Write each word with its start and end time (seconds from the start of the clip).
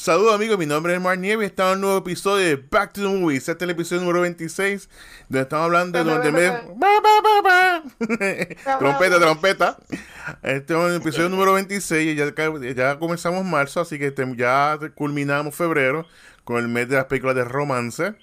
Saludos 0.00 0.34
amigos, 0.34 0.58
mi 0.58 0.64
nombre 0.64 0.94
es 0.94 1.00
Mark 1.00 1.20
Nieves, 1.20 1.50
estamos 1.50 1.72
en 1.72 1.76
un 1.76 1.80
nuevo 1.82 1.98
episodio 1.98 2.46
de 2.46 2.56
Back 2.56 2.94
to 2.94 3.02
the 3.02 3.06
Movies. 3.06 3.40
Este 3.40 3.52
es 3.52 3.60
el 3.60 3.68
episodio 3.68 4.00
número 4.00 4.22
26, 4.22 4.88
donde 5.28 5.42
estamos 5.42 5.66
hablando 5.66 5.98
de 5.98 6.10
donde 6.10 6.32
me... 6.32 6.50
trompeta, 8.78 9.20
trompeta. 9.20 9.76
Este 10.42 10.72
es 10.72 10.80
el 10.80 10.96
episodio 10.96 11.28
número 11.28 11.52
26 11.52 12.14
y 12.14 12.16
ya, 12.16 12.32
ya 12.74 12.98
comenzamos 12.98 13.44
marzo, 13.44 13.82
así 13.82 13.98
que 13.98 14.14
ya 14.38 14.78
culminamos 14.94 15.54
febrero 15.54 16.06
con 16.50 16.58
el 16.58 16.66
mes 16.66 16.88
de 16.88 16.96
las 16.96 17.04
películas 17.04 17.36
de 17.36 17.44
romance. 17.44 18.14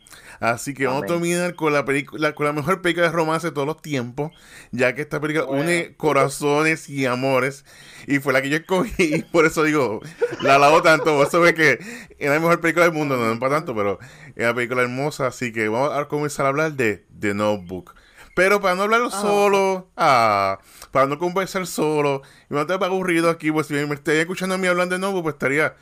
Así 0.41 0.73
que 0.73 0.85
vamos 0.85 1.03
a 1.03 1.05
terminar 1.05 1.55
con 1.55 1.71
la 1.71 1.85
película, 1.85 2.35
con 2.35 2.45
la 2.45 2.51
mejor 2.51 2.81
película 2.81 3.07
de 3.07 3.13
romance 3.13 3.47
de 3.47 3.53
todos 3.53 3.65
los 3.65 3.81
tiempos, 3.81 4.33
ya 4.71 4.93
que 4.93 5.01
esta 5.01 5.21
película 5.21 5.45
une 5.45 5.95
corazones 5.95 6.89
y 6.89 7.05
amores. 7.05 7.63
Y 8.05 8.19
fue 8.19 8.33
la 8.33 8.41
que 8.41 8.49
yo 8.49 8.57
escogí, 8.57 8.91
y 9.15 9.21
por 9.23 9.45
eso 9.45 9.63
digo, 9.63 10.01
la 10.41 10.55
alabo 10.55 10.81
tanto. 10.81 11.23
Eso 11.23 11.39
ve 11.39 11.53
que 11.53 11.79
es 12.19 12.29
la 12.29 12.37
mejor 12.37 12.59
película 12.59 12.83
del 12.83 12.93
mundo, 12.93 13.15
no 13.15 13.31
es 13.31 13.39
para 13.39 13.55
tanto, 13.55 13.73
pero 13.73 13.97
es 14.35 14.43
una 14.43 14.53
película 14.53 14.81
hermosa. 14.81 15.27
Así 15.27 15.53
que 15.53 15.69
vamos 15.69 15.97
a 15.97 16.05
comenzar 16.09 16.47
a 16.47 16.49
hablar 16.49 16.73
de 16.73 17.05
The 17.17 17.33
Notebook. 17.33 17.95
Pero 18.35 18.59
para 18.59 18.75
no 18.75 18.83
hablarlo 18.83 19.07
ah. 19.07 19.21
solo, 19.21 19.87
ah, 19.95 20.59
para 20.91 21.07
no 21.07 21.17
conversar 21.17 21.65
solo, 21.65 22.23
y 22.49 22.53
no 22.53 22.59
estar 22.59 22.83
aburrido 22.83 23.29
aquí, 23.29 23.53
pues 23.53 23.67
si 23.67 23.73
me 23.73 23.95
estoy 23.95 24.17
escuchando 24.17 24.55
a 24.55 24.57
mí 24.57 24.67
hablando 24.67 24.95
de 24.95 24.99
Notebook, 24.99 25.23
pues 25.23 25.35
estaría 25.35 25.75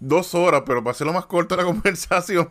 dos 0.00 0.34
horas, 0.34 0.62
pero 0.66 0.82
para 0.82 0.92
hacerlo 0.92 1.12
más 1.12 1.26
corto 1.26 1.56
la 1.56 1.64
conversación, 1.64 2.50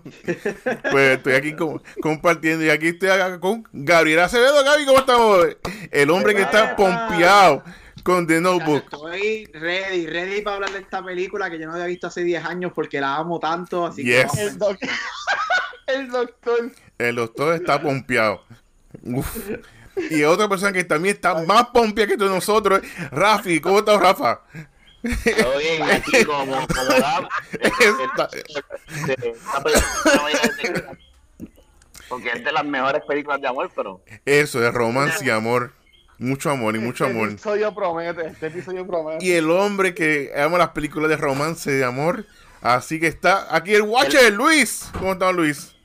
pues 0.92 1.18
estoy 1.18 1.34
aquí 1.34 1.56
compartiendo. 2.02 2.66
Y 2.66 2.70
aquí 2.70 2.88
estoy 2.88 3.09
con 3.39 3.67
Gabriel 3.72 4.20
Acevedo. 4.20 4.64
Gaby, 4.64 4.86
¿cómo 4.86 5.00
estamos? 5.00 5.48
El 5.92 6.09
hombre 6.09 6.36
que 6.36 6.42
está 6.42 6.76
pompeado 6.76 7.64
con 8.04 8.26
The 8.26 8.39
Notebook. 8.39 8.84
Estoy 8.84 9.45
ready, 9.54 10.08
ready 10.08 10.42
para 10.42 10.56
hablar 10.56 10.72
de 10.72 10.80
esta 10.80 11.04
película 11.04 11.50
que 11.50 11.59
yo 11.59 11.67
no 11.67 11.73
había 11.73 11.88
visto 11.88 12.08
hace 12.08 12.23
10 12.23 12.45
años 12.45 12.72
porque 12.73 13.02
la 13.02 13.16
amo 13.16 13.39
tanto. 13.39 13.86
Así 13.86 14.04
que 14.04 14.22
el, 14.22 14.58
doctor, 14.58 14.78
el 15.88 16.09
doctor. 16.09 16.72
El 16.98 17.16
doctor 17.16 17.54
está 17.56 17.82
pompeado. 17.82 18.44
Y 20.09 20.23
otra 20.23 20.48
persona 20.48 20.72
que 20.72 20.84
también 20.84 21.16
está 21.16 21.44
más 21.45 21.67
pompeada 21.67 22.08
que 22.08 22.17
todos 22.17 22.32
nosotros, 22.32 22.82
Rafi. 23.11 23.59
¿Cómo 23.59 23.80
estás, 23.80 24.00
Rafa? 24.00 24.42
Todo 25.02 25.58
bien, 25.59 25.84
aquí 25.84 26.26
como, 26.26 26.67
como 26.67 27.30
porque 32.09 32.30
es 32.30 32.44
de 32.44 32.52
las 32.52 32.66
mejores 32.66 33.04
películas 33.06 33.42
de 33.42 33.48
amor, 33.48 33.70
pero. 33.76 34.02
Eso, 34.26 34.59
de 34.59 34.72
romance 34.72 35.26
y 35.26 35.30
amor. 35.30 35.72
Mucho 36.20 36.50
amor 36.50 36.76
y 36.76 36.80
mucho 36.80 37.06
amor. 37.06 37.30
Este 37.30 37.36
episodio 37.36 37.76
promete, 37.76 38.26
este 38.26 38.48
episodio 38.48 38.88
promete. 38.88 39.23
Y 39.23 39.34
el 39.34 39.52
hombre 39.52 39.94
que 39.94 40.31
ama 40.36 40.58
las 40.58 40.70
películas 40.70 41.09
de 41.09 41.17
romance 41.17 41.70
y 41.72 41.76
de 41.76 41.86
amor. 41.86 42.26
Así 42.61 43.00
que 43.00 43.08
está 43.08 43.56
aquí 43.56 43.76
el 43.76 43.84
Watcher, 43.84 44.34
Luis. 44.34 44.89
¿Cómo 44.98 45.14
está 45.14 45.32
Luis? 45.32 45.76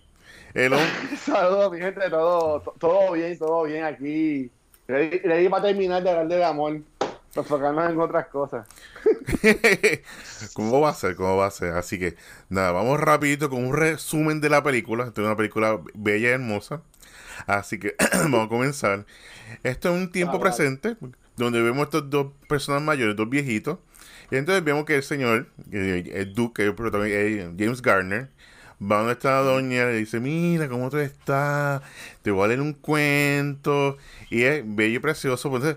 El 0.55 0.73
Saludos, 1.25 1.73
mi 1.73 1.79
gente, 1.79 2.09
todo, 2.09 2.61
todo 2.79 3.13
bien, 3.13 3.39
todo 3.39 3.65
bien 3.65 3.85
aquí. 3.85 4.51
Le 4.87 5.51
para 5.51 5.65
terminar 5.65 6.03
de 6.03 6.11
hablar 6.11 6.29
de 6.29 6.45
amor 6.45 6.81
enfocarnos 7.35 7.91
en 7.91 8.01
otras 8.01 8.27
cosas. 8.27 8.67
¿Cómo 10.55 10.81
va 10.81 10.91
a 10.91 10.95
ser? 10.95 11.17
¿Cómo 11.17 11.37
va 11.37 11.47
a 11.47 11.51
ser? 11.51 11.75
Así 11.75 11.99
que, 11.99 12.17
nada, 12.49 12.73
vamos 12.73 13.01
rapidito 13.01 13.49
con 13.49 13.65
un 13.65 13.75
resumen 13.75 14.41
de 14.41 14.51
la 14.51 14.63
película. 14.63 15.05
Esta 15.05 15.21
es 15.23 15.27
una 15.27 15.37
película 15.37 15.81
bella 15.95 16.29
y 16.29 16.33
hermosa. 16.33 16.83
Así 17.47 17.79
que 17.79 17.95
vamos 18.15 18.47
a 18.47 18.49
comenzar. 18.49 19.07
Esto 19.63 19.95
es 19.95 20.03
un 20.03 20.11
tiempo 20.11 20.41
presente 20.41 20.97
donde 21.37 21.63
vemos 21.63 21.85
estos 21.85 22.11
dos 22.11 22.33
personas 22.49 22.83
mayores, 22.83 23.17
dos 23.17 23.29
viejitos. 23.29 23.79
Y 24.31 24.37
entonces 24.37 24.65
vemos 24.65 24.85
que 24.85 24.97
el 24.97 25.03
señor, 25.03 25.49
el 25.71 26.35
duque, 26.35 26.65
el 26.65 27.55
James 27.59 27.83
Garner, 27.83 28.31
va 28.81 28.99
donde 28.99 29.13
está 29.13 29.33
la 29.33 29.41
doña 29.43 29.91
y 29.93 29.99
dice, 29.99 30.21
mira 30.21 30.69
cómo 30.69 30.91
tú 30.91 30.99
estás, 30.99 31.83
te 32.23 32.31
voy 32.31 32.45
a 32.45 32.49
leer 32.49 32.61
un 32.61 32.73
cuento. 32.73 33.99
Y 34.31 34.43
es 34.43 34.63
bello 34.65 34.97
y 34.97 35.01
precioso. 35.01 35.51
Pues, 35.51 35.77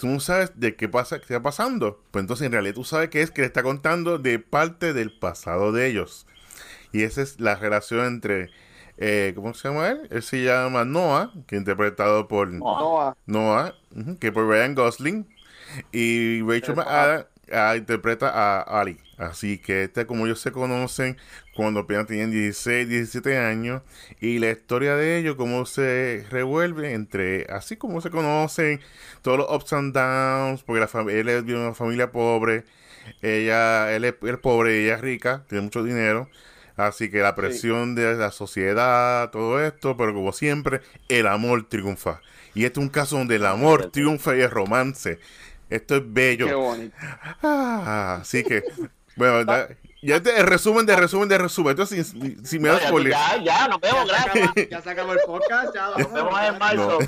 tú 0.00 0.06
no 0.06 0.18
sabes 0.18 0.52
de 0.58 0.74
qué 0.76 0.88
pasa, 0.88 1.18
qué 1.18 1.24
está 1.24 1.42
pasando. 1.42 2.02
Pues 2.10 2.22
entonces 2.22 2.46
en 2.46 2.52
realidad 2.52 2.74
tú 2.74 2.84
sabes 2.84 3.10
que 3.10 3.20
es 3.20 3.30
que 3.30 3.42
le 3.42 3.46
está 3.46 3.62
contando 3.62 4.18
de 4.18 4.38
parte 4.38 4.94
del 4.94 5.12
pasado 5.12 5.72
de 5.72 5.86
ellos. 5.86 6.26
Y 6.90 7.02
esa 7.02 7.20
es 7.22 7.38
la 7.38 7.54
relación 7.54 8.06
entre, 8.06 8.50
eh, 8.96 9.32
¿cómo 9.36 9.52
se 9.52 9.68
llama 9.68 9.88
él? 9.90 10.08
Él 10.10 10.22
se 10.22 10.42
llama 10.42 10.84
Noah, 10.84 11.32
que 11.46 11.56
interpretado 11.56 12.28
por 12.28 12.50
Noah, 12.50 13.14
Noah 13.26 13.74
que 14.18 14.32
por 14.32 14.48
Ryan 14.48 14.74
Gosling. 14.74 15.28
Y 15.92 16.42
Rachel 16.42 16.74
McAdams 16.74 17.26
ah, 17.52 17.76
interpreta 17.76 18.30
a 18.30 18.80
Ali. 18.80 18.98
Así 19.20 19.58
que 19.58 19.84
este, 19.84 20.06
como 20.06 20.24
ellos 20.24 20.40
se 20.40 20.50
conocen 20.50 21.18
cuando 21.54 21.80
apenas 21.80 22.06
tenían 22.06 22.30
16, 22.30 22.88
17 22.88 23.36
años, 23.36 23.82
y 24.18 24.38
la 24.38 24.50
historia 24.50 24.96
de 24.96 25.18
ellos, 25.18 25.36
cómo 25.36 25.66
se 25.66 26.24
revuelve 26.30 26.94
entre, 26.94 27.46
así 27.50 27.76
como 27.76 28.00
se 28.00 28.08
conocen, 28.08 28.80
todos 29.20 29.36
los 29.36 29.50
ups 29.50 29.74
and 29.74 29.92
downs, 29.94 30.62
porque 30.62 30.80
la 30.80 31.12
él 31.12 31.28
es 31.28 31.44
de 31.44 31.54
una 31.54 31.74
familia 31.74 32.10
pobre, 32.10 32.64
ella, 33.20 33.94
él 33.94 34.06
es, 34.06 34.14
pobre, 34.40 34.84
ella 34.84 34.94
es 34.94 35.02
rica, 35.02 35.44
tiene 35.50 35.64
mucho 35.64 35.82
dinero, 35.82 36.30
así 36.78 37.10
que 37.10 37.18
la 37.18 37.34
presión 37.34 37.94
de 37.94 38.14
la 38.14 38.30
sociedad, 38.30 39.30
todo 39.30 39.62
esto, 39.62 39.98
pero 39.98 40.14
como 40.14 40.32
siempre, 40.32 40.80
el 41.10 41.26
amor 41.26 41.68
triunfa. 41.68 42.22
Y 42.54 42.64
este 42.64 42.80
es 42.80 42.86
un 42.86 42.90
caso 42.90 43.18
donde 43.18 43.36
el 43.36 43.44
amor 43.44 43.90
triunfa 43.90 44.34
y 44.34 44.40
el 44.40 44.50
romance. 44.50 45.18
Esto 45.68 45.96
es 45.96 46.02
bello. 46.04 46.46
Qué 46.46 46.54
bonito. 46.54 46.96
Ah, 47.42 48.18
así 48.22 48.42
que 48.42 48.64
bueno, 49.20 49.68
ya, 50.02 50.16
el 50.16 50.46
resumen 50.46 50.86
de 50.86 50.96
resumen 50.96 51.28
de 51.28 51.36
resumen. 51.36 51.72
Entonces, 51.72 52.08
si, 52.08 52.36
si 52.42 52.58
me 52.58 52.70
das 52.70 52.90
no, 52.90 52.98
Ya, 53.00 53.36
ya, 53.42 53.68
nos 53.68 53.80
vemos, 53.80 54.08
gracias. 54.08 54.68
Ya 54.70 54.80
sacamos 54.80 55.16
el 55.16 55.22
podcast, 55.26 55.74
ya 55.74 55.90
nos 55.90 56.12
vemos 56.12 56.40
en 56.42 56.58
marzo. 56.58 56.98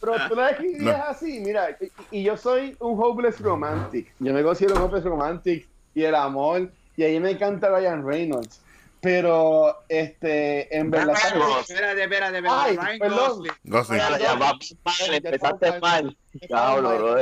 pero 0.00 0.28
tú 0.28 0.34
no 0.36 0.46
es 0.46 0.56
que 0.56 0.76
es 0.76 0.86
así, 0.86 1.40
mira, 1.40 1.76
y, 2.10 2.22
yo 2.22 2.36
soy 2.36 2.76
un 2.78 3.00
hopeless 3.02 3.40
romantic. 3.40 4.12
Yo 4.20 4.32
me 4.32 4.42
considero 4.42 4.76
un 4.76 4.82
hopeless 4.82 5.04
romantic 5.04 5.66
y 5.94 6.04
el 6.04 6.14
amor, 6.14 6.70
y 6.96 7.02
ahí 7.02 7.18
me 7.18 7.32
encanta 7.32 7.68
Ryan 7.68 8.06
Reynolds. 8.06 8.60
Pero, 9.00 9.84
este, 9.88 10.74
en 10.74 10.90
verdad. 10.90 11.14
Espérate, 11.14 12.04
espérate, 12.04 12.38
espérate. 12.38 12.48
Ay, 12.48 12.76
Ryan 12.76 12.98
Gosling. 13.10 13.52
Gosling. 13.64 13.98
Ya, 13.98 14.18
ya, 14.18 14.34
va 14.34 14.58
mal, 14.84 15.14
empezaste 15.14 15.80
mal. 15.80 16.16
Diablo, 16.32 17.18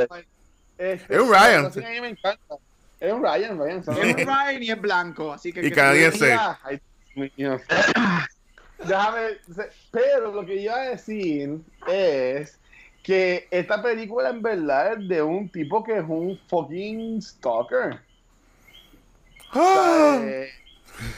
Es 0.78 1.02
un 1.10 1.32
Ryan. 1.32 1.66
A 1.66 1.70
mí 1.70 2.00
me 2.00 2.08
encanta. 2.10 2.56
Es 3.02 3.12
un 3.12 3.20
Ryan, 3.20 3.58
Ryan. 3.58 3.78
Es 3.80 3.88
un 3.88 3.96
Ryan 3.96 4.62
y 4.62 4.70
es 4.70 4.80
blanco, 4.80 5.32
así 5.32 5.52
que... 5.52 5.66
Y 5.66 5.72
canadiense. 5.72 6.36
Déjame... 8.78 9.18
Pero 9.90 10.32
lo 10.32 10.46
que 10.46 10.54
iba 10.54 10.76
a 10.76 10.90
decir 10.90 11.58
es 11.88 12.60
que 13.02 13.48
esta 13.50 13.82
película 13.82 14.30
en 14.30 14.40
verdad 14.40 14.92
es 14.92 15.08
de 15.08 15.20
un 15.20 15.48
tipo 15.48 15.82
que 15.82 15.98
es 15.98 16.04
un 16.06 16.38
fucking 16.46 17.20
stalker. 17.20 17.98
¡Ah! 19.52 20.20
Eh, 20.24 20.48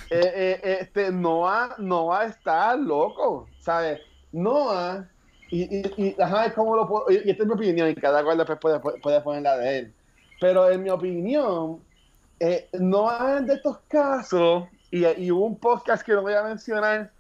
eh, 0.09 0.61
eh, 0.63 0.79
este 0.81 1.13
Noah, 1.13 1.75
Noah 1.77 2.25
está 2.25 2.75
loco, 2.77 3.47
¿sabes? 3.59 4.01
Noah, 4.33 5.07
y, 5.51 5.65
y, 5.65 5.83
y, 5.99 6.17
¿cómo 6.55 6.77
lo 6.77 6.89
puedo? 6.89 7.11
Y, 7.11 7.29
esta 7.29 7.43
es 7.43 7.47
mi 7.47 7.53
opinión, 7.53 7.91
y 7.91 7.95
cada 7.95 8.25
cual 8.25 8.39
después 8.39 8.59
puede, 8.59 8.81
puede 8.81 9.21
poner 9.21 9.43
la 9.43 9.59
de 9.59 9.79
él. 9.81 9.95
Pero 10.41 10.71
en 10.71 10.83
mi 10.83 10.91
opinión, 10.91 11.81
eh, 12.41 12.69
no 12.73 13.09
hay 13.09 13.45
de 13.45 13.55
estos 13.55 13.79
casos, 13.89 14.65
y, 14.91 15.31
hubo 15.31 15.47
un 15.47 15.57
podcast 15.57 16.05
que 16.05 16.13
no 16.13 16.23
voy 16.23 16.35
a 16.35 16.43
mencionar 16.43 17.11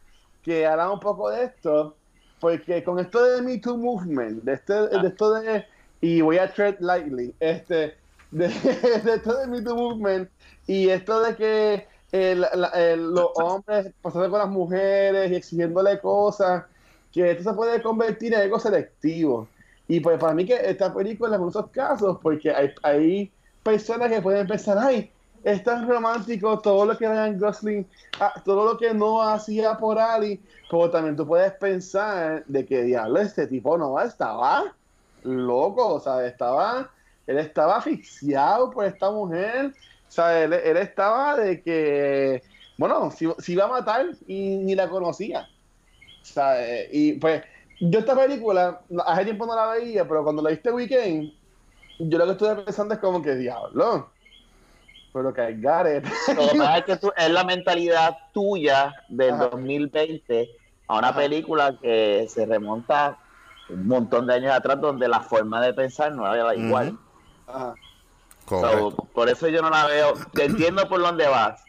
que 0.43 0.67
habla 0.67 0.91
un 0.91 1.00
poco 1.00 1.31
de 1.31 1.44
esto, 1.44 1.97
porque 2.38 2.85
con 2.85 2.99
esto 2.99 3.25
de 3.25 3.43
Me 3.43 3.59
Too 3.59 3.77
Movement, 3.77 4.44
de, 4.44 4.53
este, 4.53 4.75
de 4.75 4.97
ah. 4.97 5.03
esto 5.05 5.35
de, 5.41 5.65
y 6.00 6.21
voy 6.21 6.38
a 6.38 6.53
tread 6.53 6.77
lightly, 6.81 7.35
este, 7.41 7.97
de, 8.31 8.47
esto 8.47 9.38
de 9.38 9.47
Me 9.47 9.62
Too 9.62 9.75
Movement, 9.75 10.29
y 10.67 10.88
esto 10.88 11.21
de 11.21 11.35
que 11.37 11.87
los 12.97 13.31
hombres 13.37 13.93
pasando 14.03 14.31
con 14.31 14.38
las 14.38 14.50
mujeres 14.50 15.33
y 15.33 15.35
exigiéndole 15.35 15.99
cosas, 16.00 16.65
que 17.12 17.31
esto 17.31 17.50
se 17.50 17.56
puede 17.56 17.83
convertir 17.83 18.35
en 18.35 18.41
algo 18.43 18.59
selectivo. 18.59 19.49
Y 19.87 20.01
pues 20.01 20.19
para 20.19 20.35
mí 20.35 20.47
que 20.47 20.55
esta 20.55 20.93
película 20.93 21.37
en 21.37 21.43
muchos 21.43 21.69
casos, 21.71 22.19
porque 22.23 22.51
hay, 22.51 22.71
hay 22.83 23.33
personas 23.63 24.11
que 24.11 24.23
pueden 24.23 24.47
pensar, 24.47 24.79
ay, 24.79 25.11
es 25.45 25.63
tan 25.63 25.87
romántico 25.87 26.59
todo 26.61 26.87
lo 26.87 26.97
que 26.97 27.07
Ryan 27.07 27.39
Gosling, 27.39 27.87
ah, 28.19 28.33
todo 28.45 28.65
lo 28.65 28.79
que 28.79 28.95
no 28.95 29.23
hacía 29.23 29.77
por 29.77 29.99
Ali, 29.99 30.41
pero 30.71 30.91
también 30.91 31.17
tú 31.17 31.27
puedes 31.27 31.53
pensar 31.53 32.45
de 32.47 32.65
que 32.65 32.83
diablo, 32.83 33.21
este 33.21 33.47
tipo 33.47 33.77
no 33.77 34.01
estaba 34.01 34.75
loco, 35.23 35.95
o 35.95 36.01
sea, 36.01 36.27
estaba, 36.27 36.91
él 37.27 37.39
estaba 37.39 37.77
asfixiado 37.77 38.71
por 38.71 38.87
esta 38.87 39.11
mujer, 39.11 39.75
o 40.17 40.27
él, 40.29 40.53
estaba 40.53 41.37
de 41.37 41.61
que, 41.63 42.43
bueno, 42.79 43.11
si, 43.11 43.29
si, 43.39 43.53
iba 43.53 43.65
a 43.65 43.69
matar 43.69 44.07
y 44.27 44.57
ni 44.57 44.75
la 44.75 44.89
conocía. 44.89 45.49
O 46.23 46.25
sea, 46.25 46.57
y 46.91 47.15
pues 47.15 47.43
yo 47.91 47.99
esta 47.99 48.15
película, 48.17 48.81
hace 49.07 49.25
tiempo 49.25 49.47
no 49.47 49.55
la 49.55 49.67
veía, 49.67 50.07
pero 50.07 50.23
cuando 50.23 50.43
la 50.43 50.51
viste 50.51 50.71
Weekend, 50.71 51.33
yo 51.99 52.19
lo 52.19 52.25
que 52.27 52.33
estuve 52.33 52.57
pensando 52.57 52.95
es 52.95 53.01
como 53.01 53.23
que, 53.23 53.35
diablo, 53.35 54.11
pero 55.13 55.33
que 55.33 55.41
hay 55.41 55.61
Gareth. 55.61 56.05
Lo 56.35 56.49
que 56.49 56.59
pasa 56.59 56.79
es 56.79 56.85
que 56.85 56.97
tú- 56.97 57.13
es 57.17 57.31
la 57.31 57.45
mentalidad 57.45 58.17
tuya 58.33 58.95
del 59.09 59.35
Ajá. 59.35 59.49
2020 59.51 60.51
a 60.89 60.99
una 60.99 61.09
Ajá. 61.09 61.19
película 61.21 61.77
que 61.81 62.27
se 62.29 62.47
remonta 62.47 63.19
un 63.69 63.87
montón 63.87 64.27
de 64.27 64.35
años 64.35 64.53
atrás 64.53 64.81
donde 64.81 65.09
la 65.09 65.21
forma 65.21 65.61
de 65.61 65.73
pensar 65.73 66.13
no 66.13 66.33
era 66.33 66.55
igual. 66.55 66.99
Ajá. 67.47 67.75
Correcto. 68.45 68.91
So, 68.91 68.97
por 69.15 69.29
eso 69.29 69.49
yo 69.49 69.63
no 69.63 69.71
la 69.71 69.87
veo. 69.87 70.13
Te 70.33 70.45
entiendo 70.45 70.87
por 70.89 71.01
dónde 71.01 71.27
vas, 71.29 71.65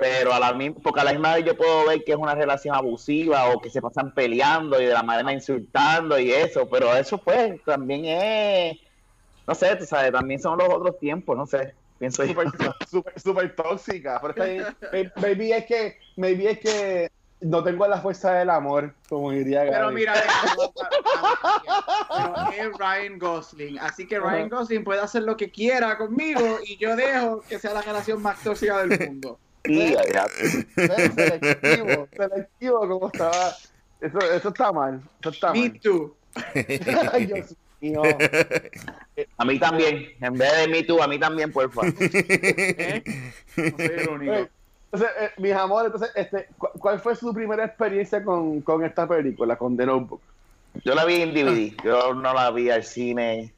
pero 0.00 0.32
a 0.32 0.40
la 0.40 0.52
misma, 0.54 0.76
porque 0.82 1.00
a 1.00 1.04
la 1.04 1.12
misma 1.12 1.34
vez 1.34 1.44
yo 1.44 1.56
puedo 1.56 1.86
ver 1.86 2.02
que 2.04 2.12
es 2.12 2.18
una 2.18 2.34
relación 2.34 2.74
abusiva 2.74 3.48
o 3.50 3.60
que 3.60 3.70
se 3.70 3.80
pasan 3.80 4.12
peleando 4.12 4.80
y 4.80 4.86
de 4.86 4.92
la 4.92 5.02
manera 5.02 5.32
insultando 5.32 6.18
y 6.18 6.32
eso, 6.32 6.68
pero 6.68 6.94
eso 6.96 7.18
pues 7.18 7.62
también 7.64 8.04
es, 8.06 8.78
no 9.46 9.54
sé, 9.54 9.76
tú 9.76 9.84
sabes, 9.86 10.10
también 10.12 10.40
son 10.40 10.58
los 10.58 10.68
otros 10.68 10.98
tiempos, 10.98 11.36
no 11.36 11.46
sé, 11.46 11.74
pienso 11.98 12.24
yo. 12.24 12.32
Súper 12.34 12.48
súper- 12.90 13.20
súper 13.20 13.54
tóxica. 13.56 14.18
Pero 14.20 14.30
está 14.32 14.44
bien. 14.44 14.66
May- 14.92 15.12
maybe 15.36 15.56
es 15.56 15.66
que, 15.66 15.98
maybe 16.16 16.50
es 16.50 16.58
que 16.58 17.10
no 17.40 17.62
tengo 17.62 17.86
la 17.86 18.00
fuerza 18.00 18.32
del 18.32 18.50
amor, 18.50 18.94
como 19.08 19.30
diría 19.30 19.62
Gaby. 19.64 19.70
Pero 19.76 19.90
mira, 19.92 20.14
es 22.56 22.68
Ryan 22.78 23.18
Gosling, 23.18 23.78
así 23.78 24.06
que 24.06 24.18
Ryan. 24.18 24.48
Gosling 24.48 24.82
puede 24.84 25.00
hacer 25.00 25.22
lo 25.22 25.36
que 25.36 25.50
quiera 25.50 25.96
conmigo 25.96 26.58
y 26.64 26.76
yo 26.78 26.96
dejo 26.96 27.42
que 27.48 27.58
sea 27.58 27.72
la 27.74 27.82
relación 27.82 28.20
más 28.22 28.42
tóxica 28.42 28.84
del 28.84 28.98
mundo. 29.08 29.38
Ya. 29.68 30.26
Ve, 30.76 31.10
selectivo, 31.14 32.08
selectivo 32.16 32.80
como 32.88 33.06
estaba. 33.08 33.48
Eso, 34.00 34.18
eso 34.20 34.48
está 34.48 34.72
mal. 34.72 35.00
Eso 35.20 35.30
está 35.30 35.52
Me 35.52 35.60
mal. 35.68 35.80
too. 35.80 36.14
Ay, 37.12 37.26
Dios 37.26 37.54
mío. 37.80 38.02
A 39.36 39.44
mí 39.44 39.58
también, 39.58 40.08
en 40.20 40.34
vez 40.34 40.56
de 40.58 40.68
mí 40.68 40.82
tú, 40.84 41.02
a 41.02 41.08
mí 41.08 41.18
también, 41.18 41.52
por 41.52 41.70
favor. 41.72 41.92
¿eh? 42.00 43.02
No 43.56 43.76
soy 43.76 43.86
el 43.86 44.08
único. 44.08 44.32
Oye, 44.32 44.48
Entonces, 44.92 45.10
eh, 45.20 45.30
mis 45.38 45.52
amores, 45.52 45.86
entonces, 45.92 46.10
este, 46.16 46.48
cu- 46.56 46.70
¿cuál 46.78 47.00
fue 47.00 47.14
su 47.16 47.32
primera 47.34 47.64
experiencia 47.64 48.22
con, 48.24 48.60
con 48.62 48.84
esta 48.84 49.06
película, 49.06 49.56
con 49.56 49.76
The 49.76 49.84
Notebook? 49.86 50.20
Yo 50.84 50.94
la 50.94 51.04
vi 51.04 51.22
en 51.22 51.34
DVD, 51.34 51.74
yo 51.84 52.14
no 52.14 52.32
la 52.32 52.50
vi 52.52 52.70
al 52.70 52.84
cine, 52.84 53.52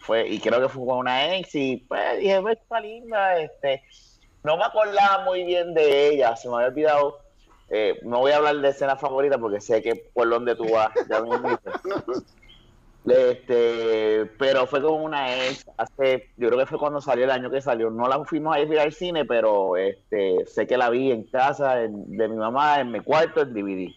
fue 0.00 0.26
y 0.26 0.40
creo 0.40 0.60
que 0.60 0.68
fue 0.68 0.86
con 0.86 0.98
una 0.98 1.36
ex 1.36 1.54
y 1.54 1.76
pues 1.88 2.18
dije, 2.18 2.40
pues 2.40 2.58
está 2.58 2.80
linda, 2.80 3.38
este, 3.38 3.82
no 4.44 4.56
me 4.56 4.64
acordaba 4.64 5.24
muy 5.24 5.44
bien 5.44 5.74
de 5.74 6.08
ella, 6.08 6.34
se 6.36 6.48
me 6.48 6.56
había 6.56 6.68
olvidado, 6.68 7.18
eh, 7.70 7.98
no 8.02 8.18
voy 8.18 8.32
a 8.32 8.36
hablar 8.38 8.56
de 8.56 8.68
escena 8.68 8.96
favorita 8.96 9.38
porque 9.38 9.60
sé 9.60 9.82
que 9.82 9.94
por 10.12 10.28
donde 10.28 10.54
tú 10.56 10.64
vas, 10.70 10.90
ya 11.08 11.20
me. 11.22 11.30
Este, 13.04 14.26
pero 14.38 14.64
fue 14.68 14.80
con 14.80 15.02
una 15.02 15.34
ex 15.46 15.64
hace, 15.76 16.28
yo 16.36 16.46
creo 16.48 16.60
que 16.60 16.66
fue 16.66 16.78
cuando 16.78 17.00
salió 17.00 17.24
el 17.24 17.32
año 17.32 17.50
que 17.50 17.60
salió. 17.60 17.90
No 17.90 18.06
la 18.06 18.24
fuimos 18.24 18.54
a 18.54 18.60
ir 18.60 18.78
al 18.78 18.92
cine, 18.92 19.24
pero 19.24 19.76
este, 19.76 20.46
sé 20.46 20.68
que 20.68 20.76
la 20.76 20.88
vi 20.88 21.10
en 21.10 21.24
casa 21.24 21.82
en- 21.82 22.16
de 22.16 22.28
mi 22.28 22.36
mamá, 22.36 22.78
en 22.78 22.92
mi 22.92 23.00
cuarto, 23.00 23.40
en 23.40 23.52
DVD. 23.54 23.92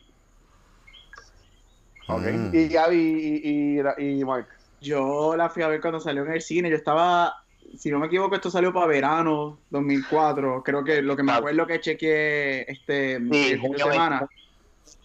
Mm. 2.08 2.56
Y 2.56 2.68
Gaby 2.68 2.98
y, 2.98 3.80
y, 4.00 4.20
y 4.22 4.26
Mark. 4.26 4.48
Yo 4.82 5.36
la 5.36 5.50
fui 5.50 5.62
a 5.62 5.68
ver 5.68 5.82
cuando 5.82 6.00
salió 6.00 6.24
en 6.24 6.32
el 6.34 6.42
cine. 6.42 6.70
Yo 6.72 6.76
estaba, 6.76 7.32
si 7.78 7.90
no 7.92 8.00
me 8.00 8.08
equivoco, 8.08 8.36
esto 8.36 8.50
salió 8.50 8.74
para 8.74 8.88
verano 8.88 9.60
2004. 9.70 10.64
Creo 10.64 10.84
que 10.84 11.02
lo 11.02 11.16
que 11.16 11.24
me 11.24 11.32
Ah. 11.32 11.38
acuerdo 11.38 11.66
que 11.68 11.80
chequeé 11.80 12.70
este 12.72 13.18
Sí, 13.20 13.52
el 13.54 13.62
fin 13.62 13.72
de 13.72 13.78
semana. 13.80 14.28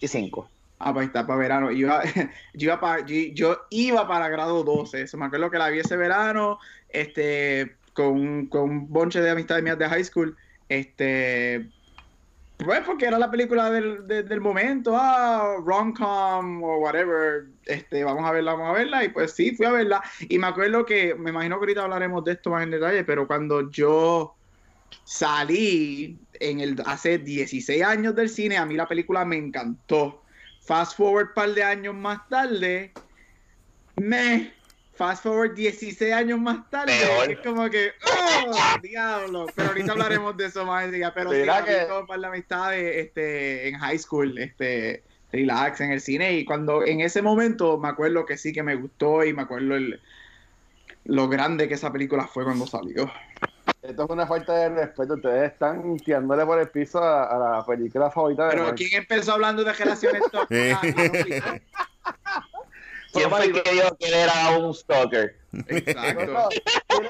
25. 0.01 0.49
Ah, 0.79 0.93
pues 0.93 1.07
está 1.07 1.25
para 1.27 1.39
verano. 1.39 1.71
Iba, 1.71 2.01
yo, 2.53 2.65
iba 2.65 2.79
para, 2.79 3.05
yo, 3.05 3.15
yo 3.33 3.57
iba 3.69 4.07
para 4.07 4.29
grado 4.29 4.63
12. 4.63 5.03
Eso 5.03 5.17
me 5.17 5.25
acuerdo 5.25 5.51
que 5.51 5.57
la 5.59 5.69
vi 5.69 5.79
ese 5.79 5.95
verano, 5.95 6.57
este, 6.89 7.75
con, 7.93 8.47
con 8.47 8.61
un 8.63 8.91
bonche 8.91 9.21
de 9.21 9.29
amistades 9.29 9.63
mías 9.63 9.77
de 9.77 9.87
high 9.87 10.03
school. 10.03 10.35
Este, 10.69 11.69
pues 12.57 12.81
porque 12.85 13.05
era 13.05 13.19
la 13.19 13.29
película 13.29 13.69
del, 13.69 14.07
de- 14.07 14.23
del 14.23 14.41
momento, 14.41 14.95
ah, 14.95 15.55
rom-com 15.63 16.63
o 16.63 16.77
whatever. 16.79 17.45
Este, 17.73 18.03
vamos 18.03 18.25
a 18.25 18.31
verla, 18.31 18.53
vamos 18.53 18.69
a 18.69 18.73
verla. 18.73 19.03
Y 19.03 19.09
pues 19.09 19.31
sí, 19.33 19.55
fui 19.55 19.65
a 19.65 19.71
verla. 19.71 20.03
Y 20.21 20.37
me 20.37 20.47
acuerdo 20.47 20.85
que, 20.85 21.15
me 21.15 21.29
imagino 21.31 21.55
que 21.55 21.63
ahorita 21.63 21.83
hablaremos 21.83 22.23
de 22.23 22.33
esto 22.33 22.49
más 22.49 22.63
en 22.63 22.71
detalle, 22.71 23.03
pero 23.03 23.27
cuando 23.27 23.69
yo 23.71 24.35
salí 25.03 26.19
en 26.33 26.59
el 26.59 26.81
hace 26.85 27.17
16 27.17 27.83
años 27.83 28.15
del 28.15 28.29
cine, 28.29 28.57
a 28.57 28.65
mí 28.65 28.75
la 28.75 28.87
película 28.87 29.25
me 29.25 29.37
encantó. 29.37 30.23
Fast 30.63 30.97
forward 30.97 31.29
un 31.29 31.33
par 31.33 31.53
de 31.53 31.63
años 31.63 31.95
más 31.95 32.27
tarde, 32.29 32.93
me 33.95 34.53
fast 34.93 35.23
forward 35.23 35.55
16 35.55 36.13
años 36.13 36.39
más 36.39 36.69
tarde, 36.69 36.93
Peor. 36.99 37.31
es 37.31 37.39
como 37.39 37.69
que, 37.69 37.91
¡oh, 38.05 38.79
diablo! 38.81 39.47
Pero 39.55 39.69
ahorita 39.69 39.93
hablaremos 39.93 40.37
de 40.37 40.45
eso 40.45 40.65
más 40.65 40.85
en 40.85 40.91
día. 40.91 41.11
Pero 41.13 41.31
sí, 41.31 41.43
la 41.43 41.65
que- 41.65 41.87
con 41.87 42.01
un 42.01 42.07
par 42.07 42.19
de 42.19 42.99
este, 42.99 43.69
en 43.69 43.79
high 43.79 43.97
school, 43.97 44.37
este, 44.37 45.03
relax 45.31 45.81
en 45.81 45.91
el 45.91 46.01
cine. 46.01 46.33
Y 46.33 46.45
cuando 46.45 46.85
en 46.85 47.01
ese 47.01 47.21
momento 47.21 47.77
me 47.77 47.89
acuerdo 47.89 48.25
que 48.25 48.37
sí 48.37 48.53
que 48.53 48.63
me 48.63 48.75
gustó 48.75 49.23
y 49.23 49.33
me 49.33 49.43
acuerdo 49.43 49.75
el, 49.75 49.99
lo 51.05 51.27
grande 51.27 51.67
que 51.67 51.75
esa 51.75 51.91
película 51.91 52.27
fue 52.27 52.43
cuando 52.43 52.67
salió. 52.67 53.11
Esto 53.81 54.03
es 54.03 54.09
una 54.09 54.27
falta 54.27 54.53
de 54.53 54.69
respeto. 54.69 55.15
Ustedes 55.15 55.51
están 55.51 55.97
tirándole 55.97 56.45
por 56.45 56.59
el 56.59 56.69
piso 56.69 57.03
a, 57.03 57.23
a 57.23 57.57
la 57.57 57.65
película 57.65 58.11
favorita 58.11 58.45
de 58.45 58.51
Pero 58.51 58.63
Mark. 58.63 58.75
¿quién 58.75 58.93
empezó 58.93 59.33
hablando 59.33 59.63
de 59.63 59.73
relaciones 59.73 60.21
tóxicas? 60.31 61.61
Ah, 62.03 62.43
¿Quién 63.13 63.29
fue 63.29 63.51
que 63.51 63.71
dijo 63.71 63.97
que 63.99 64.07
él 64.07 64.13
era 64.13 64.57
un 64.57 64.73
stalker? 64.73 65.35
Exacto. 65.67 66.25
no, 66.27 66.49
tiene, 66.49 67.09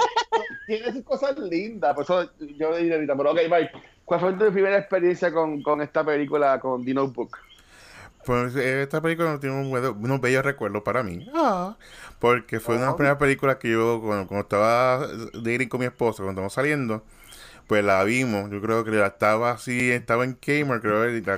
tiene 0.65 0.91
sus 0.93 1.03
cosas 1.03 1.37
lindas, 1.37 1.93
por 1.93 2.03
eso 2.03 2.31
yo 2.57 2.75
dije 2.75 2.93
ahorita, 2.93 3.15
pero 3.15 3.31
ok, 3.31 3.39
Mike, 3.49 3.71
¿cuál 4.05 4.19
fue 4.19 4.33
tu 4.33 4.51
primera 4.51 4.79
experiencia 4.79 5.31
con, 5.31 5.61
con 5.61 5.79
esta 5.81 6.03
película, 6.03 6.59
con 6.59 6.83
The 6.83 6.93
Notebook? 6.95 7.37
Pues 8.25 8.55
esta 8.55 9.01
película 9.01 9.39
tiene 9.39 9.55
un 9.59 9.71
unos 9.73 10.21
bellos 10.21 10.43
recuerdos 10.45 10.83
para 10.83 11.01
mí. 11.03 11.27
Ah, 11.33 11.75
porque 12.19 12.59
fue 12.59 12.75
una 12.75 12.89
Ah. 12.89 12.95
primera 12.95 13.17
película 13.17 13.57
que 13.57 13.71
yo, 13.71 13.99
cuando, 14.03 14.27
cuando 14.27 14.41
estaba 14.43 15.07
dating 15.33 15.67
con 15.69 15.79
mi 15.79 15.87
esposa, 15.87 16.17
cuando 16.17 16.31
estábamos 16.31 16.53
saliendo, 16.53 17.03
pues 17.67 17.83
la 17.83 18.03
vimos. 18.03 18.49
Yo 18.51 18.61
creo 18.61 18.83
que 18.83 18.91
la 18.91 19.07
estaba 19.07 19.51
así, 19.51 19.91
estaba 19.91 20.23
en 20.23 20.33
Kmart, 20.35 20.81
creo 20.81 21.01
que 21.03 21.21
la, 21.21 21.37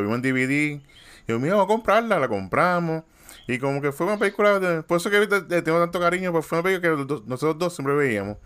vimos 0.00 0.16
en 0.16 0.22
DVD. 0.22 0.52
Y 0.52 0.82
yo, 1.26 1.38
mira, 1.40 1.54
vamos 1.54 1.64
a 1.64 1.74
comprarla, 1.74 2.18
la 2.20 2.28
compramos. 2.28 3.02
Y 3.48 3.58
como 3.58 3.80
que 3.82 3.90
fue 3.90 4.06
una 4.06 4.18
película, 4.18 4.60
de- 4.60 4.82
por 4.84 4.98
eso 4.98 5.10
que 5.10 5.16
ahorita 5.16 5.44
le 5.48 5.62
tengo 5.62 5.78
tanto 5.80 5.98
cariño, 5.98 6.30
pues 6.32 6.46
fue 6.46 6.58
una 6.58 6.64
película 6.64 6.96
que 6.96 7.20
nosotros 7.26 7.58
dos 7.58 7.74
siempre 7.74 7.94
veíamos. 7.96 8.36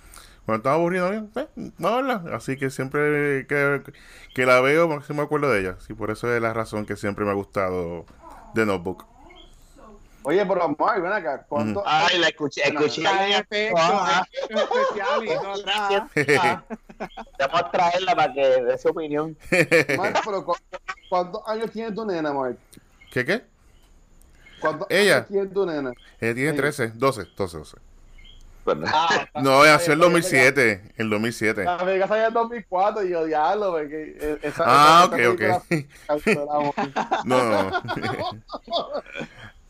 Cuando 0.46 0.58
estaba 0.58 0.74
aburrido, 0.76 1.12
eh, 1.12 1.24
vamos 1.78 1.92
a 1.92 1.96
verla. 1.96 2.24
Así 2.36 2.56
que 2.56 2.68
siempre 2.70 3.46
que, 3.46 3.82
que 4.34 4.46
la 4.46 4.60
veo, 4.60 5.00
sí 5.02 5.14
me 5.14 5.22
acuerdo 5.22 5.50
de 5.50 5.60
ella. 5.60 5.76
Sí, 5.86 5.94
por 5.94 6.10
eso 6.10 6.32
es 6.34 6.40
la 6.42 6.52
razón 6.52 6.84
que 6.86 6.96
siempre 6.96 7.24
me 7.24 7.30
ha 7.30 7.34
gustado 7.34 8.04
The 8.54 8.66
Notebook. 8.66 9.06
Oye, 10.26 10.44
pero 10.46 10.74
Mark, 10.78 11.02
ven 11.02 11.12
acá, 11.12 11.44
¿cuánto? 11.46 11.82
Ay, 11.84 12.18
la 12.18 12.28
escuché, 12.28 12.62
escuché. 12.66 13.02
Vamos 17.38 17.60
a 17.62 17.70
traerla 17.70 18.14
para 18.16 18.32
que 18.32 18.40
dé 18.62 18.78
su 18.78 18.88
opinión. 18.88 19.36
Mark, 19.98 20.20
pero 20.24 20.44
¿cu- 20.44 20.56
¿cuántos 21.10 21.42
años 21.46 21.70
tiene 21.70 21.92
tu 21.92 22.06
nena, 22.06 22.32
Mark? 22.32 22.56
¿Qué 23.12 23.24
qué? 23.24 23.42
¿Cuántos 24.60 24.86
Ella. 24.90 25.16
años 25.16 25.28
tiene 25.28 25.46
tu 25.48 25.66
nena? 25.66 25.92
Ella 26.20 26.34
tiene 26.34 26.50
Sí. 26.52 26.56
13, 26.56 26.88
12, 26.94 27.24
12, 27.36 27.58
12. 27.58 27.76
Ah, 28.86 29.28
No, 29.42 29.64
nació 29.64 29.92
en 29.92 29.98
el 29.98 29.98
2007. 30.00 30.72
En 30.72 30.92
el 30.96 31.10
2007. 31.10 31.64
La 31.64 31.78
película 31.78 32.08
salió 32.08 32.26
en 32.28 32.34
2004 32.34 33.04
y 33.04 33.10
yo 33.10 33.24
diablo, 33.24 33.72
porque 33.72 34.16
eh, 34.20 34.38
esa, 34.42 34.64
Ah, 34.66 35.10
esa- 35.16 35.30
ok, 35.30 35.40
esa 35.40 36.14
ok. 36.14 36.78
No, 37.24 37.44
no, 37.44 37.70
no. 37.70 37.82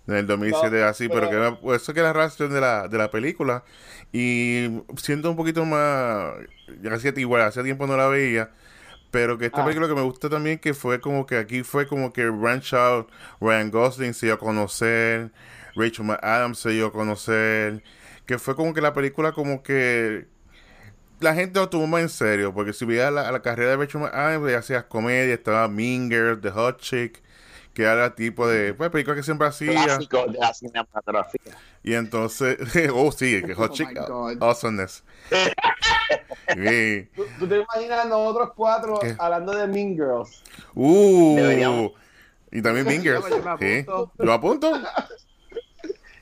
En 0.06 0.14
el 0.16 0.26
2007 0.26 0.80
No, 0.80 0.86
así, 0.86 1.08
pero, 1.08 1.28
pero- 1.30 1.56
que 1.56 1.62
pues, 1.62 1.82
eso 1.82 1.94
que 1.94 2.00
es 2.00 2.04
la 2.04 2.12
razón 2.12 2.52
de 2.52 2.60
la, 2.60 2.88
de 2.88 2.98
la 2.98 3.10
película. 3.10 3.64
Y 4.12 4.82
siento 4.96 5.30
un 5.30 5.36
poquito 5.36 5.64
más. 5.64 6.34
Ya 6.82 6.92
hacía, 6.94 7.12
igual, 7.16 7.42
hace 7.42 7.62
tiempo 7.62 7.86
no 7.86 7.96
la 7.96 8.06
veía. 8.08 8.50
Pero 9.10 9.38
que 9.38 9.46
esta 9.46 9.62
Ah. 9.62 9.64
película 9.64 9.86
que 9.88 9.94
me 9.94 10.02
gusta 10.02 10.28
también, 10.28 10.58
que 10.58 10.74
fue 10.74 11.00
como 11.00 11.24
que 11.24 11.38
aquí 11.38 11.62
fue 11.62 11.86
como 11.86 12.12
que 12.12 12.26
Ranch 12.26 12.74
Out, 12.74 13.08
Ryan 13.40 13.70
Gosling 13.70 14.12
se 14.14 14.26
dio 14.26 14.34
a 14.34 14.38
conocer, 14.38 15.30
Rachel 15.76 16.04
McAdams 16.04 16.58
se 16.58 16.70
dio 16.70 16.86
a 16.88 16.92
conocer. 16.92 17.82
Que 18.26 18.38
fue 18.38 18.56
como 18.56 18.72
que 18.72 18.80
la 18.80 18.92
película 18.94 19.32
como 19.32 19.62
que 19.62 20.26
la 21.20 21.34
gente 21.34 21.58
lo 21.60 21.68
tomó 21.68 21.86
más 21.86 22.02
en 22.02 22.08
serio, 22.08 22.52
porque 22.54 22.72
si 22.72 22.84
veías 22.84 23.12
la, 23.12 23.30
la 23.30 23.40
carrera 23.42 23.70
de 23.70 23.76
Rachel 23.76 24.00
McAdams, 24.02 24.54
hacías 24.54 24.84
comedia, 24.84 25.34
estaba 25.34 25.68
Mean 25.68 26.10
Girls, 26.10 26.40
The 26.42 26.50
Hot 26.50 26.80
Chick, 26.80 27.22
que 27.72 27.82
era 27.82 28.06
el 28.06 28.14
tipo 28.14 28.46
de 28.48 28.74
pues, 28.74 28.90
película 28.90 29.16
que 29.16 29.22
siempre 29.22 29.46
hacía. 29.46 29.72
Clásico 29.84 30.26
de 30.26 30.38
la 30.38 30.52
cinematografía. 30.54 31.40
Y 31.82 31.94
entonces, 31.94 32.58
oh 32.94 33.12
sí, 33.12 33.42
que 33.42 33.54
Hot 33.54 33.70
Oh 33.70 33.74
Chick, 33.74 33.98
awesomeness. 34.40 35.04
Sí. 36.54 37.08
¿Tú, 37.16 37.24
tú 37.38 37.48
te 37.48 37.56
imaginas 37.58 38.04
a 38.04 38.08
nosotros 38.08 38.50
cuatro 38.54 38.98
¿Qué? 39.00 39.16
hablando 39.18 39.52
de 39.52 39.66
Mean 39.66 39.94
Girls? 39.94 40.42
Uh, 40.74 41.36
Deberíamos. 41.36 41.92
y 42.52 42.60
también 42.62 42.86
Mean 42.86 43.02
Girls. 43.02 43.26
Yo 43.28 43.36
me 43.42 43.58
Sí. 43.58 43.84
apunto. 43.86 44.12
¿Lo 44.18 44.32
apunto? 44.32 44.72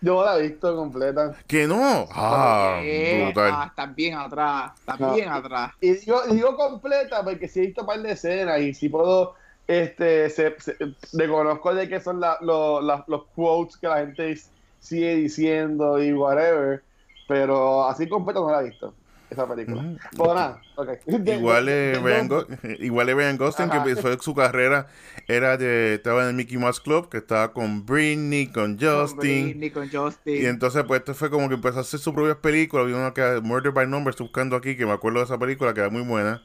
Yo 0.03 0.15
no 0.17 0.25
la 0.25 0.37
he 0.39 0.43
visto 0.49 0.77
completa. 0.77 1.33
Que 1.47 1.67
no. 1.67 2.09
Ah, 2.13 2.81
brutal. 2.83 3.51
ah, 3.55 3.67
estás 3.71 3.95
bien 3.95 4.15
atrás, 4.19 4.73
estás 4.79 4.99
No. 5.01 5.15
bien 5.15 5.29
atrás. 5.29 5.73
Y 5.81 5.93
digo, 5.93 6.21
digo 6.29 6.57
completa 6.57 7.23
porque 7.23 7.47
sí 7.49 7.61
he 7.61 7.67
visto 7.67 7.83
un 7.83 7.87
par 7.87 8.03
de 8.03 8.13
escenas 8.13 8.61
y 8.61 8.75
sí 8.75 8.89
puedo, 8.89 9.35
este, 9.69 10.29
se, 10.31 10.55
se- 10.61 10.77
reconozco 11.13 11.73
de 11.75 11.89
que 11.89 12.01
son 12.01 12.19
la- 12.21 12.37
lo- 12.41 12.81
la- 12.81 13.05
los 13.07 13.23
quotes 13.35 13.77
que 13.77 13.87
la 13.87 13.99
gente 13.99 14.37
sigue 14.81 15.15
diciendo 15.15 16.03
y 16.03 16.13
whatever, 16.13 16.83
pero 17.29 17.87
así 17.89 18.09
completa 18.09 18.41
no 18.41 18.51
la 18.51 18.61
he 18.63 18.71
visto, 18.71 18.93
esa 19.33 19.47
película. 19.47 19.83
Ujú. 19.83 19.99
Pues 20.17 20.35
nada. 20.35 20.61
Igual 21.07 21.69
eh, 21.69 22.01
Ryan 22.03 22.29
Go- 22.29 22.47
igual 22.81 23.09
eh, 23.09 23.15
Ryan 23.15 23.37
Gosling, 23.37 23.71
que 23.71 23.77
empezó 23.77 24.19
su 24.23 24.35
carrera, 24.35 24.87
era 25.29 25.57
de, 25.57 25.95
estaba 25.95 26.23
en 26.23 26.29
el 26.31 26.35
Mickey 26.35 26.57
Mouse 26.59 26.81
Club, 26.81 27.09
que 27.09 27.19
estaba 27.19 27.53
con 27.53 27.85
Britney, 27.85 28.47
con 28.47 28.77
Con 28.77 28.79
Justin. 28.79 29.45
Britney, 29.45 29.71
con 29.71 29.91
Justin. 29.91 30.43
Y 30.43 30.47
entonces, 30.47 30.85
pues, 30.87 31.01
esto 31.01 31.15
fue 31.15 31.31
como 31.31 31.49
que 31.49 31.55
empezó 31.57 31.79
a 31.79 31.81
hacer 31.83 32.01
sus 32.01 32.15
propias 32.15 32.37
películas. 32.39 32.85
Había 32.85 32.97
una 32.97 33.13
que 33.13 33.41
Murder 33.43 33.73
by 33.73 33.87
Numbers, 33.87 34.19
buscando 34.19 34.57
aquí, 34.57 34.77
que 34.77 34.87
me 34.87 34.93
acuerdo 34.93 35.19
de 35.19 35.25
esa 35.27 35.39
película, 35.39 35.75
que 35.75 35.81
era 35.81 35.91
muy 35.91 36.03
buena. 36.03 36.43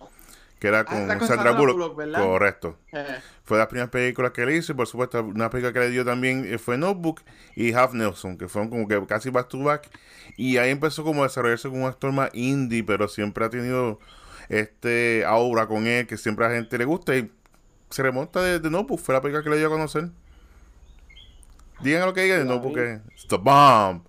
Que 0.60 0.70
era 0.70 0.86
con, 0.86 1.10
Ah, 1.12 1.18
con 1.18 1.28
Sandra 1.28 1.52
Bullock. 1.52 1.76
Bullock, 1.76 1.96
¿verdad? 1.98 2.24
Correcto. 2.24 2.78
Eh, 2.92 3.06
Fue 3.44 3.58
de 3.58 3.62
las 3.62 3.68
primeras 3.68 3.90
películas 3.92 4.32
que 4.32 4.46
le 4.46 4.56
hizo. 4.56 4.72
Y 4.72 4.76
por 4.76 4.88
supuesto, 4.88 5.24
una 5.24 5.50
película 5.50 5.72
que 5.72 5.80
le 5.80 5.90
dio 5.92 6.04
también 6.04 6.46
eh, 6.52 6.58
fue 6.58 6.78
Notebook 6.78 7.22
y 7.56 7.74
Half 7.74 7.94
Nelson, 7.94 8.38
que 8.38 8.48
fueron 8.48 8.70
como 8.70 8.88
que 8.88 9.06
casi 9.06 9.30
back 9.30 9.50
to 9.50 9.60
back. 9.60 9.90
Y 10.36 10.58
ahí 10.58 10.72
empezó 10.72 11.04
como 11.04 11.22
a 11.24 11.28
desarrollarse 11.28 11.70
como 11.70 11.84
un 11.84 11.90
actor 11.90 12.12
más 12.12 12.32
indie, 12.34 12.84
pero 12.84 13.08
siempre 13.08 13.46
ha 13.46 13.50
tenido 13.50 14.00
este 14.50 15.24
aura 15.26 15.68
con 15.68 15.86
él, 15.88 16.08
que 16.08 16.18
siempre 16.18 16.46
a 16.46 16.50
la 16.50 16.56
gente 16.56 16.78
le 16.78 16.86
gusta. 16.86 17.16
Y 17.16 17.32
se 17.92 18.02
remonta 18.02 18.42
de, 18.42 18.60
de 18.60 18.70
Notebook, 18.70 19.00
fue 19.00 19.14
la 19.14 19.22
película 19.22 19.44
que 19.44 19.50
le 19.52 19.58
dio 19.58 19.68
a 19.68 19.72
conocer. 19.72 20.10
Digan 21.82 22.06
lo 22.08 22.14
que 22.14 22.24
digan 22.24 22.40
de 22.40 22.46
Notebook, 22.46 22.78
es 22.80 23.28
the 23.30 23.38
bomb. 23.38 24.02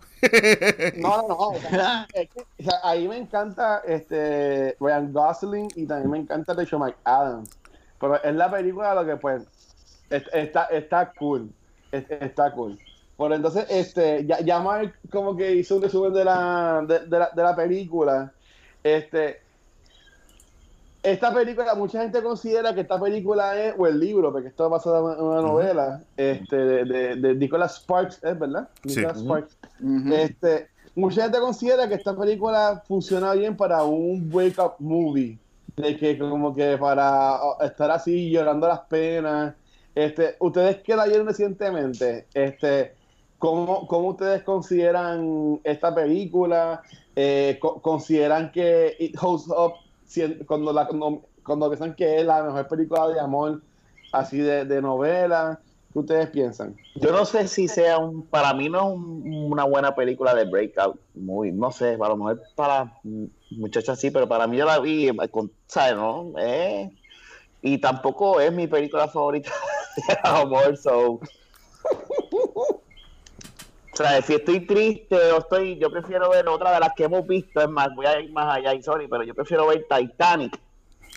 No, 0.96 1.22
no, 1.22 1.28
no. 1.28 1.34
o 1.48 1.56
sea, 1.58 2.06
es 2.14 2.28
que, 2.30 2.40
o 2.40 2.62
sea, 2.64 2.80
ahí 2.84 3.06
me 3.08 3.16
encanta 3.18 3.82
este 3.86 4.76
Ryan 4.80 5.12
Gosling 5.12 5.68
y 5.76 5.86
también 5.86 6.10
me 6.10 6.18
encanta 6.18 6.54
Rachel 6.54 6.78
McAdams. 6.78 7.50
Pero 8.00 8.22
es 8.22 8.34
la 8.34 8.50
película 8.50 8.94
lo 8.94 9.04
que 9.06 9.16
pues 9.16 9.42
es- 10.10 10.28
está, 10.32 10.64
está 10.66 11.12
cool. 11.18 11.50
es- 11.92 12.10
Está 12.10 12.52
cool. 12.52 12.78
Por 13.16 13.32
entonces, 13.32 13.66
este, 13.68 14.24
ya, 14.26 14.40
ya 14.40 14.60
Mark 14.60 14.94
como 15.10 15.36
que 15.36 15.52
hizo 15.56 15.76
un 15.76 15.82
resumen 15.82 16.12
de 16.12 16.24
la, 16.24 16.84
de, 16.86 17.00
de 17.00 17.18
la, 17.18 17.30
de 17.34 17.42
la 17.42 17.56
película. 17.56 18.32
Este, 18.84 19.40
esta 21.02 21.32
película, 21.32 21.74
mucha 21.74 22.02
gente 22.02 22.22
considera 22.22 22.74
que 22.74 22.80
esta 22.82 23.00
película 23.00 23.58
es, 23.60 23.74
o 23.78 23.86
el 23.86 23.98
libro, 24.00 24.32
porque 24.32 24.48
esto 24.48 24.64
va 24.64 24.76
basado 24.76 25.14
en 25.14 25.22
una 25.22 25.40
novela, 25.40 26.02
este, 26.16 26.56
de, 26.56 26.84
de, 26.84 27.16
de 27.16 27.34
Nicholas 27.34 27.76
Sparks, 27.76 28.22
¿es 28.22 28.38
verdad? 28.38 28.68
Sí. 28.86 29.04
Ujú. 29.04 29.18
Sparks. 29.20 29.56
Este, 30.12 30.68
mucha 30.94 31.22
gente 31.22 31.38
considera 31.38 31.88
que 31.88 31.94
esta 31.94 32.16
película 32.16 32.82
funciona 32.86 33.32
bien 33.34 33.56
para 33.56 33.84
un 33.84 34.28
wake-up 34.32 34.74
movie. 34.78 35.38
De 35.76 35.96
que 35.96 36.18
como 36.18 36.52
que 36.56 36.76
para 36.76 37.40
oh, 37.40 37.62
estar 37.62 37.88
así 37.92 38.30
llorando 38.30 38.66
las 38.66 38.80
penas. 38.80 39.54
Este, 39.94 40.34
ustedes 40.40 40.78
que 40.82 40.96
la 40.96 41.06
vieron 41.06 41.26
recientemente, 41.26 42.26
este, 42.34 42.94
¿cómo, 43.38 43.86
cómo 43.86 44.08
ustedes 44.08 44.42
consideran 44.42 45.60
esta 45.62 45.94
película? 45.94 46.82
Eh, 47.14 47.58
co- 47.60 47.80
¿Consideran 47.80 48.50
que 48.50 48.96
It 48.98 49.16
Holds 49.20 49.46
Up 49.48 49.74
cuando, 50.46 50.72
la, 50.72 50.86
cuando, 50.86 51.22
cuando 51.44 51.68
piensan 51.68 51.94
que 51.94 52.18
es 52.20 52.24
la 52.24 52.42
mejor 52.42 52.68
película 52.68 53.08
de 53.08 53.20
amor 53.20 53.62
así 54.12 54.38
de, 54.38 54.64
de 54.64 54.80
novela? 54.82 55.60
¿Qué 55.92 55.98
ustedes 56.00 56.30
piensan? 56.30 56.76
Yo 56.96 57.12
no 57.12 57.24
sé 57.24 57.48
si 57.48 57.66
sea 57.66 57.98
un, 57.98 58.26
para 58.28 58.52
mí 58.54 58.68
no 58.68 58.78
es 58.78 58.84
un- 58.96 59.52
una 59.52 59.64
buena 59.64 59.94
película 59.94 60.34
de 60.34 60.44
breakout, 60.44 61.00
muy, 61.14 61.50
no 61.52 61.70
sé, 61.70 61.94
a 61.94 62.08
lo 62.08 62.16
mejor 62.16 62.42
para 62.54 62.92
muchachos 63.50 63.90
así, 63.90 64.10
pero 64.10 64.28
para 64.28 64.46
mí 64.46 64.58
yo 64.58 64.66
la 64.66 64.78
vi, 64.80 65.10
con, 65.30 65.50
¿sabes? 65.66 65.96
No? 65.96 66.32
Eh, 66.38 66.90
y 67.62 67.78
tampoco 67.78 68.40
es 68.40 68.52
mi 68.52 68.66
película 68.66 69.08
favorita 69.08 69.50
de 70.08 70.16
amor, 70.24 70.76
so. 70.76 71.20
O 74.00 74.04
sea, 74.04 74.22
si 74.22 74.34
estoy 74.34 74.64
triste 74.64 75.16
o 75.32 75.38
estoy, 75.38 75.76
yo 75.76 75.90
prefiero 75.90 76.30
ver 76.30 76.46
otra 76.46 76.70
de 76.70 76.78
las 76.78 76.92
que 76.94 77.04
hemos 77.04 77.26
visto, 77.26 77.60
es 77.60 77.68
más, 77.68 77.88
voy 77.96 78.06
a 78.06 78.20
ir 78.20 78.30
más 78.32 78.56
allá 78.56 78.72
y 78.72 78.80
sorry, 78.80 79.08
pero 79.08 79.24
yo 79.24 79.34
prefiero 79.34 79.66
ver 79.66 79.86
Titanic 79.90 80.56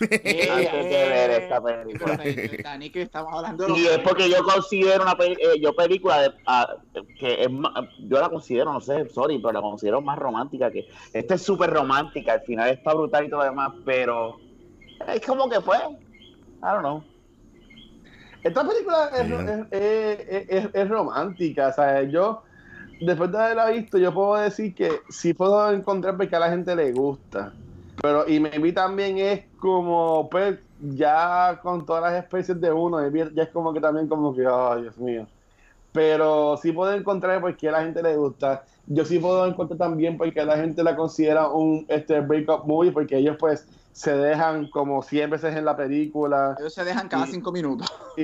antes 0.00 0.90
de 0.90 1.08
ver 1.08 1.30
esta 1.30 1.62
película. 1.62 2.16
pero 2.20 2.50
Titanic, 2.50 2.96
estamos 2.96 3.32
hablando 3.36 3.66
de 3.66 3.72
Y 3.78 3.86
es 3.86 3.98
porque 3.98 4.28
yo 4.28 4.42
considero 4.42 5.04
una 5.04 5.16
eh, 5.20 5.60
yo 5.60 5.72
película 5.76 6.22
de, 6.22 6.32
ah, 6.44 6.74
que 7.20 7.42
es 7.44 7.50
ma- 7.52 7.88
yo 7.98 8.20
la 8.20 8.28
considero, 8.28 8.72
no 8.72 8.80
sé, 8.80 9.08
sorry, 9.10 9.38
pero 9.38 9.52
la 9.52 9.60
considero 9.60 10.00
más 10.00 10.18
romántica 10.18 10.68
que 10.72 10.88
esta 11.12 11.34
es 11.34 11.42
súper 11.42 11.70
romántica, 11.70 12.32
al 12.32 12.40
final 12.40 12.68
está 12.70 12.94
brutal 12.94 13.24
y 13.26 13.30
todo 13.30 13.40
lo 13.40 13.46
demás, 13.46 13.74
pero 13.84 14.40
es 15.06 15.24
como 15.24 15.48
que 15.48 15.60
fue, 15.60 15.76
I 15.76 16.66
don't 16.66 16.80
know. 16.80 17.04
Esta 18.42 18.66
película 18.66 19.08
es, 19.16 19.28
Bien. 19.28 19.68
es, 19.70 19.80
es- 19.80 20.48
es- 20.48 20.70
es 20.74 20.88
romántica, 20.88 21.68
o 21.68 21.72
sea, 21.72 22.02
yo, 22.02 22.42
después 23.04 23.30
de 23.32 23.38
haberla 23.38 23.66
visto, 23.70 23.98
yo 23.98 24.12
puedo 24.12 24.36
decir 24.36 24.74
que 24.74 25.00
sí 25.08 25.34
puedo 25.34 25.70
encontrar 25.72 26.16
porque 26.16 26.36
a 26.36 26.40
la 26.40 26.50
gente 26.50 26.74
le 26.74 26.92
gusta, 26.92 27.52
pero 28.02 28.26
y 28.28 28.40
me 28.40 28.50
vi 28.58 28.72
también 28.72 29.18
es 29.18 29.44
como, 29.60 30.28
pues, 30.30 30.58
ya 30.80 31.60
con 31.62 31.86
todas 31.86 32.02
las 32.02 32.22
especies 32.24 32.60
de 32.60 32.72
uno, 32.72 32.96
maybe 32.98 33.30
ya 33.34 33.44
es 33.44 33.50
como 33.50 33.72
que 33.72 33.80
también 33.80 34.08
como 34.08 34.34
que, 34.34 34.44
ay, 34.48 34.82
Dios 34.82 34.98
mío, 34.98 35.26
pero 35.92 36.56
sí 36.56 36.72
puedo 36.72 36.92
encontrar 36.94 37.40
porque 37.40 37.68
a 37.68 37.72
la 37.72 37.82
gente 37.82 38.02
le 38.02 38.16
gusta, 38.16 38.64
yo 38.86 39.04
sí 39.04 39.18
puedo 39.18 39.46
encontrar 39.46 39.78
también 39.78 40.16
porque 40.16 40.40
a 40.40 40.44
la 40.44 40.56
gente 40.56 40.82
la 40.82 40.96
considera 40.96 41.48
un 41.48 41.84
este 41.88 42.20
breakup 42.20 42.64
movie, 42.66 42.90
porque 42.92 43.18
ellos 43.18 43.36
pues 43.38 43.66
se 43.92 44.16
dejan 44.16 44.68
como 44.70 45.02
100 45.02 45.28
veces 45.30 45.54
en 45.54 45.64
la 45.66 45.76
película, 45.76 46.56
Ellos 46.58 46.72
se 46.74 46.82
dejan 46.82 47.08
cada 47.08 47.26
Y- 47.26 47.30
cinco 47.32 47.52
minutos. 47.52 47.86
y, 48.16 48.22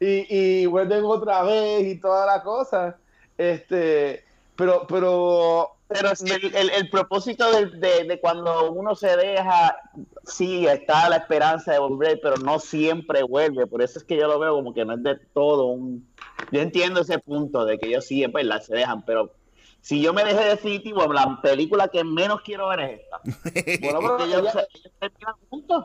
y, 0.00 0.26
y 0.62 0.66
vuelven 0.66 1.04
otra 1.04 1.42
vez 1.42 1.86
y 1.86 2.00
toda 2.00 2.26
la 2.26 2.42
cosa. 2.42 2.96
Este, 3.38 4.24
pero, 4.56 4.86
pero 4.88 5.70
Pero 5.88 6.14
si 6.16 6.30
el, 6.30 6.54
el, 6.54 6.70
el 6.70 6.90
propósito 6.90 7.50
de, 7.52 7.66
de, 7.78 8.04
de 8.04 8.20
cuando 8.20 8.72
uno 8.72 8.94
se 8.94 9.16
deja, 9.16 9.76
sí, 10.24 10.66
está 10.66 11.08
la 11.08 11.16
esperanza 11.16 11.72
de 11.72 11.78
volver, 11.78 12.20
pero 12.22 12.36
no 12.36 12.58
siempre 12.58 13.22
vuelve, 13.22 13.66
por 13.66 13.80
eso 13.80 13.98
es 13.98 14.04
que 14.04 14.16
yo 14.16 14.26
lo 14.26 14.38
veo 14.38 14.54
como 14.54 14.74
que 14.74 14.84
no 14.84 14.94
es 14.94 15.02
de 15.02 15.16
todo 15.32 15.66
un... 15.66 16.12
Yo 16.52 16.60
entiendo 16.60 17.00
ese 17.00 17.18
punto 17.20 17.64
de 17.64 17.78
que 17.78 17.88
ellos 17.88 18.04
sí, 18.04 18.22
es 18.24 18.32
verdad, 18.32 18.60
se 18.60 18.74
dejan, 18.74 19.02
pero 19.04 19.32
si 19.80 20.02
yo 20.02 20.12
me 20.12 20.24
dejé 20.24 20.44
definitivo, 20.44 21.10
la 21.12 21.38
película 21.40 21.88
que 21.88 22.02
menos 22.04 22.40
quiero 22.42 22.68
ver 22.68 22.80
es 22.80 23.00
esta. 23.00 23.20
bueno, 23.80 24.00
pero 24.00 24.16
Porque 24.16 24.24
ellos, 24.24 24.40
ella, 24.42 24.52
se- 24.52 24.68
ellos 24.74 24.92
terminan 24.98 25.34
juntos. 25.48 25.84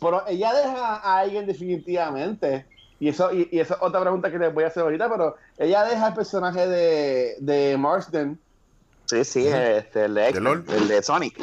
pero 0.00 0.22
ella 0.28 0.52
deja 0.52 0.96
a 0.96 1.18
alguien 1.18 1.46
definitivamente. 1.46 2.66
Y 3.00 3.08
eso, 3.08 3.32
y, 3.32 3.48
y 3.52 3.60
eso 3.60 3.74
es 3.74 3.82
otra 3.82 4.00
pregunta 4.00 4.30
que 4.30 4.38
les 4.38 4.52
voy 4.52 4.64
a 4.64 4.68
hacer 4.68 4.82
ahorita, 4.82 5.08
pero 5.08 5.36
ella 5.56 5.84
deja 5.84 6.08
el 6.08 6.14
personaje 6.14 6.66
de, 6.66 7.36
de 7.38 7.76
Marsden. 7.76 8.38
Sí, 9.06 9.24
sí, 9.24 9.46
este, 9.46 10.04
el 10.04 10.14
de, 10.14 10.28
el 10.28 10.88
de 10.88 11.02
Sonic. 11.02 11.34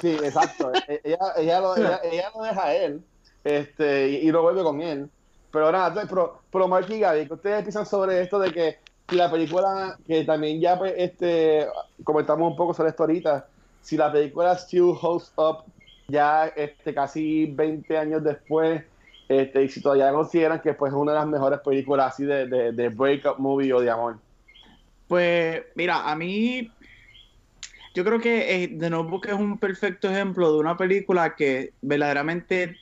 Sí, 0.00 0.12
exacto. 0.12 0.72
E- 0.88 1.00
ella, 1.04 1.18
ella, 1.36 1.60
lo, 1.60 1.76
ella, 1.76 2.00
ella 2.02 2.32
lo 2.34 2.42
deja 2.42 2.64
a 2.64 2.74
él 2.74 3.02
este, 3.44 4.08
y, 4.08 4.16
y 4.28 4.30
lo 4.32 4.42
vuelve 4.42 4.62
con 4.62 4.80
él. 4.80 5.08
Pero 5.52 5.70
nada, 5.70 5.88
entonces, 5.88 6.08
pero, 6.08 6.42
pero 6.50 6.68
Mark 6.68 6.86
y 6.90 7.00
Gaby, 7.00 7.26
¿qué 7.26 7.34
ustedes 7.34 7.62
piensan 7.62 7.86
sobre 7.86 8.20
esto 8.20 8.38
de 8.38 8.52
que 8.52 8.78
si 9.08 9.16
la 9.16 9.30
película, 9.30 9.98
que 10.06 10.24
también 10.24 10.60
ya 10.60 10.78
pues, 10.78 10.94
este, 10.96 11.66
comentamos 12.04 12.50
un 12.50 12.56
poco 12.56 12.72
sobre 12.72 12.90
esto 12.90 13.02
ahorita, 13.02 13.48
si 13.82 13.96
la 13.96 14.12
película 14.12 14.56
still 14.56 14.94
holds 15.00 15.32
up 15.36 15.64
ya 16.08 16.46
este, 16.46 16.94
casi 16.94 17.46
20 17.46 17.98
años 17.98 18.22
después, 18.22 18.84
este, 19.30 19.62
y 19.62 19.68
si 19.68 19.80
todavía 19.80 20.10
consideran 20.10 20.60
que 20.60 20.74
pues, 20.74 20.92
es 20.92 20.98
una 20.98 21.12
de 21.12 21.18
las 21.18 21.28
mejores 21.28 21.60
películas 21.60 22.14
así 22.14 22.24
de, 22.24 22.48
de, 22.48 22.72
de 22.72 22.88
breakup 22.88 23.38
movie 23.38 23.72
o 23.72 23.80
de 23.80 23.88
amor. 23.88 24.18
Pues 25.06 25.62
mira, 25.76 26.10
a 26.10 26.16
mí 26.16 26.68
yo 27.94 28.04
creo 28.04 28.18
que 28.18 28.64
eh, 28.64 28.76
The 28.76 28.90
Notebook 28.90 29.26
es 29.28 29.34
un 29.34 29.56
perfecto 29.58 30.10
ejemplo 30.10 30.52
de 30.52 30.58
una 30.58 30.76
película 30.76 31.36
que 31.36 31.72
verdaderamente 31.80 32.76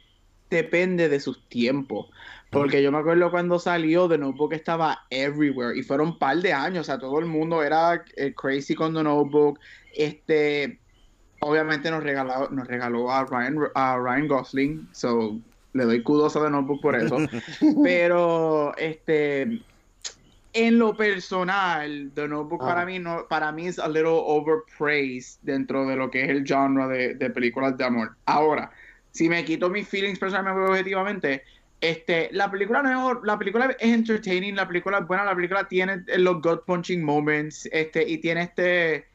depende 0.49 1.11
de 1.11 1.21
sus 1.21 1.47
tiempos. 1.51 2.09
Porque 2.51 2.83
yo 2.83 2.91
me 2.91 2.97
acuerdo 2.97 3.31
cuando 3.31 3.59
salió, 3.59 4.09
The 4.09 4.17
Notebook 4.17 4.55
estaba 4.55 5.01
everywhere 5.11 5.79
y 5.79 5.83
fueron 5.83 6.09
un 6.09 6.19
par 6.19 6.39
de 6.39 6.55
años, 6.55 6.81
o 6.81 6.85
sea, 6.85 6.99
todo 6.99 7.19
el 7.19 7.27
mundo 7.27 7.63
era 7.63 8.03
eh, 8.17 8.33
crazy 8.35 8.75
con 8.75 8.95
The 8.95 9.03
Notebook. 9.03 9.61
Este, 9.95 10.81
obviamente 11.41 11.91
nos 11.91 12.03
regaló, 12.03 12.49
nos 12.49 12.67
regaló 12.67 13.11
a 13.11 13.27
Ryan, 13.27 13.59
a 13.75 13.99
Ryan 13.99 14.29
Gosling, 14.29 14.89
so 14.93 15.39
le 15.73 15.85
doy 15.85 16.03
kudos 16.03 16.37
a 16.37 16.43
The 16.43 16.51
Notebook 16.51 16.81
por 16.81 16.97
eso. 16.97 17.17
Pero, 17.83 18.77
este, 18.77 19.63
en 20.53 20.79
lo 20.79 20.97
personal, 20.97 22.11
The 22.15 22.29
Notebook 22.29 22.61
para 22.61 22.85
mí 22.87 22.99
no, 22.99 23.27
para 23.29 23.53
mí 23.53 23.67
es 23.67 23.79
a 23.79 23.89
little 23.89 24.11
overpraised 24.11 25.39
dentro 25.43 25.87
de 25.87 25.97
lo 25.97 26.11
que 26.11 26.25
es 26.25 26.31
el 26.31 26.45
genre 26.47 26.89
de, 26.89 27.15
de 27.15 27.31
películas 27.31 27.77
de 27.77 27.85
amor. 27.85 28.17
Ahora, 28.27 28.71
si 29.11 29.29
me 29.29 29.45
quito 29.45 29.69
mis 29.71 29.89
feelings 29.89 30.19
personalmente 30.19 30.71
objetivamente, 30.71 31.43
Este, 31.81 32.29
la 32.33 32.51
película 32.51 32.83
no 32.83 33.13
es, 33.13 33.19
la 33.23 33.39
película 33.39 33.67
es 33.67 33.77
entertaining, 33.81 34.57
la 34.57 34.67
película 34.67 34.99
es 34.99 35.07
buena, 35.07 35.25
la 35.25 35.35
película 35.37 35.69
tiene 35.69 36.03
los 36.17 36.43
gut 36.43 36.65
punching 36.67 37.05
moments, 37.05 37.69
este, 37.71 38.03
y 38.03 38.19
tiene 38.19 38.43
este 38.43 39.07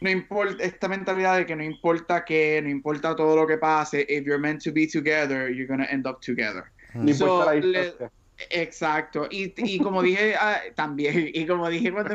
no 0.00 0.10
importa 0.10 0.62
esta 0.62 0.88
mentalidad 0.88 1.36
de 1.36 1.46
que 1.46 1.56
no 1.56 1.62
importa 1.62 2.24
qué, 2.24 2.60
no 2.62 2.68
importa 2.68 3.16
todo 3.16 3.36
lo 3.36 3.46
que 3.46 3.58
pase, 3.58 4.06
if 4.08 4.24
you're 4.24 4.38
meant 4.38 4.62
to 4.62 4.72
be 4.72 4.86
together, 4.86 5.50
you're 5.50 5.66
gonna 5.66 5.86
end 5.90 6.06
up 6.06 6.20
together. 6.20 6.64
No 6.94 7.12
So, 7.12 7.26
importa 7.26 7.54
la 7.54 7.60
le-. 7.60 8.10
Exacto, 8.50 9.26
y, 9.32 9.52
y 9.56 9.80
como 9.80 10.00
dije 10.00 10.36
ah, 10.38 10.60
también, 10.76 11.28
y 11.34 11.44
como 11.44 11.68
dije 11.68 11.92
cuando, 11.92 12.14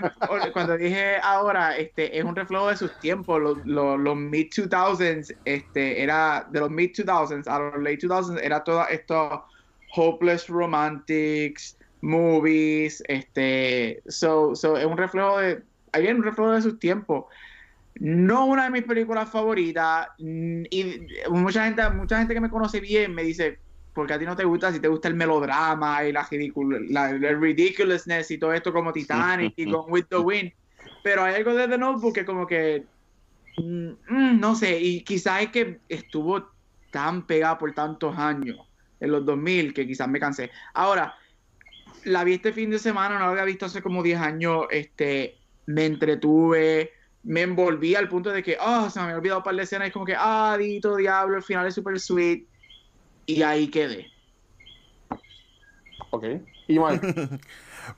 cuando 0.53 0.77
dije 0.77 1.17
ahora, 1.21 1.75
este 1.75 2.17
es 2.17 2.23
un 2.23 2.33
reflejo 2.33 2.69
de 2.69 2.77
sus 2.77 2.97
tiempos, 2.99 3.41
los, 3.41 3.57
los, 3.65 3.99
los 3.99 4.15
mid 4.15 4.47
2000s, 4.47 5.35
este 5.43 6.01
era 6.01 6.47
de 6.49 6.61
los 6.61 6.69
mid 6.69 6.91
2000s 6.91 7.45
a 7.45 7.59
los 7.59 7.83
late 7.83 8.07
2000s, 8.07 8.39
era 8.41 8.63
todo 8.63 8.87
esto 8.87 9.43
hopeless 9.95 10.47
romantics, 10.47 11.77
movies, 11.99 13.03
este, 13.07 14.01
so, 14.07 14.55
so 14.55 14.77
es 14.77 14.85
un 14.85 14.97
reflejo 14.97 15.39
de, 15.39 15.61
again, 15.91 16.17
un 16.17 16.23
reflejo 16.23 16.51
de 16.51 16.61
sus 16.61 16.79
tiempos. 16.79 17.25
No 17.95 18.45
una 18.45 18.65
de 18.65 18.71
mis 18.71 18.83
películas 18.83 19.29
favoritas, 19.29 20.07
mm, 20.17 20.63
y 20.69 21.07
mucha 21.29 21.65
gente, 21.65 21.89
mucha 21.91 22.17
gente 22.17 22.33
que 22.33 22.41
me 22.41 22.49
conoce 22.49 22.79
bien 22.79 23.13
me 23.13 23.23
dice, 23.23 23.59
porque 23.93 24.13
a 24.13 24.19
ti 24.19 24.25
no 24.25 24.35
te 24.35 24.43
gusta, 24.43 24.71
si 24.71 24.79
te 24.79 24.87
gusta 24.87 25.07
el 25.07 25.15
melodrama 25.15 26.03
y 26.03 26.11
la 26.11 26.27
la, 26.89 27.09
el 27.11 27.39
ridiculousness 27.39 28.31
y 28.31 28.37
todo 28.37 28.53
esto 28.53 28.73
como 28.73 28.91
Titanic 28.91 29.53
y 29.55 29.69
con 29.69 29.91
With 29.91 30.05
the 30.09 30.17
Wind. 30.17 30.51
Pero 31.03 31.23
hay 31.23 31.35
algo 31.35 31.53
de 31.53 31.67
The 31.67 31.77
Notebook 31.77 32.15
que 32.15 32.25
como 32.25 32.47
que, 32.47 32.85
mm, 33.57 33.89
mm, 34.09 34.39
no 34.39 34.55
sé, 34.55 34.79
y 34.79 35.03
quizás 35.03 35.43
es 35.43 35.49
que 35.49 35.79
estuvo 35.87 36.49
tan 36.91 37.25
pegada 37.27 37.57
por 37.57 37.73
tantos 37.73 38.17
años 38.17 38.57
en 38.99 39.11
los 39.11 39.25
2000 39.25 39.73
que 39.73 39.85
quizás 39.85 40.07
me 40.07 40.19
cansé. 40.19 40.49
Ahora, 40.73 41.15
la 42.05 42.23
vi 42.23 42.33
este 42.33 42.53
fin 42.53 42.69
de 42.69 42.79
semana, 42.79 43.15
no 43.15 43.25
la 43.25 43.31
había 43.31 43.43
visto 43.43 43.65
hace 43.65 43.81
como 43.81 44.01
10 44.01 44.19
años, 44.19 44.65
este, 44.71 45.37
me 45.67 45.85
entretuve, 45.85 46.91
me 47.23 47.41
envolví 47.41 47.95
al 47.95 48.09
punto 48.09 48.29
de 48.31 48.43
que, 48.43 48.57
oh, 48.59 48.89
se 48.89 48.99
me 48.99 49.05
había 49.05 49.17
olvidado 49.17 49.39
un 49.39 49.43
par 49.43 49.55
de 49.55 49.63
escenas, 49.63 49.87
y 49.87 49.91
como 49.91 50.05
que, 50.05 50.15
ah, 50.17 50.55
dito, 50.59 50.95
diablo, 50.95 51.37
el 51.37 51.43
final 51.43 51.65
es 51.67 51.75
super 51.75 51.99
sweet, 51.99 52.45
y 53.25 53.41
ahí 53.41 53.67
quedé. 53.69 54.11
Ok. 56.11 56.25
Y 56.67 56.79
Mark, 56.79 57.01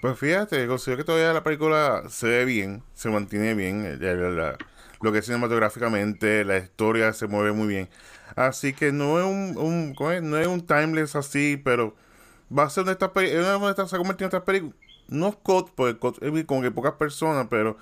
Pues 0.01 0.17
fíjate, 0.17 0.65
considero 0.67 0.97
que 0.97 1.03
todavía 1.03 1.33
la 1.33 1.43
película 1.43 2.03
se 2.09 2.27
ve 2.27 2.45
bien, 2.45 2.83
se 2.93 3.09
mantiene 3.09 3.53
bien, 3.53 3.85
eh, 3.85 3.97
la- 3.99 4.29
la- 4.29 4.57
lo 5.01 5.11
que 5.11 5.19
es 5.19 5.25
cinematográficamente, 5.25 6.43
la 6.43 6.57
historia 6.57 7.13
se 7.13 7.27
mueve 7.27 7.51
muy 7.51 7.67
bien. 7.67 7.89
Así 8.35 8.73
que 8.73 8.91
no 8.91 9.19
es 9.19 9.25
un, 9.25 9.57
un- 9.57 9.93
¿cómo 9.93 10.11
es? 10.11 10.23
no 10.23 10.37
es 10.37 10.47
un 10.47 10.65
timeless 10.65 11.15
así, 11.15 11.61
pero 11.63 11.95
va 12.55 12.63
a 12.63 12.69
ser 12.69 12.83
una 12.83 12.93
de 12.95 13.05
estas 13.05 13.11
estas- 13.71 13.89
se 13.89 13.95
ha 13.95 13.99
convertido 13.99 14.25
en 14.25 14.29
estas 14.29 14.43
películas, 14.43 14.75
no 15.07 15.27
es 15.29 15.35
cult, 15.35 15.69
porque 15.75 15.99
es 16.21 16.45
como 16.45 16.61
que 16.61 16.71
pocas 16.71 16.93
personas, 16.93 17.47
pero 17.49 17.77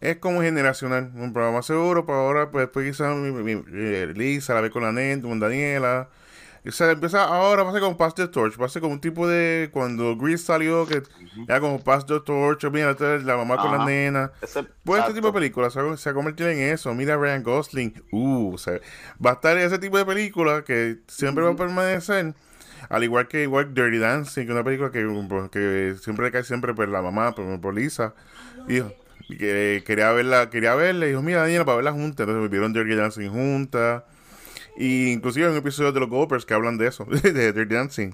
es 0.00 0.16
como 0.16 0.42
generacional, 0.42 1.10
un 1.14 1.32
programa 1.32 1.62
seguro, 1.62 2.06
para 2.06 2.18
ahora 2.20 2.50
pues 2.50 2.64
después 2.66 2.86
quizás 2.90 3.14
mi- 3.16 3.30
mi- 3.30 3.54
mi- 3.56 3.64
eh, 3.72 4.12
Lisa 4.14 4.54
la 4.54 4.60
ve 4.60 4.70
con 4.70 4.82
la 4.82 4.92
nena, 4.92 5.22
con 5.22 5.38
Daniela, 5.40 6.08
o 6.66 6.72
sea, 6.72 6.90
empieza 6.90 7.22
ahora, 7.22 7.62
va 7.62 7.70
a 7.70 7.72
ser 7.72 7.80
como 7.80 7.96
Pass 7.96 8.16
the 8.16 8.26
Torch, 8.26 8.60
va 8.60 8.66
a 8.66 8.68
ser 8.68 8.82
como 8.82 8.94
un 8.94 9.00
tipo 9.00 9.28
de 9.28 9.70
cuando 9.72 10.16
Grease 10.16 10.44
salió, 10.44 10.84
que 10.84 11.00
era 11.46 11.60
como 11.60 11.78
Pass 11.82 12.06
the 12.06 12.18
Torch, 12.18 12.64
mira, 12.72 12.96
la 13.22 13.36
mamá 13.36 13.56
con 13.56 13.70
la 13.70 13.84
nena. 13.86 14.32
Ese- 14.42 14.64
Pues 14.82 15.00
este 15.02 15.14
tipo 15.14 15.28
de 15.28 15.32
películas 15.32 15.72
se 15.72 15.78
ha, 15.78 15.96
se 15.96 16.08
ha 16.10 16.12
convertido 16.14 16.48
en 16.50 16.58
eso. 16.58 16.92
Mira 16.92 17.14
a 17.14 17.18
Ryan 17.18 17.44
Gosling. 17.44 18.02
Uh, 18.10 18.54
o 18.54 18.58
sea, 18.58 18.80
va 19.24 19.30
a 19.30 19.34
estar 19.34 19.56
ese 19.58 19.78
tipo 19.78 19.96
de 19.96 20.04
película 20.04 20.64
que 20.64 20.96
siempre 21.06 21.44
va 21.44 21.50
a 21.50 21.56
permanecer. 21.56 22.34
Al 22.88 23.04
igual 23.04 23.28
que 23.28 23.42
igual 23.44 23.72
Dirty 23.72 23.98
Dancing, 23.98 24.42
que 24.42 24.48
es 24.48 24.54
una 24.54 24.64
película 24.64 24.90
que, 24.90 25.06
que 25.52 25.94
siempre 26.02 26.32
cae 26.32 26.42
siempre 26.42 26.74
por 26.74 26.88
la 26.88 27.00
mamá, 27.00 27.32
por, 27.32 27.60
por 27.60 27.74
Lisa. 27.74 28.12
Que 29.28 29.82
quería 29.84 30.12
verla, 30.12 30.50
quería 30.50 30.74
verla, 30.74 31.06
y 31.06 31.10
dijo, 31.10 31.22
mira 31.22 31.40
Daniela, 31.40 31.64
para 31.64 31.76
verla 31.76 31.92
juntas. 31.92 32.26
Entonces 32.26 32.50
vieron 32.50 32.72
Dirty 32.72 32.94
Dancing 32.94 33.28
juntas. 33.28 34.04
Y 34.76 35.12
inclusive 35.12 35.46
hay 35.46 35.52
un 35.52 35.58
episodio 35.58 35.92
de 35.92 36.00
los 36.00 36.08
Gophers 36.08 36.44
que 36.44 36.54
hablan 36.54 36.78
de 36.78 36.88
eso, 36.88 37.04
de 37.22 37.52
Dirty 37.52 37.74
Dancing. 37.74 38.10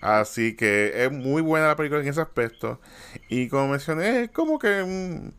Así 0.00 0.54
que 0.54 1.04
es 1.04 1.10
muy 1.10 1.42
buena 1.42 1.68
la 1.68 1.76
película 1.76 2.00
en 2.00 2.08
ese 2.08 2.20
aspecto. 2.20 2.80
Y 3.28 3.48
como 3.48 3.68
mencioné, 3.68 4.24
es 4.24 4.30
como 4.30 4.58
que 4.58 4.84
mm, 4.84 5.30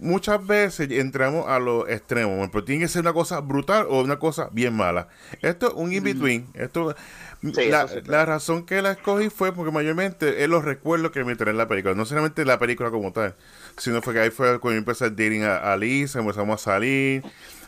muchas 0.00 0.44
veces 0.46 0.90
entramos 0.90 1.46
a 1.48 1.58
los 1.58 1.88
extremos. 1.88 2.48
Pero 2.52 2.64
tiene 2.64 2.82
que 2.82 2.88
ser 2.88 3.02
una 3.02 3.12
cosa 3.12 3.40
brutal 3.40 3.86
o 3.88 4.00
una 4.00 4.18
cosa 4.18 4.48
bien 4.52 4.74
mala. 4.74 5.08
Esto 5.42 5.68
es 5.68 5.74
un 5.74 5.92
in-between. 5.92 6.48
Esto, 6.54 6.94
Sí, 7.42 7.68
la, 7.70 7.82
eso 7.84 7.94
sí. 7.94 8.00
la 8.04 8.26
razón 8.26 8.66
que 8.66 8.82
la 8.82 8.92
escogí 8.92 9.30
fue 9.30 9.52
porque 9.54 9.72
mayormente 9.72 10.42
es 10.44 10.48
los 10.48 10.62
recuerdos 10.64 11.10
que 11.10 11.24
me 11.24 11.36
traen 11.36 11.56
la 11.56 11.68
película. 11.68 11.94
No 11.94 12.04
solamente 12.04 12.44
la 12.44 12.58
película 12.58 12.90
como 12.90 13.12
tal, 13.12 13.34
sino 13.78 14.02
fue 14.02 14.12
que 14.12 14.20
ahí 14.20 14.30
fue 14.30 14.58
cuando 14.60 14.72
yo 14.72 14.78
empecé 14.78 15.06
a 15.06 15.10
dating 15.10 15.44
a, 15.44 15.56
a 15.72 15.76
Lisa, 15.76 16.18
empezamos 16.20 16.60
a 16.60 16.64
salir. 16.72 17.22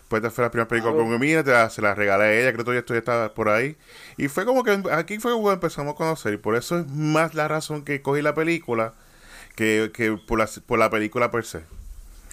Pues 0.09 0.23
esta 0.23 0.31
fue 0.31 0.45
la 0.45 0.51
primera 0.51 0.69
película 0.69 0.93
con 0.95 1.19
te 1.21 1.43
la- 1.45 1.71
se 1.71 1.81
la 1.81 1.95
regalé 1.95 2.25
a 2.25 2.35
ella, 2.39 2.53
creo 2.53 2.65
que 2.67 2.83
todavía 2.83 2.99
estaba 2.99 3.33
por 3.33 3.49
ahí. 3.49 3.77
Y 4.19 4.29
fue 4.29 4.45
como 4.45 4.63
que 4.63 4.83
aquí 4.93 5.19
fue 5.19 5.33
como 5.33 5.51
empezamos 5.51 5.95
a 5.95 5.97
conocer. 5.97 6.35
Y 6.35 6.37
por 6.37 6.55
eso 6.55 6.79
es 6.79 6.87
más 6.89 7.35
la 7.35 7.49
razón 7.49 7.83
que 7.83 8.03
cogí 8.03 8.21
la 8.21 8.35
película 8.35 8.93
que, 9.57 9.91
que 9.95 10.13
por, 10.27 10.39
la, 10.39 10.49
por 10.67 10.79
la 10.79 10.91
película 10.91 11.31
per 11.31 11.45
se. 11.47 11.63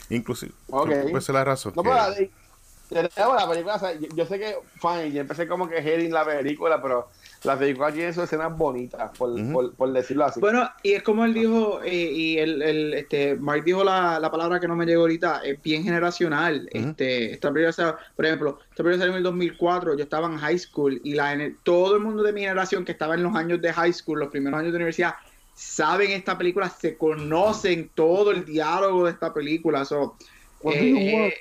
Inclusive, 0.09 0.53
Ok. 0.69 0.89
pues 1.11 1.23
esa 1.23 1.31
es 1.31 1.35
la 1.35 1.43
razón. 1.43 1.73
no, 1.75 1.83
que- 1.83 1.89
pero 1.89 3.03
la, 3.03 3.07
tenemos 3.09 3.35
la 3.35 3.47
película, 3.47 3.75
o 3.75 3.79
sea, 3.79 3.93
yo, 3.93 4.07
yo 4.15 4.25
sé 4.25 4.39
que, 4.39 4.55
fine, 4.81 5.11
yo 5.11 5.21
empecé 5.21 5.47
como 5.47 5.69
que 5.69 5.77
hating 5.77 6.11
la 6.11 6.25
película, 6.25 6.81
pero 6.81 7.07
la 7.43 7.57
película 7.57 7.91
tiene 7.91 8.11
sus 8.11 8.23
escenas 8.23 8.57
bonitas, 8.57 9.11
por, 9.15 9.29
por, 9.53 9.75
por 9.75 9.93
decirlo 9.93 10.25
así. 10.25 10.39
Bueno, 10.39 10.67
y 10.81 10.93
es 10.93 11.03
como 11.03 11.23
él 11.23 11.35
dijo, 11.35 11.81
eh, 11.83 11.93
y 12.11 12.37
el, 12.39 12.61
el, 12.63 12.93
este, 12.95 13.35
Mark 13.35 13.63
dijo 13.63 13.83
la, 13.83 14.19
la 14.19 14.31
palabra 14.31 14.59
que 14.59 14.67
no 14.67 14.75
me 14.75 14.87
llegó 14.87 15.01
ahorita, 15.01 15.41
es 15.43 15.61
bien 15.61 15.83
generacional. 15.83 16.67
Este, 16.71 17.31
esta 17.31 17.51
película, 17.53 17.71
sa- 17.71 17.97
por 18.15 18.25
ejemplo, 18.25 18.57
esta 18.71 18.77
película 18.83 18.97
salió 18.97 19.11
en 19.11 19.17
el 19.17 19.23
2004, 19.23 19.95
yo 19.95 20.03
estaba 20.03 20.25
en 20.27 20.37
high 20.37 20.57
school, 20.57 20.99
y 21.03 21.13
la, 21.13 21.31
gener- 21.35 21.57
todo 21.61 21.95
el 21.95 22.01
mundo 22.01 22.23
de 22.23 22.33
mi 22.33 22.41
generación 22.41 22.83
que 22.85 22.91
estaba 22.93 23.13
en 23.13 23.21
los 23.21 23.35
años 23.35 23.61
de 23.61 23.71
high 23.71 23.93
school, 23.93 24.19
los 24.19 24.29
primeros 24.29 24.59
años 24.59 24.71
de 24.71 24.77
universidad, 24.77 25.13
saben 25.59 26.11
esta 26.11 26.37
película, 26.37 26.69
se 26.69 26.97
conocen 26.97 27.89
todo 27.93 28.31
el 28.31 28.45
diálogo 28.45 29.05
de 29.05 29.11
esta 29.11 29.33
película. 29.33 29.83
So, 29.83 30.15
eh, 30.63 31.27
eh, 31.27 31.33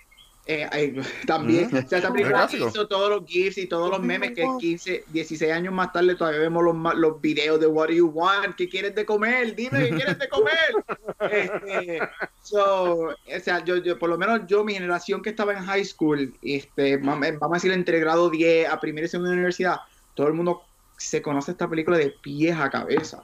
eh, 0.47 0.69
eh, 0.73 1.03
también, 1.25 1.67
o 1.67 1.71
sea, 1.71 1.81
esta 1.81 1.99
Es 1.99 2.11
película 2.11 2.49
hizo 2.51 2.89
todos 2.89 3.11
los 3.11 3.25
GIFs 3.31 3.59
y 3.59 3.67
todos 3.67 3.91
los 3.91 4.01
memes 4.01 4.33
que 4.33 4.45
want? 4.45 4.61
15, 4.61 5.05
16 5.09 5.53
años 5.53 5.73
más 5.73 5.93
tarde 5.93 6.17
todavía 6.17 6.41
vemos 6.41 6.65
los, 6.65 6.95
los 6.97 7.21
videos 7.21 7.61
de 7.61 7.69
What 7.69 7.89
do 7.89 7.95
you 7.95 8.07
want, 8.09 8.57
¿qué 8.57 8.69
quieres 8.69 8.93
de 8.97 9.05
comer? 9.05 9.55
Dime, 9.55 9.89
¿qué 9.89 9.95
quieres 9.95 10.19
de 10.19 10.29
comer? 10.29 10.75
Este, 11.31 12.01
so, 12.43 13.11
o 13.11 13.41
sea, 13.43 13.63
yo, 13.65 13.77
yo, 13.77 13.99
por 13.99 14.09
lo 14.09 14.19
menos 14.19 14.41
yo, 14.49 14.65
mi 14.65 14.73
generación 14.75 15.23
que 15.23 15.31
estaba 15.31 15.53
en 15.53 15.65
high 15.65 15.85
school, 15.85 16.35
este, 16.43 17.01
vam- 17.01 17.39
vamos 17.39 17.53
a 17.55 17.59
decir 17.59 17.73
entre 17.73 18.01
grado 18.01 18.31
10 18.31 18.69
a 18.69 18.81
primera 18.81 19.07
y 19.07 19.11
segunda 19.11 19.33
universidad, 19.33 19.77
todo 20.15 20.27
el 20.29 20.35
mundo 20.35 20.63
se 20.97 21.23
conoce 21.23 21.53
esta 21.53 21.69
película 21.69 21.99
de 21.99 22.11
pies 22.23 22.57
a 22.57 22.69
cabeza. 22.71 23.21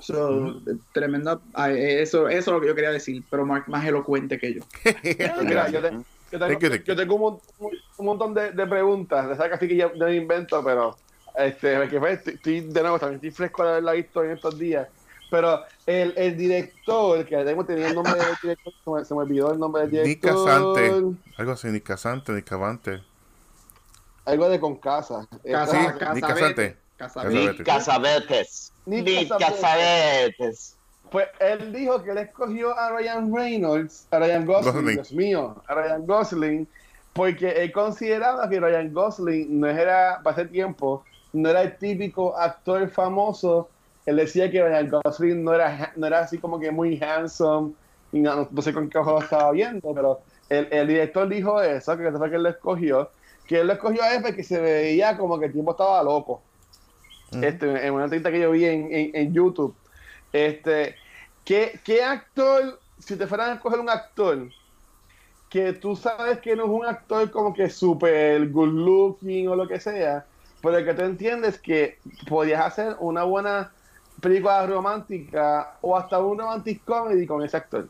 So, 0.00 0.60
tremenda, 0.92 1.40
ah, 1.54 1.70
eso, 1.70 2.28
eso 2.28 2.38
es 2.38 2.46
lo 2.46 2.60
que 2.60 2.66
yo 2.68 2.74
quería 2.74 2.90
decir, 2.90 3.22
pero 3.30 3.44
más, 3.46 3.66
más 3.68 3.84
elocuente 3.86 4.38
que 4.38 4.54
yo. 4.54 4.62
Mira, 5.44 5.68
yo, 5.70 5.80
te- 5.82 5.90
yo 6.32 6.38
tengo, 6.38 6.46
Thank 6.46 6.60
you, 6.62 6.68
thank 6.70 6.80
you. 6.80 6.84
yo 6.86 6.96
tengo 6.96 7.14
un, 7.58 7.70
un 7.98 8.06
montón 8.06 8.34
de, 8.34 8.52
de 8.52 8.66
preguntas, 8.66 9.26
de 9.28 9.34
esas 9.34 9.48
casi 9.48 9.68
que 9.68 9.76
yo, 9.76 9.90
me 9.96 10.14
invento, 10.16 10.62
pero 10.64 10.96
este, 11.36 11.88
que 11.88 11.98
pues, 11.98 12.18
estoy, 12.18 12.34
estoy- 12.34 12.60
de 12.72 12.80
nuevo, 12.82 12.98
también 12.98 13.16
estoy 13.16 13.30
fresco 13.30 13.62
de 13.64 13.70
haberla 13.70 13.92
visto 13.92 14.24
en 14.24 14.30
estos 14.32 14.58
días. 14.58 14.88
Pero 15.30 15.60
el, 15.86 16.12
el 16.16 16.36
director, 16.36 17.24
que 17.24 17.36
tengo 17.44 17.64
tenía 17.64 17.86
el 17.88 17.94
nombre 17.94 18.14
del 18.16 18.34
director, 18.42 18.72
se 18.84 18.90
me, 18.90 19.04
se 19.04 19.14
me 19.14 19.20
olvidó 19.20 19.52
el 19.52 19.60
nombre 19.60 19.82
del 19.86 19.92
Nick 19.92 20.20
director. 20.22 20.44
Casante. 20.44 21.16
Algo 21.36 21.52
así, 21.52 21.68
Nick 21.68 21.84
Casante, 21.84 22.32
Nick 22.32 22.46
Cavante. 22.48 23.00
Algo 24.24 24.48
de 24.48 24.58
con 24.60 24.76
casa. 24.76 25.26
Casa, 25.50 25.92
Sí, 26.14 26.20
Casabete. 26.20 26.76
Casante. 27.00 27.30
Casabete. 27.30 27.52
Nick 27.52 27.64
Casabetes. 27.64 28.72
Nick 28.84 29.04
Nick. 29.04 29.38
Casabetes. 29.38 30.76
Pues 31.10 31.28
él 31.40 31.72
dijo 31.72 32.02
que 32.02 32.10
él 32.10 32.18
escogió 32.18 32.78
a 32.78 32.90
Ryan 32.90 33.34
Reynolds, 33.34 34.06
a 34.10 34.18
Ryan 34.18 34.46
Gosling, 34.46 34.72
Gosling. 34.72 34.94
Dios 34.94 35.12
mío, 35.12 35.56
a 35.66 35.74
Ryan 35.74 36.06
Gosling, 36.06 36.68
porque 37.14 37.48
él 37.50 37.72
consideraba 37.72 38.48
que 38.48 38.60
Ryan 38.60 38.92
Gosling 38.92 39.58
no 39.58 39.66
era, 39.66 40.20
para 40.22 40.42
ese 40.42 40.50
tiempo, 40.50 41.02
no 41.32 41.48
era 41.48 41.62
el 41.62 41.76
típico 41.78 42.36
actor 42.36 42.88
famoso. 42.90 43.68
Él 44.06 44.16
decía 44.16 44.50
que 44.50 44.62
Ryan 44.62 44.88
Gosling 44.88 45.42
no 45.42 45.54
era, 45.54 45.92
no 45.96 46.06
era 46.06 46.20
así 46.20 46.38
como 46.38 46.60
que 46.60 46.70
muy 46.70 47.00
handsome, 47.00 47.72
y 48.12 48.20
no, 48.20 48.46
no 48.48 48.62
sé 48.62 48.72
con 48.72 48.88
qué 48.88 48.98
ojos 48.98 49.14
lo 49.14 49.20
estaba 49.20 49.50
viendo, 49.50 49.92
pero 49.92 50.20
el, 50.48 50.68
el 50.70 50.86
director 50.86 51.28
dijo 51.28 51.60
eso, 51.60 51.96
que 51.96 52.12
fue 52.12 52.30
que 52.30 52.36
él 52.36 52.42
lo 52.42 52.50
escogió, 52.50 53.10
que 53.48 53.60
él 53.60 53.66
lo 53.66 53.72
escogió 53.72 54.02
a 54.02 54.14
él 54.14 54.22
porque 54.22 54.44
se 54.44 54.60
veía 54.60 55.16
como 55.16 55.40
que 55.40 55.46
el 55.46 55.52
tiempo 55.52 55.72
estaba 55.72 56.04
loco 56.04 56.42
Este, 57.32 57.86
en 57.86 57.94
una 57.94 58.04
entrevista 58.04 58.30
que 58.30 58.40
yo 58.40 58.50
vi 58.50 58.64
en, 58.64 58.92
en, 58.92 59.10
en 59.14 59.32
YouTube. 59.32 59.74
Este, 60.32 60.96
¿qué, 61.44 61.78
¿Qué 61.84 62.02
actor, 62.02 62.80
si 62.98 63.16
te 63.16 63.26
fueran 63.26 63.50
a 63.50 63.54
escoger 63.54 63.78
un 63.78 63.90
actor, 63.90 64.48
que 65.48 65.72
tú 65.72 65.96
sabes 65.96 66.38
que 66.38 66.54
no 66.54 66.64
es 66.64 66.70
un 66.70 66.86
actor 66.86 67.30
como 67.30 67.52
que 67.52 67.68
super 67.68 68.48
good 68.48 68.72
looking 68.72 69.48
o 69.48 69.56
lo 69.56 69.66
que 69.66 69.80
sea, 69.80 70.24
pero 70.62 70.78
el 70.78 70.84
que 70.84 70.94
tú 70.94 71.02
entiendes 71.02 71.58
que 71.58 71.98
podías 72.28 72.64
hacer 72.64 72.96
una 73.00 73.24
buena 73.24 73.72
película 74.20 74.64
romántica 74.66 75.76
o 75.80 75.96
hasta 75.96 76.20
un 76.20 76.38
romantic 76.38 76.84
comedy 76.84 77.26
con 77.26 77.42
ese 77.42 77.56
actor. 77.56 77.88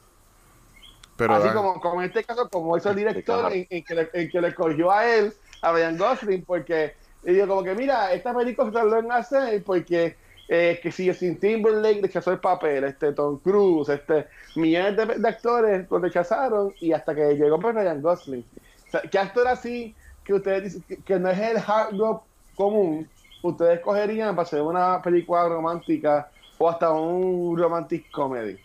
Pero, 1.17 1.35
Así 1.35 1.49
como, 1.51 1.79
como 1.81 2.01
en 2.01 2.09
este 2.09 2.25
caso, 2.25 2.49
como 2.49 2.79
hizo 2.79 2.91
el 2.91 2.97
director 2.97 3.53
en, 3.53 3.67
en 3.69 3.85
que 3.85 3.95
le, 3.95 4.11
en 4.15 4.31
que 4.31 4.41
le 4.41 4.55
cogió 4.55 4.91
a 4.91 5.07
él, 5.07 5.35
a 5.61 5.73
Ryan 5.73 5.99
Gosling, 5.99 6.45
porque 6.47 6.95
y 7.25 7.33
digo 7.33 7.49
como 7.49 7.63
que 7.63 7.75
mira, 7.75 8.13
esta 8.13 8.35
película 8.35 8.69
se 8.69 8.73
tardó 8.73 8.99
en 8.99 9.13
hacer 9.13 9.63
porque 9.63 10.17
eh, 10.49 10.81
que 10.83 10.91
si 10.91 11.13
sin 11.15 11.39
Timberlake 11.39 12.03
rechazó 12.03 12.33
el 12.33 12.41
papel, 12.41 12.85
este 12.85 13.13
Tom 13.13 13.39
Cruise, 13.39 13.89
este 13.89 14.27
millones 14.57 14.97
de, 14.97 15.29
actores 15.29 15.91
lo 15.91 15.99
rechazaron 15.99 16.75
y 16.81 16.93
hasta 16.93 17.15
que 17.15 17.35
llegó 17.35 17.61
pues 17.61 17.75
Ryan 17.75 18.03
Gosling. 18.03 18.45
O 18.93 18.99
¿qué 19.11 19.19
actor 19.19 19.47
así 19.47 19.95
que 20.25 20.35
ustedes 20.35 20.65
dicen 20.65 20.83
que, 20.89 20.97
que 20.97 21.19
no 21.19 21.31
es 21.31 21.39
el 21.39 21.59
hard 21.59 21.97
rock 21.97 22.25
común, 22.57 23.09
ustedes 23.43 23.81
cogerían 23.81 24.35
para 24.35 24.43
hacer 24.43 24.63
una 24.63 25.01
película 25.01 25.49
romántica 25.49 26.29
o 26.59 26.69
hasta 26.69 26.91
un 26.91 27.57
romantic 27.57 28.11
comedy? 28.11 28.59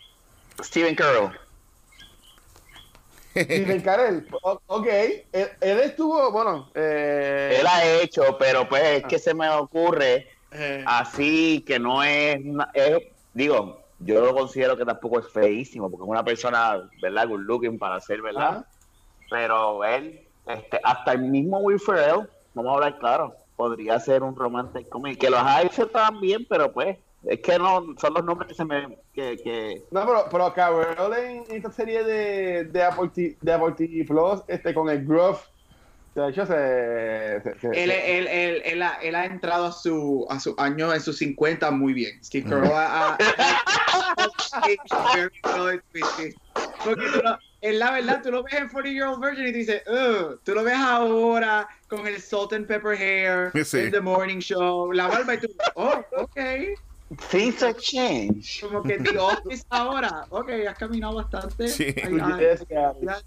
Steven 0.60 0.94
Carell. 0.94 1.30
Steven 3.44 3.80
Carell, 3.82 4.26
ok, 4.66 4.86
él, 4.86 5.48
él 5.60 5.80
estuvo, 5.80 6.30
bueno, 6.32 6.70
eh, 6.74 7.58
Él 7.60 7.66
ha 7.66 7.84
hecho, 8.00 8.36
pero 8.38 8.68
pues 8.68 8.82
es 8.82 9.04
que 9.04 9.18
se 9.18 9.34
me 9.34 9.48
ocurre 9.50 10.28
Eh, 10.52 10.82
así 10.86 11.62
que 11.66 11.78
no 11.78 12.02
es, 12.02 12.38
digo, 13.34 13.82
yo 13.98 14.24
lo 14.24 14.34
considero 14.34 14.76
que 14.76 14.84
tampoco 14.84 15.18
es 15.20 15.28
feísimo, 15.28 15.90
porque 15.90 16.04
es 16.04 16.10
una 16.10 16.24
persona, 16.24 16.88
¿verdad? 17.02 17.28
Good 17.28 17.40
looking 17.40 17.78
para 17.78 18.00
ser, 18.00 18.22
¿verdad? 18.22 18.64
ah, 18.64 18.66
Pero 19.30 19.84
él, 19.84 20.20
este, 20.46 20.80
hasta 20.82 21.12
el 21.12 21.22
mismo 21.22 21.58
Will 21.58 21.80
Ferrell, 21.80 22.28
vamos 22.54 22.72
a 22.72 22.74
hablar 22.74 22.98
claro, 22.98 23.34
podría 23.56 23.98
ser 24.00 24.22
un 24.22 24.36
romantic 24.36 24.88
comedy, 24.88 25.16
que 25.16 25.30
los 25.30 25.40
ha 25.40 25.62
hecho 25.62 25.86
también, 25.88 26.46
pero 26.48 26.72
pues, 26.72 26.96
es 27.28 27.40
que 27.40 27.58
no, 27.58 27.84
son 28.00 28.14
los 28.14 28.24
nombres 28.24 28.48
que 28.48 28.54
se 28.54 28.64
me, 28.64 28.98
que, 29.12 29.36
que 29.42 29.82
No, 29.90 30.06
pero, 30.06 30.26
pero 30.30 30.54
Carell 30.54 31.12
en 31.48 31.56
esta 31.56 31.70
serie 31.72 32.04
de, 32.04 32.64
de, 32.64 32.82
Apple, 32.82 33.10
T- 33.14 33.36
de 33.40 33.52
Apple 33.52 33.74
TV 33.76 34.04
Plus, 34.04 34.42
este, 34.48 34.72
con 34.72 34.88
el 34.88 35.04
Gruff, 35.04 35.42
de 36.14 36.28
hecho, 36.30 36.46
se. 36.46 37.42
se- 37.42 37.60
se- 37.60 37.82
él, 37.84 37.90
él, 37.90 38.26
él, 38.28 38.62
él 38.64 38.82
ha, 38.82 38.94
él 39.02 39.14
ha 39.14 39.26
entrado 39.26 39.66
a 39.66 39.72
su, 39.72 40.26
a 40.30 40.40
su 40.40 40.54
año 40.56 40.94
en 40.94 41.00
sus 41.00 41.18
50 41.18 41.70
muy 41.72 41.92
bien. 41.92 42.24
Steve 42.24 42.48
Carell 42.48 42.72
ha- 42.72 43.18
ha- 43.18 43.18
Porque 46.84 47.02
tú 47.12 47.20
lo- 47.22 47.38
en 47.62 47.78
la 47.78 47.90
verdad, 47.90 48.22
tú 48.22 48.30
lo 48.30 48.42
ves 48.44 48.54
en 48.54 48.68
40 48.68 48.90
Year 48.90 49.08
Old 49.08 49.20
Virgin 49.24 49.46
y 49.48 49.52
tú 49.52 49.58
dices, 49.58 49.82
"Ugh". 49.88 50.40
tú 50.44 50.54
lo 50.54 50.62
ves 50.62 50.76
ahora 50.76 51.68
con 51.88 52.06
el 52.06 52.20
Salt 52.20 52.52
and 52.52 52.66
Pepper 52.66 52.96
Hair, 52.96 53.50
Sí. 53.64 53.78
en 53.80 53.90
The 53.90 54.00
Morning 54.00 54.38
Show, 54.38 54.92
la 54.92 55.08
barba 55.08 55.34
y 55.34 55.38
tú, 55.38 55.48
oh, 55.74 56.02
ok. 56.18 56.38
Things 57.30 57.62
have 57.62 57.76
changed. 57.78 58.60
Como 58.62 58.82
que 58.82 58.98
The 58.98 59.18
Office 59.18 59.64
ahora, 59.70 60.26
ok, 60.30 60.50
has 60.68 60.78
caminado 60.78 61.14
bastante. 61.16 61.68
Sí. 61.68 61.94
Ay, 62.02 62.18
ay, 62.22 62.40
Yes, 62.40 62.66
Gaby. 62.68 63.06
ya- 63.06 63.20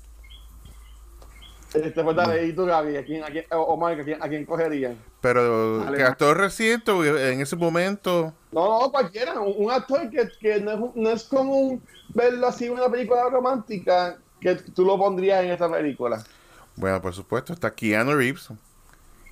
Este, 1.71 2.03
pues 2.03 2.15
dale, 2.15 2.47
y 2.47 2.53
tú, 2.53 2.65
Gaby, 2.65 2.97
¿a 2.97 3.05
quién, 3.05 3.23
a 3.23 3.27
quién, 3.27 3.45
o 3.51 3.77
Mike, 3.77 4.01
¿a 4.01 4.03
quién, 4.05 4.23
a 4.23 4.27
quién 4.27 4.45
cogerían? 4.45 4.97
pero 5.21 5.79
va. 5.85 6.07
actor 6.07 6.35
reciente 6.37 6.91
porque 6.91 7.31
en 7.31 7.41
ese 7.41 7.55
momento. 7.55 8.33
No, 8.51 8.79
no, 8.81 8.91
cualquiera, 8.91 9.39
un, 9.39 9.53
un 9.65 9.71
actor 9.71 10.09
que, 10.09 10.27
que 10.39 10.59
no, 10.61 10.71
es, 10.71 10.79
un- 10.79 10.91
no 10.95 11.09
es 11.11 11.23
común 11.25 11.81
verlo 12.15 12.47
así 12.47 12.65
en 12.65 12.71
una 12.73 12.89
película 12.89 13.29
romántica, 13.29 14.17
que 14.41 14.55
tú 14.55 14.83
lo 14.83 14.97
pondrías 14.97 15.43
en 15.43 15.51
esta 15.51 15.69
película. 15.69 16.23
Bueno, 16.75 16.99
por 17.01 17.13
supuesto, 17.13 17.53
está 17.53 17.69
Keanu 17.69 18.13
Reeves. 18.15 18.49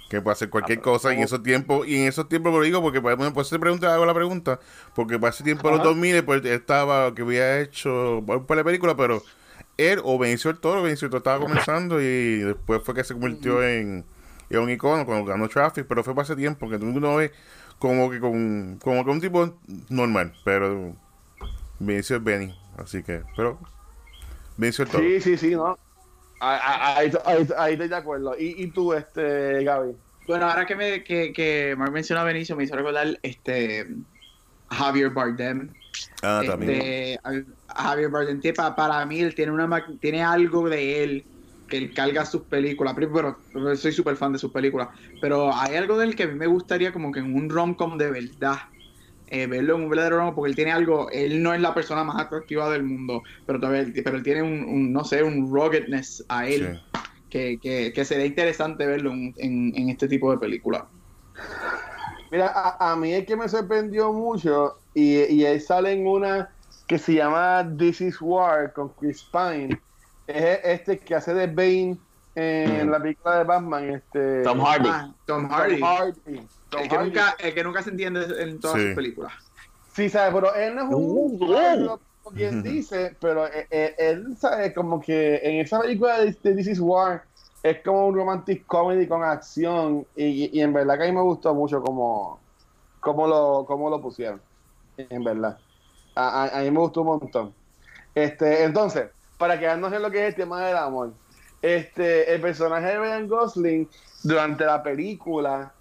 Que 0.09 0.21
puede 0.21 0.33
hacer 0.33 0.49
cualquier 0.49 0.79
Ah, 0.79 0.81
cosa 0.81 1.13
y 1.13 1.17
en 1.17 1.23
esos 1.23 1.43
tiempos, 1.43 1.85
y 1.87 1.97
en 1.97 2.07
esos 2.07 2.29
tiempos 2.29 2.53
lo 2.53 2.61
digo 2.61 2.81
porque 2.81 2.99
bueno, 2.99 3.33
pues 3.33 3.47
se 3.47 3.59
pregunta, 3.59 3.93
hago 3.93 4.05
la 4.05 4.13
pregunta, 4.13 4.59
porque 4.95 5.19
para 5.19 5.31
ese 5.33 5.43
tiempo, 5.43 5.67
Ajá. 5.67 5.77
los 5.77 5.81
2000, 5.83 6.23
pues 6.23 6.45
estaba, 6.45 7.13
que 7.13 7.23
había 7.23 7.59
hecho 7.59 8.19
un 8.19 8.45
par 8.45 8.57
de 8.57 8.63
películas, 8.63 8.95
pero 8.97 9.21
él 9.77 9.99
o 10.03 10.17
Benicio 10.17 10.51
del 10.51 10.59
Toro, 10.61 10.81
Benicio 10.81 11.05
del 11.07 11.11
Toro 11.11 11.19
estaba 11.19 11.39
comenzando 11.39 12.01
y 12.01 12.39
después 12.39 12.81
fue 12.83 12.95
que 12.95 13.03
se 13.03 13.13
convirtió 13.13 13.61
en, 13.63 14.05
en 14.49 14.59
un 14.59 14.69
icono 14.69 15.05
cuando 15.05 15.25
ganó 15.25 15.47
Traffic, 15.49 15.85
pero 15.87 16.03
fue 16.03 16.15
para 16.15 16.23
ese 16.25 16.35
tiempo 16.35 16.69
que 16.69 16.79
tú 16.79 16.85
no 16.85 17.17
ves 17.17 17.31
como 17.79 18.09
que 18.09 18.19
con, 18.19 18.79
como 18.81 19.03
que 19.05 19.11
un 19.11 19.21
tipo 19.21 19.59
normal, 19.89 20.33
pero 20.43 20.95
Benicio 21.79 22.17
es 22.17 22.23
Benny, 22.23 22.55
así 22.77 23.03
que, 23.03 23.23
pero 23.35 23.59
Benicio 24.57 24.85
del 24.85 24.91
Toro. 24.91 25.03
Sí, 25.03 25.21
sí, 25.21 25.37
sí, 25.37 25.51
¿no? 25.55 25.77
Ahí, 26.39 27.09
ahí, 27.09 27.11
ahí- 27.25 27.47
ahí 27.57 27.73
estoy 27.73 27.87
de 27.87 27.95
acuerdo. 27.95 28.35
¿Y, 28.37 28.63
y 28.63 28.71
tú, 28.71 28.93
este, 28.93 29.63
Gaby? 29.63 29.95
Bueno, 30.27 30.45
ahora 30.45 30.65
que, 30.65 30.75
me, 30.75 31.03
que, 31.03 31.31
que 31.33 31.75
Mark 31.77 31.91
menciona 31.91 32.21
a 32.21 32.25
Benicio, 32.25 32.55
me 32.55 32.63
hizo 32.65 32.75
recordar 32.75 33.19
este, 33.23 33.87
Javier 34.69 35.09
Bardem. 35.11 35.73
Ah, 36.21 36.43
también. 36.45 36.71
Este, 36.71 37.19
Javier 37.67 38.09
Bardem 38.09 38.39
tiene- 38.39 38.55
pa- 38.55 38.75
para 38.75 39.05
mí 39.05 39.19
él 39.21 39.33
tiene 39.33 39.51
una 39.51 39.67
ma- 39.67 39.85
tiene 39.99 40.23
algo 40.23 40.69
de 40.69 41.03
él 41.03 41.27
que 41.67 41.77
él 41.77 41.93
carga 41.93 42.25
sus 42.25 42.43
películas 42.43 42.93
pero 42.95 43.41
pero 43.51 43.75
soy 43.75 43.91
súper 43.91 44.15
fan 44.15 44.31
de 44.31 44.39
sus 44.39 44.51
películas 44.53 44.87
pero 45.19 45.53
hay 45.53 45.75
algo 45.75 45.97
de 45.97 46.05
él 46.05 46.15
que 46.15 46.23
a 46.23 46.27
mí 46.27 46.35
me 46.35 46.47
gustaría 46.47 46.93
como 46.93 47.11
que 47.11 47.19
en 47.19 47.35
un 47.35 47.49
rom-com 47.49 47.97
de 47.97 48.09
verdad 48.09 48.57
eh, 49.27 49.47
verlo 49.47 49.75
en 49.75 49.83
un 49.83 49.89
verdadero 49.89 50.17
rom 50.17 50.35
porque 50.35 50.49
él 50.49 50.55
tiene 50.55 50.71
algo 50.71 51.09
él 51.11 51.41
no 51.43 51.53
es 51.53 51.61
la 51.61 51.73
persona 51.73 52.03
más 52.03 52.19
atractiva 52.21 52.69
del 52.69 52.83
mundo 52.83 53.21
pero 53.45 53.59
todavía 53.59 53.85
pero 54.03 54.17
él 54.17 54.23
tiene 54.23 54.41
un, 54.43 54.63
un, 54.63 54.93
no 54.93 55.03
sé 55.03 55.23
un 55.23 55.51
ruggedness 55.51 56.25
a 56.29 56.47
él 56.47 56.79
Sí. 56.93 56.99
que, 57.29 57.59
que, 57.59 57.91
que 57.93 58.05
sería 58.05 58.25
interesante 58.25 58.85
verlo 58.85 59.11
en, 59.11 59.33
en, 59.37 59.73
en 59.75 59.89
este 59.89 60.07
tipo 60.07 60.31
de 60.31 60.37
películas 60.37 60.83
Mira, 62.31 62.47
a, 62.53 62.91
a 62.91 62.95
mí 62.95 63.13
el 63.13 63.25
que 63.25 63.35
me 63.37 63.47
sorprendió 63.47 64.11
mucho, 64.11 64.73
y, 64.93 65.23
y 65.33 65.45
él 65.45 65.61
sale 65.61 65.93
en 65.93 66.05
una 66.07 66.49
que 66.87 66.97
se 66.97 67.13
llama 67.13 67.69
This 67.77 68.01
is 68.01 68.21
War 68.21 68.73
con 68.73 68.93
Chris 68.95 69.29
Pine, 69.31 69.81
es 70.25 70.59
este 70.63 70.99
que 70.99 71.15
hace 71.15 71.33
de 71.33 71.47
Bane 71.47 71.97
en 72.39 72.87
Mm. 72.87 72.91
la 72.91 72.99
película 72.99 73.37
de 73.39 73.43
Batman, 73.43 73.89
este 73.89 74.43
Tom 74.43 74.59
Hardy. 74.61 74.89
Ah, 74.91 75.11
Tom 75.25 75.47
Tom 75.47 75.49
Hardy, 75.51 75.81
Hardy. 75.81 76.47
Tom 76.69 76.81
el, 76.81 76.89
que 76.89 76.95
Hardy. 76.95 77.09
nunca, 77.09 77.35
el 77.39 77.53
que 77.53 77.63
nunca 77.63 77.81
se 77.83 77.89
entiende 77.89 78.43
en 78.43 78.59
todas 78.59 78.77
Sí. 78.77 78.85
sus 78.87 78.95
películas 78.95 79.33
Sí, 79.93 80.09
sabe, 80.09 80.31
pero 80.31 80.53
él 80.53 80.75
no 80.75 80.81
es 80.83 80.87
un 80.93 80.95
Uh, 81.39 81.87
como 82.23 82.35
quien 82.35 82.61
dice, 82.61 83.15
pero 83.19 83.47
él, 83.47 83.65
él- 83.71 83.95
él 83.97 84.37
sabe 84.37 84.71
como 84.73 84.99
que 85.01 85.37
en 85.41 85.61
esa 85.61 85.79
película 85.81 86.19
de, 86.19 86.31
de 86.43 86.53
This 86.55 86.67
is 86.67 86.79
War 86.79 87.23
es 87.63 87.81
como 87.83 88.05
un 88.07 88.15
romantic 88.15 88.65
comedy 88.67 89.07
con 89.07 89.23
acción 89.23 90.05
y, 90.15 90.55
y 90.55 90.61
en 90.61 90.71
verdad 90.73 90.97
que 90.97 91.03
a 91.05 91.07
mí 91.07 91.13
me 91.13 91.21
gustó 91.21 91.55
mucho 91.55 91.81
como, 91.81 92.39
como, 92.99 93.25
lo, 93.27 93.65
como 93.65 93.89
lo 93.89 93.99
pusieron, 93.99 94.39
en 94.97 95.23
verdad. 95.23 95.57
A, 96.13 96.43
a- 96.43 96.59
a 96.59 96.61
mí 96.61 96.69
me 96.69 96.79
gustó 96.79 97.01
un 97.01 97.07
montón. 97.07 97.53
Este, 98.13 98.63
entonces, 98.63 99.09
para 99.39 99.59
quedarnos 99.59 99.91
en 99.93 100.01
lo 100.03 100.11
que 100.11 100.21
es 100.27 100.29
el 100.29 100.35
tema 100.35 100.63
del 100.67 100.77
amor, 100.77 101.13
este, 101.61 102.33
el 102.33 102.41
personaje 102.41 102.87
de 102.87 102.99
Ryan 102.99 103.27
Gosling 103.27 103.89
durante 104.23 104.65
la 104.65 104.81
película 104.83 105.73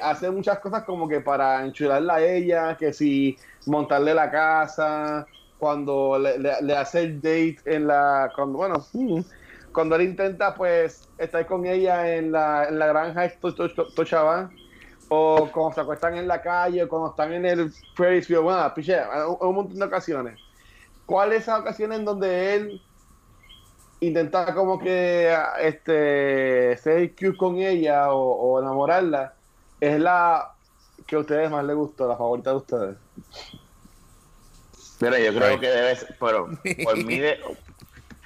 hace 0.00 0.30
muchas 0.30 0.58
cosas 0.58 0.84
como 0.84 1.08
que 1.08 1.20
para 1.20 1.64
enchularla 1.64 2.16
a 2.16 2.22
ella, 2.24 2.76
que 2.76 2.92
si 2.92 3.38
montarle 3.66 4.14
la 4.14 4.30
casa, 4.30 5.28
cuando 5.56 6.18
le, 6.18 6.38
le- 6.38 6.60
le 6.62 6.76
hace 6.76 7.02
el 7.02 7.20
date 7.20 7.58
en 7.66 7.86
la, 7.86 8.32
cuando, 8.34 8.58
bueno, 8.58 8.88
mm, 8.92 9.20
cuando 9.72 9.96
él 9.96 10.02
intenta 10.02 10.54
pues 10.54 11.10
estar 11.16 11.46
con 11.46 11.66
ella 11.66 12.16
en 12.16 12.32
la, 12.32 12.64
en 12.68 12.78
la 12.78 12.86
granja 12.88 13.22
de 13.22 13.30
To- 13.40 13.54
To- 13.54 13.74
To- 13.74 13.92
Tochabán, 13.94 14.52
o 15.08 15.50
cuando 15.52 15.72
se 15.74 15.80
acuestan 15.82 16.16
en 16.16 16.26
la 16.28 16.42
calle, 16.42 16.82
o 16.84 16.88
cuando 16.88 17.10
están 17.10 17.32
en 17.32 17.46
el 17.46 17.72
Ferris 17.94 18.26
Field, 18.26 18.42
bueno, 18.42 18.74
piche, 18.74 18.98
un, 19.28 19.36
un 19.48 19.54
montón 19.54 19.78
de 19.78 19.84
ocasiones. 19.86 20.40
¿Cuál 21.04 21.32
es 21.32 21.42
esa 21.42 21.58
ocasión 21.60 21.92
en 21.92 22.04
donde 22.04 22.54
él 22.56 22.85
intenta 24.00 24.54
como 24.54 24.78
que 24.78 25.36
este 25.60 26.76
ser 26.78 27.10
cute 27.14 27.36
con 27.36 27.56
ella 27.56 28.12
o, 28.12 28.18
o 28.18 28.60
enamorarla? 28.60 29.34
Es 29.80 29.98
la 30.00 30.52
que 31.06 31.16
a 31.16 31.20
ustedes 31.20 31.50
más 31.50 31.64
les 31.64 31.76
gustó, 31.76 32.08
la 32.08 32.16
favorita 32.16 32.50
de 32.50 32.56
ustedes. 32.56 32.96
Pero 34.98 35.18
yo 35.18 35.34
creo 35.34 35.60
que 35.60 35.68
debe 35.68 35.96
ser, 35.96 36.16
pero 36.18 36.48
por 36.84 36.96
mí 37.04 37.18
de, 37.18 37.38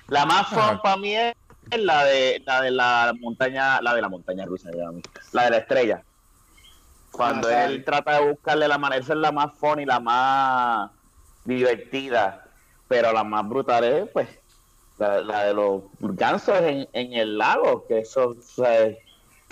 la 0.08 0.26
más 0.26 0.48
fun 0.50 0.80
para 0.82 0.96
mí 0.96 1.16
es 1.16 1.34
la 1.76 2.04
de 2.04 2.42
la 2.44 2.62
de 2.62 2.70
la 2.70 3.12
montaña, 3.20 3.80
la 3.80 3.94
de 3.94 4.02
la 4.02 4.08
montaña 4.08 4.44
rusa, 4.44 4.70
la 5.32 5.44
de 5.44 5.50
la 5.50 5.56
estrella. 5.58 6.02
Cuando 7.10 7.48
Ah, 7.48 7.64
él 7.64 7.84
trata 7.84 8.20
de 8.20 8.30
buscarle 8.30 8.68
la 8.68 8.78
manera, 8.78 9.02
esa 9.02 9.14
es 9.14 9.18
la 9.18 9.32
más 9.32 9.52
fun 9.58 9.80
y 9.80 9.84
la 9.84 9.98
más 9.98 10.90
divertida, 11.44 12.44
pero 12.86 13.12
la 13.12 13.24
más 13.24 13.48
brutal 13.48 13.84
es 13.84 14.08
pues 14.10 14.28
la, 15.00 15.20
la 15.22 15.44
de 15.46 15.54
los 15.54 15.82
gansos 16.00 16.60
en, 16.60 16.86
en 16.92 17.12
el 17.14 17.36
lago, 17.38 17.86
que 17.88 18.00
eso, 18.00 18.36
o 18.38 18.42
sea, 18.42 18.86
es- 18.86 18.98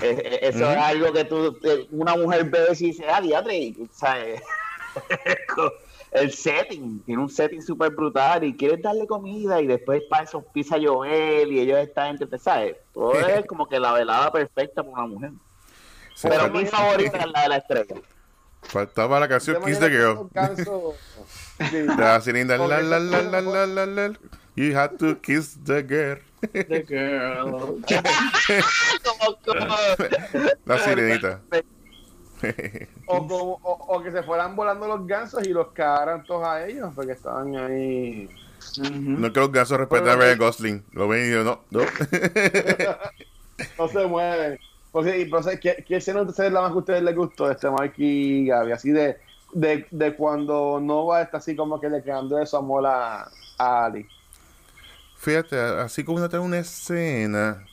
es- 0.03 0.19
es- 0.21 0.39
eso 0.55 0.71
es 0.71 0.77
algo 0.77 1.13
que 1.13 1.25
tú, 1.25 1.59
una 1.91 2.15
mujer 2.17 2.45
ve 2.45 2.67
y 2.73 2.85
dice, 2.85 3.05
ah, 3.09 3.21
diatre, 3.21 3.75
¿sabes? 3.93 4.41
el 6.13 6.33
setting, 6.33 7.01
tiene 7.05 7.23
un 7.23 7.29
setting 7.31 7.63
súper 7.63 7.91
brutal 7.91 8.43
y 8.45 8.57
quieres 8.57 8.81
darle 8.83 9.07
comida 9.07 9.61
y 9.61 9.67
después 9.67 10.03
para 10.09 10.25
eso 10.25 10.39
empieza 10.39 10.77
a 10.77 10.79
llover 10.79 11.49
y 11.49 11.61
ellos 11.61 11.79
están 11.79 12.17
entre, 12.21 12.39
¿sabes? 12.39 12.77
Todo 12.95 13.13
es 13.19 13.45
como 13.47 13.67
que 13.69 13.79
la 13.81 13.93
velada 13.93 14.31
perfecta 14.33 14.83
para 14.83 14.95
una 15.05 15.07
mujer. 15.07 15.31
Sí, 16.15 16.29
Pero 16.29 16.49
mi 16.51 16.65
favorita 16.67 17.19
es 17.19 17.27
la 17.33 17.43
de 17.43 17.49
la 17.49 17.57
estrella. 17.59 17.95
faltaba 18.63 19.21
la 19.21 19.29
canción 19.29 19.63
Kiss 19.65 19.79
the 19.79 19.89
Girl. 19.91 20.29
Sí. 20.57 21.87
La 21.97 22.21
sirenita. 22.21 22.57
La, 22.59 22.81
la, 22.81 22.99
la, 22.99 23.23
la, 23.23 23.41
la, 23.41 23.67
la, 23.67 23.87
la. 23.87 24.13
You 24.59 24.77
had 24.77 24.97
to 24.99 25.15
kiss 25.21 25.57
the 25.65 25.83
girl. 25.83 26.19
The 26.53 26.83
girl. 26.83 27.81
Como- 29.05 29.37
como- 29.45 29.77
La 30.67 30.79
sirenita. 30.79 31.41
O, 33.07 33.27
como- 33.27 33.61
o- 33.63 33.97
o 33.97 34.03
que 34.03 34.11
se 34.11 34.23
fueran 34.23 34.57
volando 34.57 34.87
los 34.89 35.07
gansos 35.07 35.47
y 35.47 35.51
los 35.53 35.69
cagaran 35.73 36.25
todos 36.25 36.47
a 36.47 36.67
ellos, 36.67 36.91
porque 36.95 37.13
estaban 37.13 37.57
ahí. 37.57 38.29
Ujú. 38.81 38.91
No 38.93 39.33
que 39.33 39.41
los 39.41 39.53
gansos 39.53 39.79
respetan 39.79 40.09
a 40.09 40.17
Ryan 40.17 40.39
Gosling. 40.39 40.85
Lo 40.93 41.07
ven 41.09 41.29
y 41.29 41.33
yo 41.33 41.45
no. 41.45 41.61
no. 41.71 41.81
No 43.79 43.89
se 43.89 44.07
mueven. 44.07 44.59
Porque, 44.93 45.29
¿sabes 45.43 45.59
¿qué, 45.61 45.85
qué 45.87 45.97
escena 45.97 46.23
de 46.23 46.31
ustedes 46.31 46.49
es 46.49 46.53
la 46.55 46.61
más 46.63 46.71
que 46.71 46.77
a 46.77 46.79
ustedes 46.79 47.03
les 47.03 47.15
gustó? 47.17 47.51
Este 47.51 47.69
Mikey 47.69 48.07
y 48.07 48.47
Gaby, 48.47 48.73
así 48.73 48.91
de, 48.91 49.19
de, 49.53 49.85
de 49.91 50.15
cuando 50.15 50.79
Nova 50.81 51.23
está 51.23 51.39
así 51.39 51.57
como 51.57 51.81
que 51.81 51.91
le 51.91 52.03
quedando 52.03 52.37
de 52.37 52.47
su 52.47 52.57
amor 52.57 52.87
a, 52.87 53.29
a 53.59 53.85
Ali. 53.87 54.07
Fíjate, 55.19 55.59
así 55.59 56.05
como 56.05 56.19
una, 56.25 56.41
una 56.41 56.59
escena, 56.59 57.65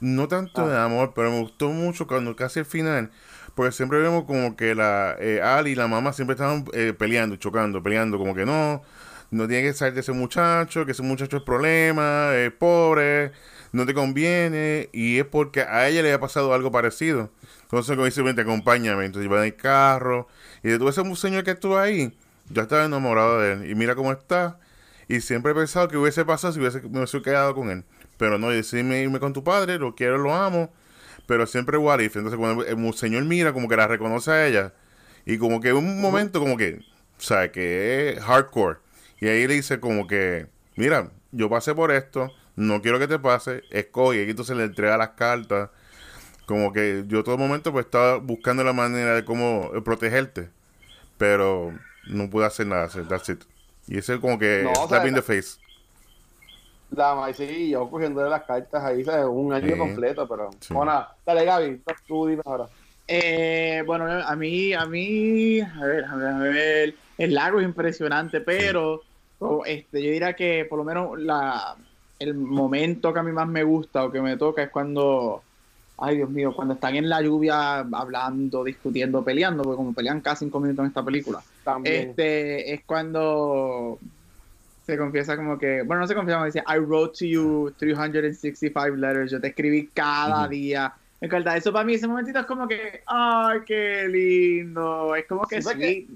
no 0.00 0.26
tanto 0.26 0.66
de 0.66 0.76
amor, 0.78 1.12
pero 1.14 1.30
me 1.30 1.40
gustó 1.40 1.68
mucho 1.68 2.06
cuando 2.06 2.34
casi 2.34 2.60
al 2.60 2.64
final, 2.64 3.10
porque 3.54 3.72
siempre 3.72 3.98
vemos 3.98 4.24
como 4.24 4.56
que 4.56 4.74
la 4.74 5.14
eh, 5.20 5.42
Ali 5.42 5.72
y 5.72 5.74
la 5.74 5.86
mamá 5.86 6.14
siempre 6.14 6.32
estaban 6.32 6.64
eh, 6.72 6.94
peleando, 6.98 7.36
chocando, 7.36 7.82
peleando, 7.82 8.16
como 8.16 8.34
que 8.34 8.46
no, 8.46 8.82
no 9.30 9.46
tiene 9.46 9.64
que 9.64 9.74
salir 9.74 9.92
de 9.92 10.00
ese 10.00 10.12
muchacho, 10.12 10.86
que 10.86 10.92
ese 10.92 11.02
muchacho 11.02 11.36
es 11.36 11.42
problema, 11.42 12.34
es 12.34 12.50
pobre, 12.52 13.32
no 13.72 13.84
te 13.84 13.92
conviene, 13.92 14.88
y 14.92 15.18
es 15.18 15.26
porque 15.26 15.60
a 15.60 15.86
ella 15.86 16.00
le 16.00 16.08
había 16.08 16.20
pasado 16.20 16.54
algo 16.54 16.72
parecido. 16.72 17.30
Entonces, 17.64 17.96
como 17.96 18.06
dice, 18.06 18.22
vente, 18.22 18.40
acompáñame, 18.40 19.04
entonces 19.04 19.30
en 19.30 19.38
el 19.44 19.56
carro, 19.56 20.26
y 20.62 20.70
de 20.70 20.78
todo 20.78 20.88
ese 20.88 21.02
señor 21.16 21.44
que 21.44 21.50
estuvo 21.50 21.78
ahí, 21.78 22.16
yo 22.48 22.62
estaba 22.62 22.86
enamorado 22.86 23.40
de 23.40 23.52
él, 23.52 23.70
y 23.70 23.74
mira 23.74 23.94
cómo 23.94 24.10
está, 24.10 24.58
y 25.08 25.20
siempre 25.20 25.52
he 25.52 25.54
pensado 25.54 25.88
que 25.88 25.96
hubiese 25.96 26.24
pasado 26.24 26.52
si 26.52 26.60
hubiese, 26.60 26.82
me 26.82 26.98
hubiese 26.98 27.20
quedado 27.22 27.54
con 27.54 27.70
él. 27.70 27.84
Pero 28.16 28.38
no, 28.38 28.50
decidí 28.50 28.80
irme 28.94 29.20
con 29.20 29.32
tu 29.32 29.44
padre, 29.44 29.78
lo 29.78 29.94
quiero, 29.94 30.18
lo 30.18 30.34
amo. 30.34 30.72
Pero 31.26 31.46
siempre 31.46 31.78
what 31.78 32.00
if. 32.00 32.16
Entonces 32.16 32.38
cuando 32.38 32.64
el, 32.64 32.78
el 32.78 32.94
señor 32.94 33.24
mira, 33.24 33.52
como 33.52 33.68
que 33.68 33.76
la 33.76 33.86
reconoce 33.86 34.30
a 34.30 34.46
ella. 34.46 34.72
Y 35.26 35.38
como 35.38 35.60
que 35.60 35.72
un 35.72 36.00
momento 36.00 36.40
como 36.40 36.56
que, 36.56 36.80
o 37.18 37.20
sea, 37.20 37.50
que 37.50 38.10
es 38.10 38.20
hardcore. 38.20 38.78
Y 39.20 39.28
ahí 39.28 39.46
le 39.46 39.54
dice 39.54 39.80
como 39.80 40.06
que, 40.06 40.46
mira, 40.76 41.10
yo 41.32 41.48
pasé 41.48 41.74
por 41.74 41.90
esto, 41.92 42.30
no 42.56 42.82
quiero 42.82 42.98
que 42.98 43.08
te 43.08 43.18
pase, 43.18 43.62
escoge. 43.70 44.24
Y 44.24 44.30
entonces 44.30 44.56
le 44.56 44.64
entrega 44.64 44.96
las 44.96 45.10
cartas. 45.10 45.70
Como 46.46 46.72
que 46.72 47.04
yo 47.08 47.24
todo 47.24 47.38
momento 47.38 47.72
pues 47.72 47.86
estaba 47.86 48.18
buscando 48.18 48.64
la 48.64 48.74
manera 48.74 49.14
de 49.14 49.24
cómo 49.24 49.70
eh, 49.74 49.80
protegerte. 49.82 50.50
Pero 51.18 51.72
no 52.06 52.28
pude 52.30 52.46
hacer 52.46 52.66
nada, 52.66 52.88
that's 53.08 53.28
it. 53.28 53.44
Y 53.86 53.98
ese 53.98 54.20
como 54.20 54.38
que 54.38 54.62
No, 54.64 54.70
o 54.72 54.88
slap 54.88 55.02
sea, 55.02 55.08
in 55.08 55.14
the 55.14 55.22
face. 55.22 55.58
La 56.90 57.14
maíz 57.14 57.40
y 57.40 57.70
yo 57.70 57.90
cogiendo 57.90 58.24
las 58.28 58.42
cartas 58.44 58.82
ahí, 58.84 59.04
¿sabes? 59.04 59.26
Un 59.28 59.52
año 59.52 59.72
Sí. 59.72 59.78
completo, 59.78 60.28
pero. 60.28 60.50
Sí. 60.60 60.72
Bueno, 60.72 60.92
nada. 60.92 61.16
dale, 61.26 61.44
Gaby, 61.44 61.82
tú 62.06 62.26
dime 62.26 62.42
ahora. 62.44 62.66
Eh, 63.06 63.82
bueno, 63.86 64.06
a 64.06 64.36
mí, 64.36 64.72
a 64.72 64.86
mí, 64.86 65.60
a 65.60 65.84
ver, 65.84 66.04
a 66.04 66.16
ver, 66.16 66.26
a 66.28 66.38
ver, 66.38 66.94
el 67.18 67.34
lago 67.34 67.60
es 67.60 67.66
impresionante, 67.66 68.40
pero 68.40 69.02
este, 69.66 70.02
yo 70.02 70.10
diría 70.10 70.34
que 70.34 70.64
por 70.64 70.78
lo 70.78 70.84
menos 70.84 71.18
la, 71.18 71.76
el 72.18 72.32
momento 72.34 73.12
que 73.12 73.20
a 73.20 73.22
mí 73.22 73.32
más 73.32 73.46
me 73.48 73.62
gusta 73.62 74.04
o 74.04 74.10
que 74.10 74.22
me 74.22 74.36
toca 74.38 74.62
es 74.62 74.70
cuando, 74.70 75.42
ay 75.96 76.16
Dios 76.16 76.30
mío, 76.30 76.52
cuando 76.54 76.74
están 76.74 76.96
en 76.96 77.08
la 77.08 77.22
lluvia 77.22 77.78
hablando, 77.80 78.64
discutiendo, 78.64 79.24
peleando, 79.24 79.62
porque 79.62 79.76
como 79.76 79.94
pelean 79.94 80.20
casi 80.20 80.44
cinco 80.44 80.60
minutos 80.60 80.82
en 80.84 80.88
esta 80.88 81.04
película, 81.04 81.44
También. 81.62 82.10
este 82.10 82.74
es 82.74 82.84
cuando 82.84 84.00
se 84.82 84.98
confiesa 84.98 85.36
como 85.36 85.56
que, 85.58 85.82
bueno, 85.82 86.00
no 86.02 86.06
se 86.06 86.14
confiesa, 86.14 86.36
como 86.38 86.46
dice, 86.46 86.62
I 86.68 86.78
wrote 86.78 87.18
to 87.18 87.24
you 87.24 87.74
365 87.78 88.96
letters, 88.96 89.30
yo 89.30 89.40
te 89.40 89.48
escribí 89.48 89.88
cada 89.88 90.46
día. 90.46 90.94
Me 91.20 91.26
encanta, 91.26 91.56
eso 91.56 91.72
para 91.72 91.84
mí, 91.86 91.94
ese 91.94 92.06
momentito 92.06 92.38
es 92.40 92.46
como 92.46 92.68
que, 92.68 93.02
ay, 93.06 93.60
qué 93.66 94.06
lindo, 94.08 95.14
es 95.14 95.26
como 95.26 95.46
que 95.46 95.62
Sí, 95.62 95.70
sweet. 95.70 96.08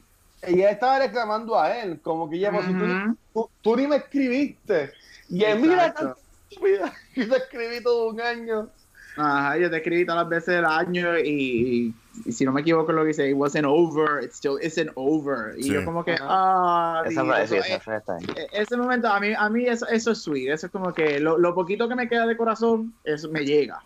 Ella 0.43 0.71
estaba 0.71 0.99
reclamando 1.01 1.59
a 1.59 1.79
él, 1.79 2.01
como 2.01 2.29
que 2.29 2.37
ella, 2.37 2.53
pues, 2.53 2.67
si 2.67 2.73
tú, 2.73 2.85
Ujú. 2.85 3.19
tú, 3.33 3.51
tú 3.61 3.77
ni 3.77 3.87
me 3.87 3.97
escribiste. 3.97 4.93
Y 5.29 5.43
él, 5.45 5.61
mira, 5.61 5.93
tan 5.93 6.15
estúpida, 6.51 6.93
que 7.15 7.27
te 7.27 7.37
escribí 7.37 7.83
todo 7.83 8.11
un 8.11 8.21
año. 8.21 8.71
Ajá, 9.19 9.57
yo 9.59 9.69
te 9.71 9.79
escribí 9.79 10.05
todas 10.07 10.23
las 10.23 10.29
veces 10.29 10.55
del 10.55 10.65
año 10.65 11.19
y, 11.19 11.93
y 12.25 12.33
si 12.33 12.45
no 12.45 12.53
me 12.53 12.61
equivoco 12.61 12.93
lo 12.93 13.03
que 13.03 13.09
dice, 13.09 13.29
it 13.29 13.35
wasn't 13.37 13.67
over, 13.67 14.23
it 14.23 14.31
still 14.33 14.59
isn't 14.63 14.91
over. 14.95 15.55
Y 15.59 15.65
Sí. 15.65 15.73
yo 15.73 15.85
como 15.85 16.05
que, 16.05 16.17
ah, 16.21 17.03
frase, 17.05 17.43
eso 17.45 17.57
esa 17.57 17.77
es- 17.77 17.83
frase 17.83 17.99
está 17.99 18.17
bien. 18.19 18.31
E- 18.37 18.63
ese 18.63 18.77
momento, 18.77 19.09
a 19.09 19.19
mí, 19.19 19.33
a 19.37 19.49
mí 19.49 19.67
eso, 19.67 19.87
eso 19.89 20.13
es 20.13 20.19
sweet. 20.23 20.51
Eso 20.51 20.67
es 20.67 20.73
como 20.73 20.93
que 20.95 21.19
lo, 21.21 21.37
lo 21.37 21.55
poquito 21.55 21.89
que 21.89 21.95
me 21.97 22.09
queda 22.09 22.27
de 22.27 22.37
corazón, 22.37 22.95
eso 23.05 23.29
me 23.31 23.45
llega. 23.45 23.81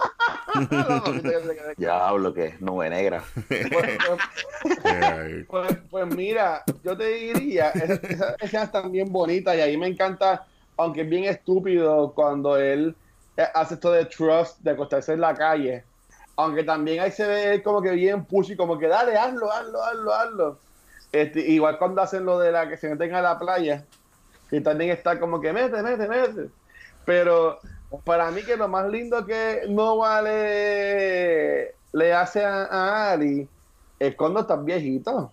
Diablo, 1.77 2.33
que 2.35 2.55
nube 2.61 2.91
negra. 2.91 3.23
Pues, 3.49 3.69
pues, 3.71 4.79
Eh, 4.85 5.45
pues, 5.49 5.79
pues 5.91 6.07
mira, 6.15 6.63
yo 6.85 6.97
te 6.97 7.07
diría, 7.09 7.71
esas 7.71 8.01
escenas 8.41 8.67
están 8.67 8.93
bien 8.93 9.11
bonitas 9.11 9.57
y 9.57 9.61
ahí 9.61 9.77
me 9.77 9.89
encanta, 9.89 10.47
aunque 10.77 11.01
es 11.03 11.09
bien 11.11 11.25
estúpido 11.25 12.13
cuando 12.15 12.57
él 12.57 12.91
eh, 12.91 12.95
hace 13.37 13.75
esto 13.75 13.93
de 13.93 14.05
trust, 14.07 14.61
de 14.61 14.71
acostarse 14.73 15.13
en 15.13 15.21
la 15.21 15.35
calle. 15.35 15.85
Aunque 16.37 16.65
también 16.65 17.01
ahí 17.01 17.13
se 17.13 17.27
ve 17.27 17.55
él 17.55 17.63
como 17.63 17.83
que 17.83 17.91
bien 17.91 18.25
pushy, 18.25 18.57
como 18.57 18.79
que 18.79 18.89
dale, 18.89 19.17
hazlo, 19.17 19.51
hazlo, 19.53 19.83
hazlo, 19.83 20.15
hazlo. 20.15 20.59
Este, 21.13 21.41
igual 21.41 21.79
cuando 21.79 22.03
hacen 22.03 22.25
lo 22.25 22.39
de 22.39 22.53
la 22.53 22.69
que 22.69 22.77
se 22.77 22.89
meten 22.89 23.15
a 23.15 23.23
la 23.23 23.39
playa, 23.39 23.85
y 24.51 24.61
también 24.61 24.91
está 24.91 25.19
como 25.19 25.41
que 25.41 25.53
mete, 25.53 25.83
mete, 25.83 26.09
mete. 26.09 26.51
Pero 27.05 27.59
para 28.05 28.31
mí 28.31 28.43
que 28.43 28.57
lo 28.57 28.69
más 28.69 28.89
lindo 28.89 29.25
que 29.27 29.63
Nova 29.69 30.23
le, 30.23 31.75
le 31.93 32.13
hace 32.15 32.45
a, 32.45 32.65
a 32.65 33.13
Ali 33.13 33.49
es 33.99 34.15
cuando 34.17 34.41
están 34.41 34.65
viejitos. 34.65 35.31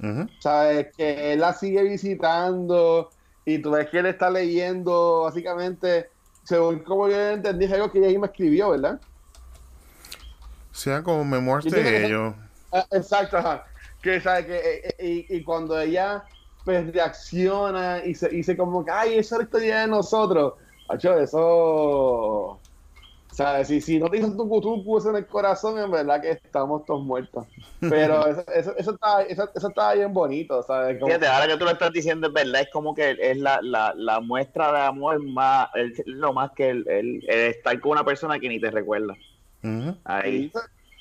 ujú. 0.00 0.28
¿Sabes? 0.40 0.88
Que 0.96 1.32
él 1.32 1.40
la 1.40 1.52
sigue 1.52 1.82
visitando 1.82 3.10
y 3.44 3.58
tú 3.58 3.72
ves 3.72 3.88
que 3.90 3.98
él 3.98 4.06
está 4.06 4.30
leyendo, 4.30 5.22
básicamente, 5.22 6.10
según 6.48 6.78
como 6.78 7.10
yo 7.10 7.28
entendí, 7.28 7.66
es 7.66 7.72
algo 7.72 7.92
que 7.92 7.98
ella 7.98 8.08
misma 8.08 8.26
escribió, 8.28 8.70
¿verdad? 8.70 8.98
Sean 10.72 11.02
como 11.02 11.22
memoirs 11.22 11.66
Yo 11.66 11.76
entiendo 11.76 11.90
de 11.90 12.06
ellos. 12.06 12.34
Ah, 12.72 12.86
exacto, 12.92 13.36
ajá. 13.36 13.66
Que, 14.00 14.18
¿sabes? 14.18 14.46
Que, 14.46 14.56
eh, 14.56 14.94
eh, 14.98 15.26
y, 15.28 15.36
y 15.36 15.44
cuando 15.44 15.78
ella 15.78 16.24
pues 16.64 16.90
reacciona 16.90 18.02
y 18.02 18.14
se 18.14 18.30
dice 18.30 18.56
como 18.56 18.82
que, 18.82 18.90
ay, 18.90 19.18
esa 19.18 19.34
es 19.34 19.38
la 19.40 19.44
historia 19.44 19.80
de 19.80 19.88
nosotros. 19.88 20.54
Hacho, 20.88 21.18
eso... 21.18 22.58
¿Sabes? 23.38 23.68
Si, 23.68 23.80
si 23.80 24.00
no 24.00 24.08
te 24.10 24.16
dicen 24.16 24.36
tu 24.36 24.48
cutucu 24.48 24.98
en 25.08 25.14
el 25.14 25.26
corazón, 25.28 25.78
en 25.78 25.88
verdad 25.92 26.20
que 26.20 26.32
estamos 26.32 26.84
todos 26.84 27.04
muertos. 27.04 27.46
Pero 27.78 28.26
eso, 28.26 28.44
eso, 28.52 28.76
eso, 28.76 28.90
está, 28.90 29.22
eso, 29.22 29.48
eso 29.54 29.68
está 29.68 29.94
bien 29.94 30.12
bonito, 30.12 30.60
¿sabes? 30.64 30.98
Como- 30.98 31.06
Fíjate, 31.06 31.28
ahora 31.28 31.46
que 31.46 31.56
tú 31.56 31.64
lo 31.64 31.70
estás 31.70 31.92
diciendo, 31.92 32.26
es 32.26 32.32
verdad, 32.32 32.62
es 32.62 32.68
como 32.72 32.96
que 32.96 33.16
es 33.16 33.36
la, 33.38 33.60
la, 33.62 33.94
la 33.96 34.18
muestra 34.18 34.72
de 34.72 34.80
amor 34.80 35.22
más, 35.22 35.68
es 35.74 36.02
lo 36.06 36.32
más 36.32 36.50
que 36.50 36.70
el, 36.70 36.84
el- 36.88 37.24
el 37.28 37.50
estar 37.50 37.78
con 37.80 37.92
una 37.92 38.04
persona 38.04 38.40
que 38.40 38.48
ni 38.48 38.60
te 38.60 38.72
recuerda. 38.72 39.16
Ahí. 40.02 40.50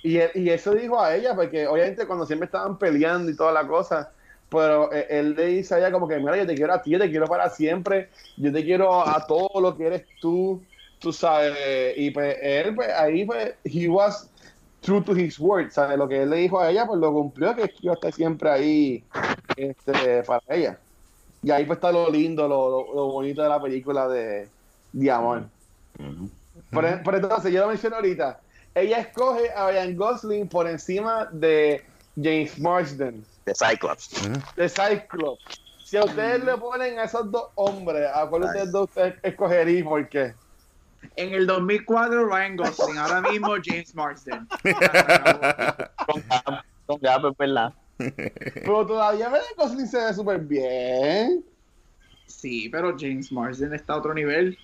Y, 0.04 0.20
y 0.36 0.50
eso 0.52 0.76
dijo 0.76 1.02
a 1.02 1.16
ella, 1.16 1.34
porque 1.36 1.66
obviamente 1.68 2.06
cuando 2.06 2.28
siempre 2.28 2.46
estaban 2.46 2.78
peleando 2.78 3.32
y 3.32 3.36
toda 3.36 3.52
la 3.52 3.68
cosa, 3.68 4.14
pero 4.48 4.94
eh, 4.94 5.08
él 5.10 5.34
le 5.36 5.48
dice 5.48 5.74
a 5.74 5.80
ella 5.80 5.92
como 5.92 6.08
que, 6.08 6.20
mira, 6.20 6.38
yo 6.38 6.46
te 6.46 6.56
quiero 6.56 6.72
a 6.74 6.82
ti, 6.84 6.92
yo 6.92 7.00
te 7.00 7.10
quiero 7.10 7.26
para 7.26 7.50
siempre, 7.50 8.10
yo 8.36 8.54
te 8.54 8.64
quiero 8.64 9.08
a 9.08 9.26
todo 9.26 9.60
lo 9.60 9.76
que 9.76 9.88
eres 9.88 10.06
tú, 10.20 10.64
tú 11.00 11.12
sabes, 11.14 11.94
y 11.98 12.12
pues 12.12 12.38
él, 12.42 12.76
pues 12.76 12.90
ahí, 12.94 13.26
pues, 13.26 13.56
he 13.64 13.88
was 13.88 14.30
true 14.82 15.02
to 15.04 15.16
his 15.16 15.40
word, 15.40 15.72
¿sabes? 15.72 15.98
Lo 15.98 16.08
que 16.08 16.24
él 16.24 16.30
le 16.30 16.38
dijo 16.38 16.60
a 16.60 16.70
ella, 16.70 16.86
pues 16.86 17.00
lo 17.00 17.12
cumplió, 17.14 17.56
que 17.56 17.72
iba 17.82 17.94
a 17.94 17.96
estar 17.96 18.14
siempre 18.14 18.50
ahí 18.50 19.04
este, 19.56 20.24
para 20.24 20.42
ella. 20.50 20.80
Y 21.44 21.52
ahí 21.52 21.66
pues 21.66 21.78
está 21.78 21.92
lo 21.92 22.10
lindo, 22.10 22.48
lo, 22.48 22.70
lo- 22.70 22.96
lo 22.96 23.06
bonito 23.12 23.42
de 23.44 23.50
la 23.50 23.62
película 23.62 24.08
de, 24.08 24.50
de 24.92 25.12
amor. 25.12 25.44
Ujú. 26.00 26.30
Por, 26.72 27.04
por 27.04 27.16
entonces, 27.16 27.52
yo 27.54 27.62
lo 27.62 27.68
mencioné 27.68 27.96
ahorita. 27.96 28.40
Ella 28.74 29.00
escoge 29.00 29.50
a 29.52 29.70
Ryan 29.70 29.96
Gosling 29.96 30.48
por 30.48 30.68
encima 30.68 31.28
de 31.32 31.84
James 32.16 32.60
Marsden, 32.60 33.24
De 33.46 33.54
Cyclops. 33.56 34.10
De 34.56 34.70
Cyclops. 34.70 35.62
Si 35.84 35.96
a 35.98 36.04
ustedes 36.04 36.44
le 36.44 36.58
ponen 36.58 37.00
a 37.00 37.04
esos 37.06 37.32
dos 37.32 37.46
hombres, 37.56 38.10
¿a 38.14 38.28
cuál 38.28 38.42
de 38.42 38.48
ustedes 38.48 38.72
dos 38.72 38.90
ustedes 38.90 39.16
escogerían 39.24 39.78
y 39.80 39.84
por 39.84 40.10
qué? 40.10 40.34
En 41.16 41.34
el 41.34 41.48
2004, 41.48 42.26
Ryan 42.28 42.56
Gosling. 42.58 42.98
Ahora 42.98 43.22
mismo, 43.22 43.56
James 43.64 43.96
Marsden. 43.96 44.48
Con 46.06 46.24
Gap, 46.30 46.64
con 46.86 47.00
Gap, 47.00 47.26
es 47.26 47.38
verdad. 47.38 47.74
Pero 47.98 48.86
todavía 48.86 49.30
Ryan 49.30 49.44
Gosling 49.58 49.88
se 49.88 49.98
ve 50.04 50.14
súper 50.14 50.40
bien. 50.40 51.44
Sí, 52.26 52.70
pero 52.70 52.96
James 52.98 53.32
Marsden 53.32 53.74
está 53.74 53.94
a 53.94 53.98
otro 53.98 54.14
nivel. 54.14 54.58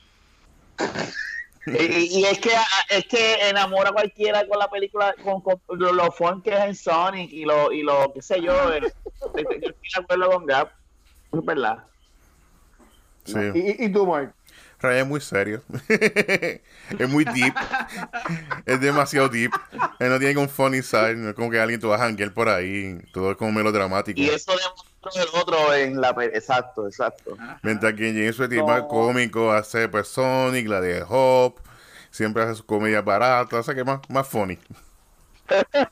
Y, 1.65 2.19
y 2.19 2.25
es 2.25 2.39
que 2.39 2.51
es 2.89 3.05
que 3.05 3.35
enamora 3.49 3.89
a 3.89 3.93
cualquiera 3.93 4.45
con 4.47 4.59
la 4.59 4.69
película, 4.69 5.15
con, 5.23 5.39
con 5.39 5.59
lo, 5.69 5.93
lo 5.93 6.11
fun 6.11 6.41
que 6.41 6.49
es 6.51 6.59
en 6.59 6.75
Sonic 6.75 7.31
y 7.31 7.45
lo, 7.45 7.71
y 7.71 7.83
lo 7.83 8.11
qué 8.13 8.21
sé 8.21 8.41
yo. 8.41 8.53
eh, 8.73 8.81
Yo 8.81 8.87
estoy 9.39 9.43
de 9.55 9.73
acuerdo 9.97 10.29
con 10.31 10.45
Gap. 10.45 10.71
Es 11.31 11.45
verdad. 11.45 11.83
Sí. 13.23 13.39
¿Y, 13.55 13.85
y 13.85 13.91
tú, 13.93 14.05
Mark? 14.05 14.33
Ray 14.83 14.99
es 14.99 15.07
muy 15.07 15.21
serio. 15.21 15.63
es 15.87 17.09
muy 17.09 17.23
deep. 17.23 17.55
es 18.65 18.81
demasiado 18.81 19.29
deep. 19.29 19.51
Él 19.99 20.09
no 20.09 20.19
tiene 20.19 20.37
un 20.39 20.49
funny 20.49 20.81
side. 20.81 21.15
No 21.15 21.29
es 21.29 21.35
como 21.35 21.49
que 21.49 21.59
alguien 21.59 21.79
te 21.79 21.87
va 21.87 21.95
a 21.95 21.99
janguear 21.99 22.33
por 22.33 22.49
ahí. 22.49 22.99
Todo 23.13 23.31
es 23.31 23.37
como 23.37 23.51
melodramático. 23.53 24.19
Y 24.19 24.29
eso 24.29 24.51
demostró 24.51 25.23
el 25.23 25.29
otro 25.41 25.73
en 25.73 26.01
la 26.01 26.09
Exacto, 26.33 26.87
exacto. 26.87 27.37
Mientras 27.61 27.93
que 27.93 28.11
James 28.11 28.39
es 28.39 28.49
tipo 28.49 28.71
No. 28.71 28.87
cómico, 28.87 29.51
hace 29.51 29.87
pues 29.87 30.09
Sonic, 30.09 30.67
la 30.67 30.81
de 30.81 31.03
Hop. 31.07 31.59
Siempre 32.11 32.43
hace 32.43 32.55
sus 32.55 32.65
comedias 32.65 33.03
baratas. 33.05 33.59
O 33.61 33.63
sea 33.63 33.73
que 33.73 33.83
más, 33.83 34.01
más 34.09 34.27
funny. 34.27 34.59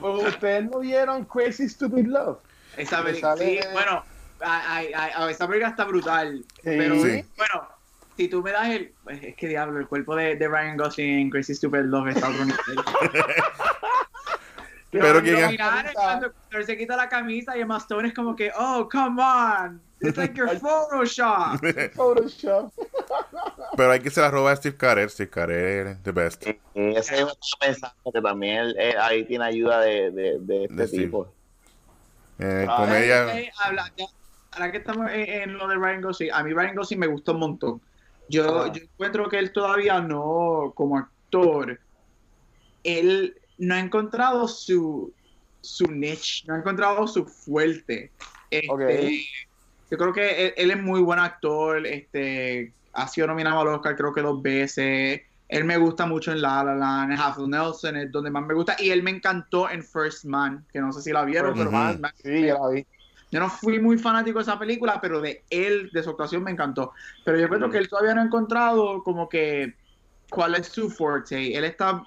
Ustedes 0.00 0.70
no 0.70 0.80
vieron 0.80 1.24
Crazy 1.24 1.68
Stupid 1.68 2.06
Love. 2.06 2.38
Esa 2.76 3.04
sí, 3.36 3.60
bueno, 3.72 4.04
a, 4.40 4.78
a- 4.78 5.24
a- 5.24 5.30
esa 5.30 5.46
película 5.46 5.70
está 5.70 5.84
brutal. 5.84 6.44
Pero 6.62 6.94
Sí. 6.96 7.24
bueno, 7.36 7.68
si 8.16 8.28
tú 8.28 8.42
me 8.42 8.52
das 8.52 8.68
el. 8.68 8.92
pues, 9.04 9.22
Es 9.22 9.36
que 9.36 9.48
diablo, 9.48 9.78
el 9.80 9.86
cuerpo 9.88 10.14
de, 10.16 10.36
de 10.36 10.48
Ryan 10.48 10.76
Gosling 10.76 11.18
en 11.20 11.30
Crazy 11.30 11.54
Stupid 11.54 11.80
Love 11.84 12.08
está 12.08 12.28
otro 12.28 12.44
nivel. 12.44 12.58
Pero 14.90 15.18
es- 15.18 15.50
mirar, 15.50 15.92
cuando, 15.92 16.32
él 16.52 16.64
se 16.66 16.76
quita 16.78 16.94
la 16.96 17.08
camisa 17.08 17.56
y 17.56 17.60
Emma 17.62 17.78
Stone 17.78 18.06
es 18.08 18.14
como 18.14 18.36
que, 18.36 18.52
oh, 18.56 18.88
come 18.88 19.20
on. 19.20 19.82
It's 20.00 20.16
like 20.16 20.34
your 20.38 20.48
Photoshop. 20.60 21.58
Photoshop. 21.94 22.72
Pero 23.76 23.90
hay 23.90 23.98
que 24.00 24.10
se 24.10 24.20
la 24.20 24.30
roba 24.30 24.52
a 24.52 24.56
Steve 24.56 24.76
Carell. 24.76 25.10
Steve 25.10 25.30
Carell, 25.30 26.00
the 26.04 26.12
best. 26.12 26.46
Y- 26.46 26.60
y 26.74 26.94
ese 26.96 27.14
estaba 27.16 27.32
pensando 27.58 28.12
que 28.12 28.20
también 28.20 28.58
él, 28.78 28.94
ahí 29.00 29.24
tiene 29.24 29.46
ayuda 29.46 29.80
de, 29.80 30.12
de, 30.12 30.36
de 30.38 30.64
este 30.66 30.74
De 30.74 30.86
tipo. 30.88 31.32
Eh, 32.38 32.66
Ah, 32.68 32.76
comedia. 32.76 33.36
Eh, 33.38 33.50
habla- 33.64 33.90
ya- 33.96 34.06
ahora 34.54 34.72
que 34.72 34.78
estamos 34.78 35.10
en, 35.10 35.28
en 35.50 35.58
lo 35.58 35.68
de 35.68 35.76
Ryan 35.76 36.00
Gosling, 36.02 36.32
a 36.32 36.42
mí 36.42 36.52
Ryan 36.52 36.74
Gosling 36.76 37.00
me 37.00 37.06
gustó 37.06 37.32
un 37.32 37.40
montón. 37.40 37.80
Yo, 38.28 38.62
Ah. 38.64 38.72
yo 38.72 38.82
encuentro 38.82 39.28
que 39.28 39.38
él 39.38 39.52
todavía 39.52 40.00
no, 40.00 40.72
como 40.74 40.96
actor, 40.98 41.78
él 42.82 43.36
no 43.58 43.74
ha 43.74 43.80
encontrado 43.80 44.48
su, 44.48 45.12
su 45.60 45.86
niche, 45.90 46.44
no 46.46 46.54
ha 46.54 46.58
encontrado 46.58 47.06
su 47.06 47.24
fuerte. 47.26 48.10
Este, 48.50 48.68
Ok. 48.70 48.80
Yo 49.90 49.98
creo 49.98 50.12
que 50.12 50.46
él, 50.46 50.54
él 50.56 50.70
es 50.70 50.82
muy 50.82 51.00
buen 51.02 51.18
actor, 51.18 51.86
este, 51.86 52.72
ha 52.94 53.06
sido 53.06 53.26
nominado 53.26 53.60
al 53.60 53.68
Oscar 53.68 53.96
creo 53.96 54.12
que 54.14 54.22
dos 54.22 54.42
veces. 54.42 55.20
Él 55.48 55.64
me 55.64 55.76
gusta 55.76 56.06
mucho 56.06 56.32
en 56.32 56.40
La 56.40 56.64
La 56.64 56.74
Land, 56.74 57.12
en 57.12 57.18
Half 57.18 57.38
Nelson 57.38 57.96
es 57.96 58.10
donde 58.10 58.30
más 58.30 58.44
me 58.44 58.54
gusta. 58.54 58.76
Y 58.78 58.90
él 58.90 59.02
me 59.02 59.10
encantó 59.10 59.68
en 59.68 59.82
First 59.84 60.24
Man, 60.24 60.64
que 60.72 60.80
no 60.80 60.90
sé 60.92 61.02
si 61.02 61.12
la 61.12 61.24
vieron, 61.24 61.54
First 61.54 61.70
pero 61.70 61.70
Man, 61.70 62.12
Sí, 62.22 62.40
la 62.46 62.68
vi. 62.70 62.86
Yo 63.34 63.40
no 63.40 63.50
fui 63.50 63.80
muy 63.80 63.98
fanático 63.98 64.38
de 64.38 64.44
esa 64.44 64.56
película, 64.56 65.00
pero 65.00 65.20
de 65.20 65.44
él, 65.50 65.90
de 65.92 66.04
su 66.04 66.10
actuación, 66.10 66.44
me 66.44 66.52
encantó. 66.52 66.92
Pero 67.24 67.36
yo 67.36 67.48
creo 67.48 67.68
que 67.68 67.78
él 67.78 67.88
todavía 67.88 68.14
no 68.14 68.20
ha 68.20 68.24
encontrado 68.26 69.02
como 69.02 69.28
que 69.28 69.74
cuál 70.30 70.54
es 70.54 70.68
su 70.68 70.88
forte. 70.88 71.52
Él 71.58 71.64
está, 71.64 72.00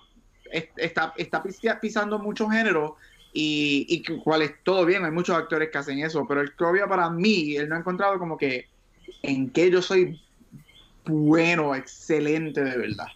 es- 0.49 0.69
está, 0.77 1.13
está 1.17 1.43
pisa- 1.43 1.81
pisando 1.81 2.17
muchos 2.17 2.49
géneros 2.49 2.91
y, 3.33 4.01
cuál 4.23 4.43
es 4.43 4.53
todo 4.63 4.85
bien. 4.85 5.03
Hay 5.03 5.11
muchos 5.11 5.35
actores 5.35 5.69
que 5.69 5.77
hacen 5.77 5.99
eso, 5.99 6.25
pero 6.25 6.39
él 6.39 6.55
todavía 6.57 6.87
para 6.87 7.09
mí, 7.09 7.57
él 7.57 7.67
no 7.67 7.75
ha 7.75 7.79
encontrado 7.79 8.17
como 8.19 8.37
que 8.37 8.69
en 9.21 9.51
qué 9.51 9.69
yo 9.69 9.81
soy 9.81 10.17
bueno, 11.03 11.75
excelente 11.75 12.63
de 12.63 12.77
verdad. 12.77 13.07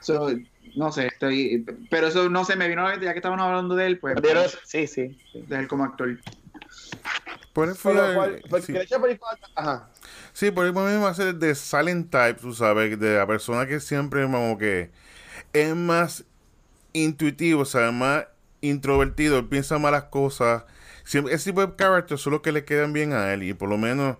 So, 0.00 0.28
no 0.74 0.92
sé, 0.92 1.06
estoy, 1.06 1.64
pero 1.88 2.08
eso 2.08 2.28
no 2.28 2.44
sé, 2.44 2.56
me 2.56 2.68
vino 2.68 2.82
a 2.82 2.84
la 2.84 2.90
mente 2.90 3.06
ya 3.06 3.12
que 3.14 3.20
estábamos 3.20 3.46
hablando 3.46 3.74
de 3.74 3.86
él, 3.86 3.98
pues, 4.00 4.16
Pero 4.20 4.42
sí, 4.66 4.86
sí. 4.86 4.86
sí. 4.86 5.16
de 5.32 5.58
él 5.60 5.66
como 5.66 5.84
actor. 5.84 6.18
Por 7.52 7.68
eso 7.68 7.80
Pero, 7.82 8.14
¿cuál- 8.14 8.42
porque 8.48 8.66
sí. 8.66 8.72
Ajá. 9.54 9.90
Sí, 10.32 10.50
por 10.50 10.66
eso 10.66 10.72
mismo 10.74 11.06
hace 11.06 11.32
de 11.34 11.54
silent 11.54 12.10
type, 12.10 12.34
tú 12.40 12.54
sabes, 12.54 12.98
de 12.98 13.16
la 13.18 13.26
persona 13.26 13.66
que 13.66 13.80
siempre 13.80 14.22
como 14.22 14.56
que 14.56 14.90
es 15.52 15.74
más 15.76 16.24
intuitivo, 16.92 17.62
o 17.62 17.64
sea, 17.66 17.90
más 17.92 18.26
introvertido, 18.60 19.38
él 19.38 19.48
piensa 19.48 19.78
más 19.78 19.92
las 19.92 20.04
cosas. 20.04 20.64
Siempre, 21.04 21.34
ese 21.34 21.50
tipo 21.50 21.66
de 21.66 21.74
characters 21.76 22.20
son 22.20 22.32
los 22.34 22.42
que 22.42 22.52
le 22.52 22.64
quedan 22.64 22.92
bien 22.92 23.12
a 23.12 23.32
él, 23.34 23.42
y 23.42 23.52
por 23.54 23.68
lo 23.68 23.76
menos 23.76 24.16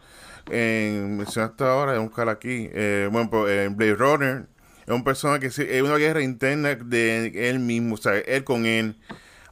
en 0.51 1.17
mencionaste 1.17 1.65
ahora, 1.65 1.93
vamos 1.93 2.07
a 2.07 2.09
buscar 2.09 2.29
aquí, 2.29 2.69
eh, 2.73 3.09
bueno, 3.11 3.31
pues, 3.31 3.67
en 3.67 3.77
Blade 3.77 3.95
Runner, 3.95 4.47
es 4.85 4.93
un 4.93 5.05
persona 5.05 5.39
que 5.39 5.47
es 5.47 5.59
una 5.83 5.97
guerra 5.97 6.23
interna 6.23 6.75
de 6.75 7.49
él 7.49 7.61
mismo, 7.61 7.95
o 7.95 7.99
sea, 7.99 8.19
él 8.19 8.45
con 8.45 8.67
él. 8.67 8.97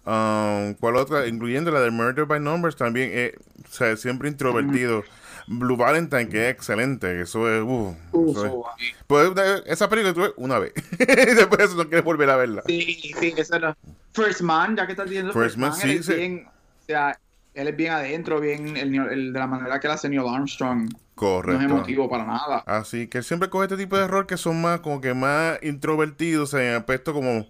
Um, 0.04 0.74
¿Cuál 0.74 0.96
otra? 0.96 1.26
Incluyendo 1.26 1.70
la 1.70 1.80
de 1.80 1.90
Murder 1.90 2.24
by 2.24 2.40
Numbers 2.40 2.76
también, 2.76 3.10
eh, 3.12 3.34
o 3.64 3.72
sea, 3.72 3.96
siempre 3.96 4.28
introvertido. 4.28 5.04
Blue 5.46 5.76
Valentine, 5.76 6.28
que 6.28 6.46
es 6.48 6.54
excelente, 6.54 7.20
eso 7.20 7.52
es, 7.52 7.62
uh, 7.62 7.96
eso 8.30 8.46
es- 8.46 8.94
pues, 9.08 9.32
esa 9.66 9.88
película 9.88 10.14
tuve 10.14 10.32
una 10.36 10.60
vez, 10.60 10.72
y 10.92 10.96
después 11.34 11.58
de 11.58 11.64
eso 11.64 11.74
no 11.76 11.84
quieres 11.88 12.04
volver 12.04 12.30
a 12.30 12.36
verla. 12.36 12.62
Sí, 12.66 13.12
sí, 13.18 13.34
eso 13.36 13.58
no. 13.58 13.76
First 14.12 14.42
Man, 14.42 14.76
ya 14.76 14.86
que 14.86 14.92
estás 14.92 15.08
diciendo 15.08 15.32
First 15.32 15.56
Man, 15.56 15.74
sí, 15.74 15.90
él 15.90 15.98
es 15.98 16.06
sí. 16.06 16.14
bien, 16.14 16.46
o 16.46 16.84
sea, 16.86 17.18
él 17.54 17.68
es 17.68 17.76
bien 17.76 17.92
adentro, 17.92 18.40
bien 18.40 18.76
el, 18.76 18.94
el 18.94 19.32
de 19.32 19.38
la 19.38 19.46
manera 19.48 19.80
que 19.80 19.88
lo 19.88 19.94
hace 19.94 20.08
Neil 20.08 20.22
Armstrong. 20.28 20.82
No 20.82 20.88
es 20.88 20.96
Correcto. 21.16 21.64
emotivo 21.64 22.08
para 22.08 22.24
nada. 22.24 22.62
Así 22.66 23.08
que 23.08 23.22
siempre 23.22 23.50
coge 23.50 23.64
este 23.64 23.76
tipo 23.76 23.96
de 23.98 24.04
error 24.04 24.26
que 24.26 24.36
son 24.36 24.60
más, 24.62 24.80
como 24.80 25.00
que 25.00 25.14
más 25.14 25.58
introvertidos, 25.62 26.54
en 26.54 26.74
aspecto 26.74 27.12
como 27.12 27.46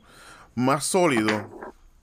más 0.54 0.84
sólido, 0.84 1.60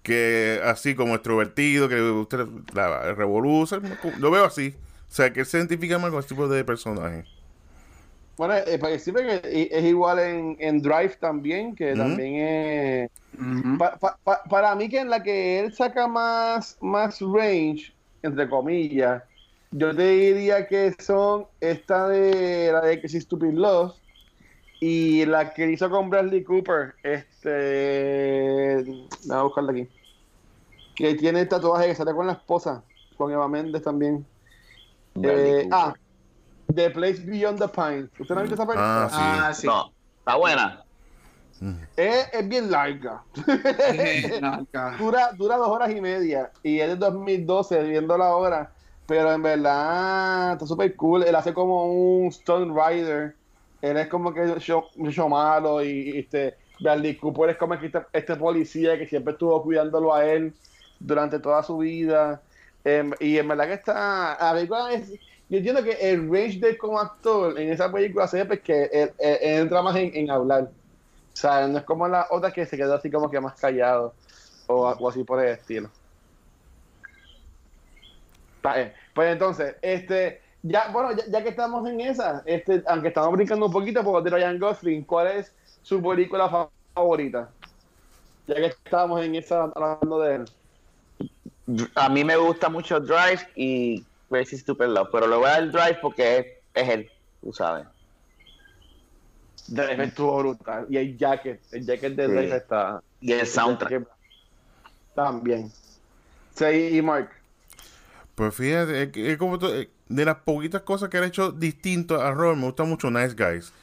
que 0.07 0.61
así 0.63 0.95
como 0.95 1.15
extrovertido, 1.15 1.89
que 1.89 2.01
usted 2.01 2.47
la 2.73 3.13
revoluciona, 3.13 3.99
lo 4.19 4.31
veo 4.31 4.45
así. 4.45 4.75
O 5.09 5.13
sea, 5.13 5.31
que 5.33 5.41
él 5.41 5.45
se 5.45 5.57
identifica 5.57 5.99
más 5.99 6.11
con 6.11 6.19
este 6.19 6.33
tipo 6.35 6.47
de 6.47 6.63
personaje. 6.63 7.25
Bueno, 8.37 8.55
eh, 8.55 8.77
para 8.79 8.93
decirme 8.93 9.41
que 9.41 9.69
es 9.71 9.83
igual 9.83 10.19
en, 10.19 10.57
en 10.59 10.81
Drive 10.81 11.17
también, 11.19 11.75
que 11.75 11.95
también 11.95 12.35
es... 12.35 13.11
Pa- 13.77 13.97
pa- 13.97 14.17
pa- 14.23 14.43
para 14.49 14.75
mí 14.75 14.89
que 14.89 14.99
en 14.99 15.09
la 15.09 15.21
que 15.21 15.59
él 15.59 15.73
saca 15.73 16.07
más, 16.07 16.77
más 16.81 17.19
range, 17.21 17.93
entre 18.23 18.49
comillas, 18.49 19.23
yo 19.71 19.95
te 19.95 20.07
diría 20.09 20.67
que 20.67 20.95
son 20.99 21.45
esta 21.59 22.07
de 22.07 22.71
la 22.71 22.81
de 22.81 22.99
Crazy 22.99 23.21
Stupid 23.21 23.53
Love 23.53 23.93
y 24.79 25.25
la 25.25 25.53
que 25.53 25.69
hizo 25.71 25.89
con 25.89 26.09
Bradley 26.09 26.43
Cooper, 26.43 26.93
este, 27.03 28.83
voy 29.25 29.37
a 29.37 29.41
buscarla 29.43 29.71
aquí, 29.71 29.87
que 30.95 31.15
tiene 31.15 31.41
el 31.41 31.47
tatuaje 31.49 31.87
que 31.87 31.95
sale 31.95 32.13
con 32.13 32.27
la 32.27 32.33
esposa, 32.33 32.83
con 33.17 33.31
Eva 33.31 33.47
Méndez 33.47 33.81
también. 33.83 34.25
Bradley 35.15 35.51
Eh, 35.51 35.61
Cooper. 35.63 35.69
ah, 35.73 35.93
The 36.73 36.89
Place 36.91 37.21
Beyond 37.23 37.59
the 37.59 37.67
Pines. 37.69 38.09
¿Usted 38.19 38.35
no 38.35 38.39
ha 38.39 38.43
visto 38.43 38.55
esa 38.55 38.65
película? 38.67 39.05
Ah, 39.05 39.09
sí. 39.09 39.15
Ah, 39.19 39.53
sí. 39.53 39.67
No, 39.67 39.91
está 40.19 40.35
buena. 40.35 40.83
Es, 41.95 42.29
es 42.33 42.47
bien 42.47 42.69
larga. 42.69 43.23
Dura, 44.99 45.31
dura 45.33 45.57
dos 45.57 45.69
horas 45.69 45.89
y 45.89 45.99
media 45.99 46.51
y 46.61 46.79
es 46.79 46.89
de 46.89 46.95
2012 46.97 47.81
viendo 47.83 48.15
la 48.15 48.35
hora 48.35 48.71
pero 49.07 49.31
en 49.31 49.41
verdad 49.41 50.53
está 50.53 50.67
súper 50.67 50.95
cool 50.95 51.23
él 51.23 51.33
hace 51.33 51.53
como 51.55 51.85
un 51.85 52.27
Stone 52.27 52.71
Rider 52.79 53.36
él 53.81 53.97
es 53.97 54.07
como 54.07 54.33
que 54.33 54.59
show 54.59 55.29
malo 55.29 55.83
y, 55.83 56.19
este 56.19 56.57
Bradley 56.79 57.17
Cooper 57.17 57.51
es 57.51 57.57
como 57.57 57.73
este, 57.73 58.05
este 58.13 58.35
policía 58.35 58.97
que 58.97 59.07
siempre 59.07 59.33
estuvo 59.33 59.61
cuidándolo 59.63 60.13
a 60.13 60.25
él 60.25 60.53
durante 60.99 61.39
toda 61.39 61.63
su 61.63 61.77
vida 61.77 62.43
Em, 62.83 63.11
y 63.19 63.37
en 63.37 63.47
verdad 63.49 63.67
que 63.67 63.73
está 63.73 64.37
es- 64.93 65.19
yo 65.49 65.57
entiendo 65.57 65.83
que 65.83 65.91
el 65.91 66.29
range 66.31 66.59
de 66.59 66.77
como 66.77 66.99
actor 66.99 67.59
en 67.59 67.69
esa 67.71 67.91
película 67.91 68.27
se 68.27 68.37
ve 68.37 68.45
pues, 68.45 68.61
que 68.61 68.83
él, 68.93 69.13
entra 69.19 69.81
más 69.81 69.95
en, 69.97 70.29
hablar 70.31 70.63
o 70.63 71.39
sea, 71.39 71.67
no 71.67 71.77
es 71.79 71.83
como 71.85 72.07
la 72.07 72.27
otra 72.31 72.51
que 72.51 72.65
se 72.65 72.77
quedó 72.77 72.95
así 72.95 73.11
como 73.11 73.29
que 73.29 73.39
más 73.41 73.59
callado 73.59 74.15
o, 74.67 74.89
o 74.89 75.09
así 75.09 75.23
por 75.23 75.43
el 75.43 75.49
estilo. 75.53 75.91
Bien. 78.63 78.93
Pues 79.13 79.31
entonces, 79.33 79.75
este, 79.81 80.41
ya, 80.63 80.89
bueno, 80.91 81.11
ya, 81.13 81.25
ya 81.27 81.43
que 81.43 81.49
estamos 81.49 81.87
en 81.89 82.01
esa, 82.01 82.43
este, 82.45 82.83
aunque 82.87 83.09
estamos 83.09 83.31
brincando 83.33 83.65
un 83.67 83.71
poquito 83.71 84.03
por 84.03 84.23
de 84.23 84.29
Ryan 84.29 84.59
Gosling, 84.59 85.03
¿cuál 85.03 85.27
es 85.27 85.53
su 85.81 86.01
película 86.01 86.49
fa- 86.49 86.69
favorita? 86.93 87.49
Ya 88.47 88.55
que 88.55 88.65
estábamos 88.67 89.23
en 89.23 89.35
esa 89.35 89.63
hablando 89.63 90.19
de 90.21 90.35
él. 90.35 90.45
A 91.95 92.09
mí 92.09 92.23
me 92.23 92.37
gusta 92.37 92.69
mucho 92.69 92.99
Drive 92.99 93.49
y 93.55 94.03
Crazy 94.29 94.57
Stupid 94.57 94.85
Love, 94.85 95.09
pero 95.11 95.27
le 95.27 95.35
voy 95.35 95.47
a 95.47 95.49
dar 95.61 95.71
Drive 95.71 95.99
porque 96.01 96.37
es, 96.37 96.45
es 96.73 96.89
él, 96.89 97.09
tú 97.41 97.51
sabes. 97.51 97.85
Drive 99.67 100.03
estuvo 100.05 100.37
brutal. 100.37 100.87
Y 100.89 100.97
el 100.97 101.17
jacket, 101.17 101.61
el 101.73 101.85
jacket 101.85 102.15
de 102.15 102.25
Sí. 102.25 102.31
Drive 102.31 102.55
está 102.55 103.01
Y 103.19 103.33
el 103.33 103.45
soundtrack. 103.45 104.07
también. 105.13 105.71
Sí, 106.55 106.97
y 106.97 107.01
Mark. 107.01 107.36
Pues 108.37 108.53
fíjate, 108.55 109.03
es, 109.03 109.09
es 109.17 109.37
como 109.37 109.57
eh, 109.67 109.89
de 110.09 110.25
las 110.25 110.37
poquitas 110.37 110.83
cosas 110.83 111.09
que 111.09 111.17
han 111.17 111.23
hecho 111.25 111.51
distinto 111.51 112.21
a 112.21 112.31
Robert, 112.31 112.57
me 112.59 112.65
gusta 112.65 112.83
mucho 112.83 113.09
Nice 113.11 113.35
Guys. 113.35 113.73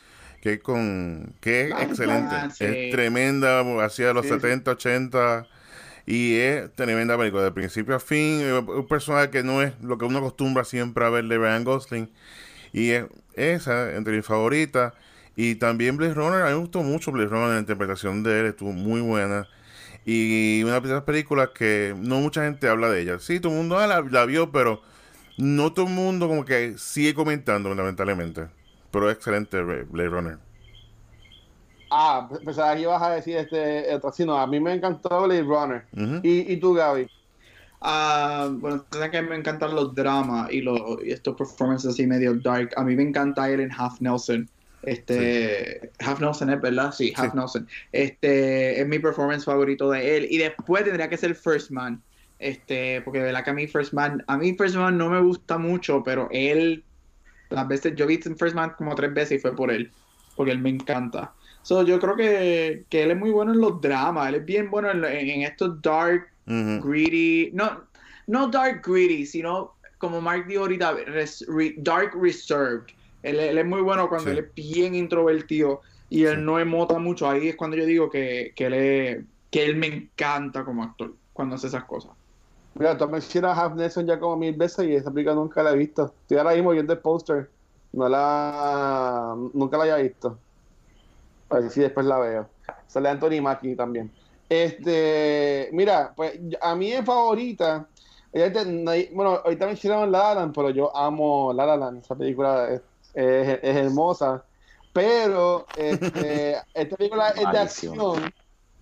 que 0.40 0.54
es 0.54 0.60
con 0.62 1.34
que 1.40 1.70
es 1.70 1.72
excelente. 1.82 2.36
sí. 2.50 2.64
Es 2.64 2.90
tremenda, 2.92 3.60
hacía 3.84 4.12
los 4.12 4.26
Sí, 4.26 4.28
sí. 4.28 4.34
70, 4.40 4.72
80 4.72 5.48
y 6.06 6.36
es 6.36 6.74
tremenda 6.76 7.18
película 7.18 7.42
de 7.44 7.52
principio 7.52 7.96
a 7.96 8.00
fin, 8.00 8.40
eh, 8.42 8.54
un 8.58 8.86
personaje 8.88 9.30
que 9.30 9.42
no 9.42 9.62
es 9.62 9.72
lo 9.82 9.98
que 9.98 10.04
uno 10.06 10.18
acostumbra 10.20 10.64
siempre 10.64 11.04
a 11.04 11.10
ver 11.10 11.24
de 11.26 11.38
Ryan 11.38 11.64
Gosling 11.64 12.10
y 12.72 12.90
es 12.92 13.06
esa 13.34 13.94
entre 13.96 14.16
mis 14.16 14.26
favoritas 14.26 14.94
y 15.36 15.56
también 15.56 15.96
Blade 15.96 16.14
Runner, 16.14 16.42
a 16.42 16.46
mí 16.48 16.52
me 16.54 16.60
gustó 16.60 16.82
mucho 16.82 17.12
Blade 17.12 17.28
Runner, 17.30 17.48
la 17.54 17.60
interpretación 17.60 18.22
de 18.24 18.40
él 18.40 18.46
estuvo 18.46 18.72
muy 18.72 19.00
buena. 19.00 19.48
Y 20.04 20.62
una 20.64 20.80
de 20.80 20.88
esas 20.88 21.02
películas 21.02 21.50
que 21.54 21.94
no 21.96 22.20
mucha 22.20 22.44
gente 22.44 22.68
habla 22.68 22.90
de 22.90 23.00
ella. 23.02 23.18
Sí, 23.18 23.40
todo 23.40 23.52
el 23.52 23.58
mundo 23.58 23.78
ah, 23.78 23.86
la, 23.86 24.02
la 24.02 24.26
vio, 24.26 24.52
pero 24.52 24.82
no 25.38 25.72
todo 25.72 25.86
el 25.86 25.92
mundo 25.92 26.28
como 26.28 26.44
que 26.44 26.74
sigue 26.78 27.14
comentando, 27.14 27.74
lamentablemente. 27.74 28.48
Pero 28.90 29.10
es 29.10 29.16
excelente 29.16 29.60
Blade 29.62 30.08
Runner. 30.08 30.38
Ah, 31.90 32.28
pensaba 32.44 32.74
que 32.74 32.82
ibas 32.82 33.02
a 33.02 33.10
decir 33.10 33.36
este, 33.36 33.94
otro. 33.94 34.12
Sí, 34.12 34.24
no, 34.24 34.36
a 34.36 34.46
mí 34.46 34.60
me 34.60 34.72
encantó 34.72 35.22
Blade 35.22 35.42
Runner. 35.42 35.84
¿Y, 36.22 36.52
y 36.52 36.56
tú, 36.58 36.74
Gaby? 36.74 37.08
Ah, 37.80 38.48
bueno, 38.50 38.84
sabes 38.90 39.10
que 39.10 39.22
me 39.22 39.36
encantan 39.36 39.74
los 39.74 39.94
dramas 39.94 40.50
y, 40.50 40.60
los, 40.60 40.80
y 41.04 41.10
estos 41.10 41.36
performances 41.36 41.90
así 41.90 42.06
medio 42.06 42.34
dark. 42.34 42.70
A 42.76 42.82
mí 42.82 42.96
me 42.96 43.02
encanta 43.02 43.50
él 43.50 43.60
en 43.60 43.70
Half 43.70 44.00
Nelson. 44.00 44.48
Este, 44.86 45.92
Half 45.98 46.20
Nelson 46.20 46.50
es 46.50 46.60
verdad, 46.60 46.92
sí, 46.92 47.12
Half 47.16 47.34
Sí. 47.52 47.58
Este 47.92 48.80
es 48.80 48.86
mi 48.86 48.98
performance 48.98 49.44
favorito 49.44 49.90
de 49.90 50.16
él. 50.16 50.26
Y 50.30 50.38
después 50.38 50.84
tendría 50.84 51.08
que 51.08 51.16
ser 51.16 51.34
First 51.34 51.70
Man. 51.70 52.02
Este, 52.38 53.00
porque 53.02 53.20
de 53.20 53.26
verdad 53.26 53.44
que 53.44 53.50
a 53.50 53.54
mí 53.54 53.66
First 53.66 53.92
Man, 53.92 54.22
a 54.26 54.36
mí 54.36 54.54
First 54.54 54.76
Man 54.76 54.98
no 54.98 55.08
me 55.08 55.20
gusta 55.20 55.56
mucho, 55.56 56.02
pero 56.04 56.28
él, 56.30 56.84
las 57.50 57.66
veces, 57.68 57.94
yo 57.96 58.06
vi 58.06 58.18
First 58.18 58.54
Man 58.54 58.74
como 58.76 58.94
tres 58.94 59.14
veces 59.14 59.38
y 59.38 59.40
fue 59.40 59.54
por 59.54 59.70
él, 59.70 59.90
porque 60.36 60.52
él 60.52 60.58
me 60.58 60.70
encanta. 60.70 61.32
So, 61.62 61.82
yo 61.82 61.98
creo 61.98 62.16
que, 62.16 62.84
que 62.90 63.04
él 63.04 63.12
es 63.12 63.16
muy 63.16 63.30
bueno 63.30 63.54
en 63.54 63.60
los 63.60 63.80
dramas, 63.80 64.28
él 64.28 64.34
es 64.34 64.44
bien 64.44 64.70
bueno 64.70 64.90
en, 64.90 65.04
en 65.04 65.42
estos 65.42 65.80
dark 65.80 66.28
Ujú. 66.46 66.86
greedy, 66.86 67.50
no, 67.54 67.84
no 68.26 68.48
dark 68.48 68.82
greedy, 68.86 69.24
sino 69.24 69.74
como 69.96 70.20
Mark 70.20 70.46
dijo 70.46 70.62
ahorita, 70.62 70.92
res- 71.06 71.46
re- 71.48 71.74
dark 71.78 72.12
reserved. 72.14 72.92
Él, 73.24 73.40
él 73.40 73.58
es 73.58 73.66
muy 73.66 73.80
bueno 73.80 74.08
cuando 74.08 74.30
Sí. 74.30 74.36
él 74.38 74.44
es 74.44 74.54
bien 74.54 74.94
introvertido 74.94 75.80
y 76.10 76.24
él 76.24 76.36
Sí. 76.36 76.42
no 76.42 76.58
emota 76.58 76.98
mucho. 76.98 77.28
Ahí 77.28 77.48
es 77.48 77.56
cuando 77.56 77.76
yo 77.76 77.86
digo 77.86 78.10
que, 78.10 78.52
que, 78.54 78.66
él, 78.66 78.74
es- 78.74 79.24
que 79.50 79.64
él 79.64 79.76
me 79.76 79.86
encanta 79.86 80.64
como 80.64 80.82
actor 80.84 81.14
cuando 81.32 81.54
hace 81.56 81.68
esas 81.68 81.84
cosas. 81.84 82.12
Mira, 82.74 82.98
tú 82.98 83.08
mencionas 83.08 83.56
a 83.56 83.62
Half 83.64 83.74
Nelson 83.76 84.06
ya 84.06 84.18
como 84.18 84.36
mil 84.36 84.54
veces 84.56 84.86
y 84.86 84.94
esa 84.94 85.10
película 85.10 85.34
nunca 85.36 85.62
la 85.62 85.72
he 85.72 85.76
visto. 85.76 86.06
Estoy 86.22 86.38
ahora 86.38 86.54
mismo 86.54 86.70
viendo 86.70 86.92
el 86.92 86.98
póster. 86.98 87.50
No 87.92 88.08
la... 88.08 89.34
Nunca 89.54 89.76
la 89.76 89.84
había 89.84 89.96
visto. 89.96 90.38
A 91.50 91.60
ver 91.60 91.70
si 91.70 91.80
después 91.80 92.04
la 92.04 92.18
veo. 92.18 92.48
Sale 92.88 93.08
Anthony 93.08 93.40
Mackie 93.40 93.76
también. 93.76 94.10
Este, 94.48 95.68
mira, 95.72 96.12
pues 96.16 96.38
a 96.60 96.74
mí 96.74 96.92
es 96.92 97.04
favorita. 97.04 97.88
Bueno, 99.12 99.40
ahorita 99.44 99.66
mencionaron 99.66 100.10
La 100.10 100.18
La 100.18 100.34
Land, 100.34 100.54
pero 100.54 100.70
yo 100.70 100.94
amo 100.96 101.52
La 101.52 101.64
La 101.66 101.76
Land. 101.76 102.00
Esa 102.02 102.16
película 102.16 102.68
es, 103.14 103.58
hermosa. 103.62 104.44
Pero 104.92 105.66
este, 105.76 106.56
esta 106.74 106.96
película 106.96 107.28
es 107.30 107.50
de 107.50 107.58
acción. 107.58 108.32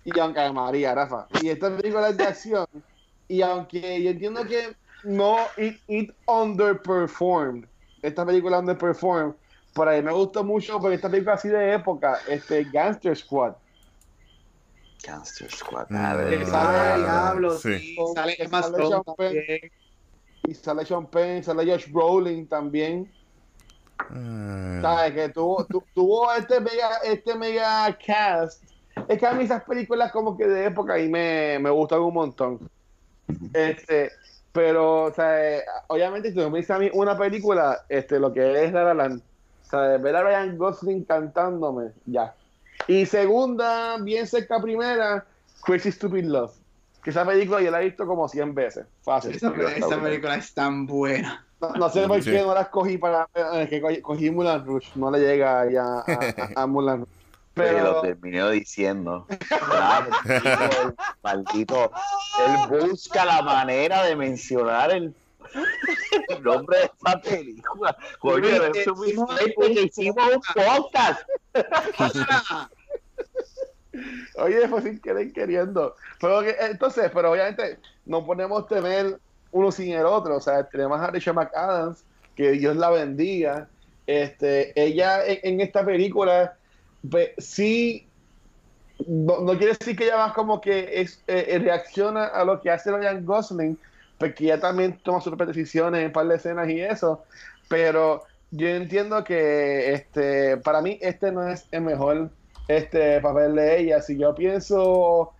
Y 0.05 0.19
aunque 0.19 0.51
María, 0.51 0.93
Rafa. 0.93 1.27
Y 1.41 1.49
esta 1.49 1.75
película 1.75 2.09
es 2.09 2.17
de 2.17 2.23
acción. 2.25 2.67
Y 3.27 3.41
aunque 3.41 4.03
yo 4.03 4.11
entiendo 4.11 4.43
que 4.45 4.75
no, 5.03 5.37
it, 5.57 5.77
it 5.87 6.11
underperformed. 6.27 7.65
Esta 8.01 8.25
película 8.25 8.59
underperformed. 8.59 9.33
Pero 9.73 9.89
a 9.89 9.93
mí 9.95 10.01
me 10.03 10.11
gustó 10.11 10.43
mucho 10.43 10.79
porque 10.79 10.95
esta 10.95 11.09
película 11.09 11.33
así 11.33 11.47
de 11.49 11.73
época, 11.73 12.19
este 12.27 12.63
Gangster 12.65 13.17
Squad. 13.17 13.53
Gangster 15.05 15.51
Squad. 15.51 15.87
Mm. 15.89 15.95
a 15.95 16.13
ver, 16.15 16.39
Que 16.39 16.45
sale- 16.45 16.77
Ah, 16.79 16.97
Diablo, 16.97 17.57
sí. 17.57 17.79
sí, 17.79 17.95
sale 18.13 18.35
Emma 18.37 18.61
Sale 18.61 18.83
Stone 18.83 18.89
Sean 18.89 19.15
Penn. 19.15 19.33
también. 19.33 19.59
Y 20.45 20.53
sale 20.53 20.85
Sean 20.85 21.07
Penn, 21.07 21.43
sale 21.43 21.71
Josh 21.71 21.91
Brolin 21.91 22.47
también. 22.47 23.11
Ah, 24.09 24.79
¿Sabes? 24.81 25.13
Que 25.13 25.29
tuvo, 25.29 25.65
tu- 25.65 25.83
tuvo 25.93 26.31
este 26.33 26.59
mega, 26.59 26.97
este 27.03 27.35
mega 27.35 27.97
cast. 28.05 28.63
Es 29.07 29.17
que 29.19 29.25
a 29.27 29.33
mí 29.33 29.43
esas 29.43 29.63
películas 29.63 30.11
como 30.11 30.37
que 30.37 30.47
de 30.47 30.65
época 30.65 30.99
y 30.99 31.09
me, 31.09 31.57
me 31.59 31.69
gustan 31.69 31.99
un 32.01 32.13
montón. 32.13 32.59
Este, 33.53 34.11
pero, 34.51 35.05
o 35.05 35.13
eh, 35.17 35.63
obviamente 35.87 36.29
si 36.29 36.35
tú 36.35 36.49
me 36.49 36.59
dices 36.59 36.71
a 36.71 36.79
mí 36.79 36.89
una 36.93 37.17
película, 37.17 37.81
este, 37.89 38.19
lo 38.19 38.31
que 38.33 38.63
es 38.65 38.71
La 38.73 38.83
La 38.83 38.93
Land, 38.93 39.21
o 39.71 39.77
ver 39.99 40.15
a 40.15 40.23
Ryan 40.23 40.57
Gosling 40.57 41.03
cantándome, 41.05 41.91
ya. 42.05 42.35
Y 42.87 43.05
segunda, 43.05 43.97
bien 43.97 44.27
cerca 44.27 44.61
primera, 44.61 45.25
Crazy 45.63 45.91
Stupid 45.91 46.25
Love. 46.25 46.51
Que 47.03 47.09
esa 47.09 47.25
película 47.25 47.61
yo 47.61 47.69
la 47.71 47.81
he 47.81 47.85
visto 47.85 48.05
como 48.07 48.27
100 48.29 48.55
veces. 48.55 48.85
Fácil. 49.01 49.35
Esa, 49.35 49.51
esa 49.75 50.01
película 50.01 50.35
es 50.35 50.53
tan 50.53 50.85
buena. 50.85 51.45
No, 51.59 51.69
no 51.71 51.89
sé 51.89 52.07
por 52.07 52.21
Sí. 52.23 52.31
qué 52.31 52.41
no 52.41 52.53
las 52.53 52.69
cogí 52.69 52.97
para. 52.97 53.27
eh, 53.35 53.67
que 53.69 54.01
cogí, 54.01 54.29
Mulan 54.31 54.65
Rouge. 54.65 54.89
No 54.95 55.11
le 55.11 55.19
llega 55.19 55.69
ya 55.69 55.83
a, 55.83 56.03
a, 56.57 56.61
a 56.63 56.67
Mulan 56.67 56.99
Rouge. 56.99 57.11
Pero 57.55 57.83
lo 57.83 58.01
terminó 58.01 58.49
diciendo. 58.49 59.27
El 59.29 60.95
maldito. 61.21 61.91
Él 62.47 62.79
busca 62.89 63.25
la 63.25 63.41
manera 63.43 64.03
de 64.03 64.15
mencionar 64.15 64.89
el, 64.91 65.13
el 66.29 66.43
nombre 66.43 66.79
de 66.79 66.85
esta 66.85 67.21
película. 67.21 67.95
Coño, 68.19 68.47
es 68.47 68.87
un 68.87 69.73
que 69.73 69.81
hicimos 69.83 70.23
un 70.35 70.41
podcast. 70.63 71.21
Oye, 74.35 74.67
fue 74.67 74.81
sin 74.81 74.99
querer 74.99 75.31
queriendo. 75.31 75.95
Pero 76.19 76.41
entonces, 76.43 77.11
pero 77.13 77.31
obviamente 77.31 77.79
no 78.05 78.25
podemos 78.25 78.67
tener 78.67 79.19
uno 79.51 79.71
sin 79.71 79.93
el 79.93 80.05
otro. 80.05 80.37
O 80.37 80.41
sea, 80.41 80.63
tenemos 80.63 80.99
a 80.99 81.11
Rachel 81.11 81.33
McAdams, 81.33 82.03
que 82.35 82.51
Dios 82.51 82.75
la 82.75 82.89
bendiga. 82.89 83.67
Este, 84.05 84.73
ella 84.81 85.21
en, 85.25 85.61
esta 85.61 85.85
película, 85.85 86.57
sí, 87.37 88.07
no, 89.07 89.45
quiere 89.57 89.77
decir 89.79 89.95
que 89.95 90.05
ella 90.05 90.17
más 90.17 90.33
como 90.33 90.59
que 90.59 91.01
es, 91.01 91.23
eh, 91.27 91.45
eh, 91.49 91.59
reacciona 91.59 92.25
a 92.25 92.43
lo 92.43 92.61
que 92.61 92.69
hace 92.69 92.91
Ryan 92.91 93.25
Gosling, 93.25 93.77
porque 94.17 94.45
ella 94.45 94.59
también 94.59 94.99
toma 95.03 95.21
sus 95.21 95.37
decisiones 95.37 96.01
en 96.01 96.07
un 96.07 96.13
par 96.13 96.27
de 96.27 96.35
escenas 96.35 96.67
y 96.69 96.81
eso. 96.81 97.23
Pero 97.69 98.23
yo 98.51 98.67
entiendo 98.67 99.23
que 99.23 99.93
este, 99.93 100.57
para 100.57 100.81
mí 100.81 100.97
este 101.01 101.31
no 101.31 101.47
es 101.47 101.65
el 101.71 101.81
mejor 101.81 102.29
este 102.67 103.21
papel 103.21 103.55
de 103.55 103.79
ella. 103.79 104.01
Si 104.01 104.17
yo 104.17 104.33
pienso 104.33 105.33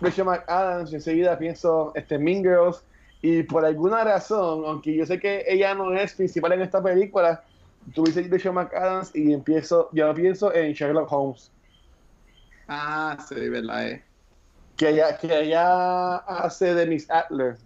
Rachel 0.00 0.24
McAdams, 0.24 0.92
enseguida 0.92 1.38
pienso 1.38 1.92
este, 1.94 2.18
Mean 2.18 2.42
Girls. 2.42 2.84
Y 3.20 3.42
por 3.42 3.64
alguna 3.64 4.04
razón, 4.04 4.62
aunque 4.64 4.94
yo 4.94 5.04
sé 5.04 5.18
que 5.18 5.44
ella 5.48 5.74
no 5.74 5.92
es 5.92 6.14
principal 6.14 6.52
en 6.52 6.62
esta 6.62 6.80
película, 6.80 7.42
tú 7.94 8.04
dices 8.04 8.30
Rachel 8.30 8.52
McAdams 8.52 9.14
y 9.14 9.32
empiezo, 9.32 9.88
yo 9.92 10.12
pienso 10.14 10.54
en 10.54 10.72
Sherlock 10.72 11.10
Holmes. 11.10 11.50
Ah, 12.68 13.16
sí, 13.28 13.48
verdad. 13.48 13.88
Eh. 13.88 14.04
Que 14.76 14.90
ella, 14.90 15.16
que 15.16 15.40
ella 15.40 16.16
hace 16.18 16.74
de 16.74 16.86
Miss 16.86 17.10
Adler. 17.10 17.56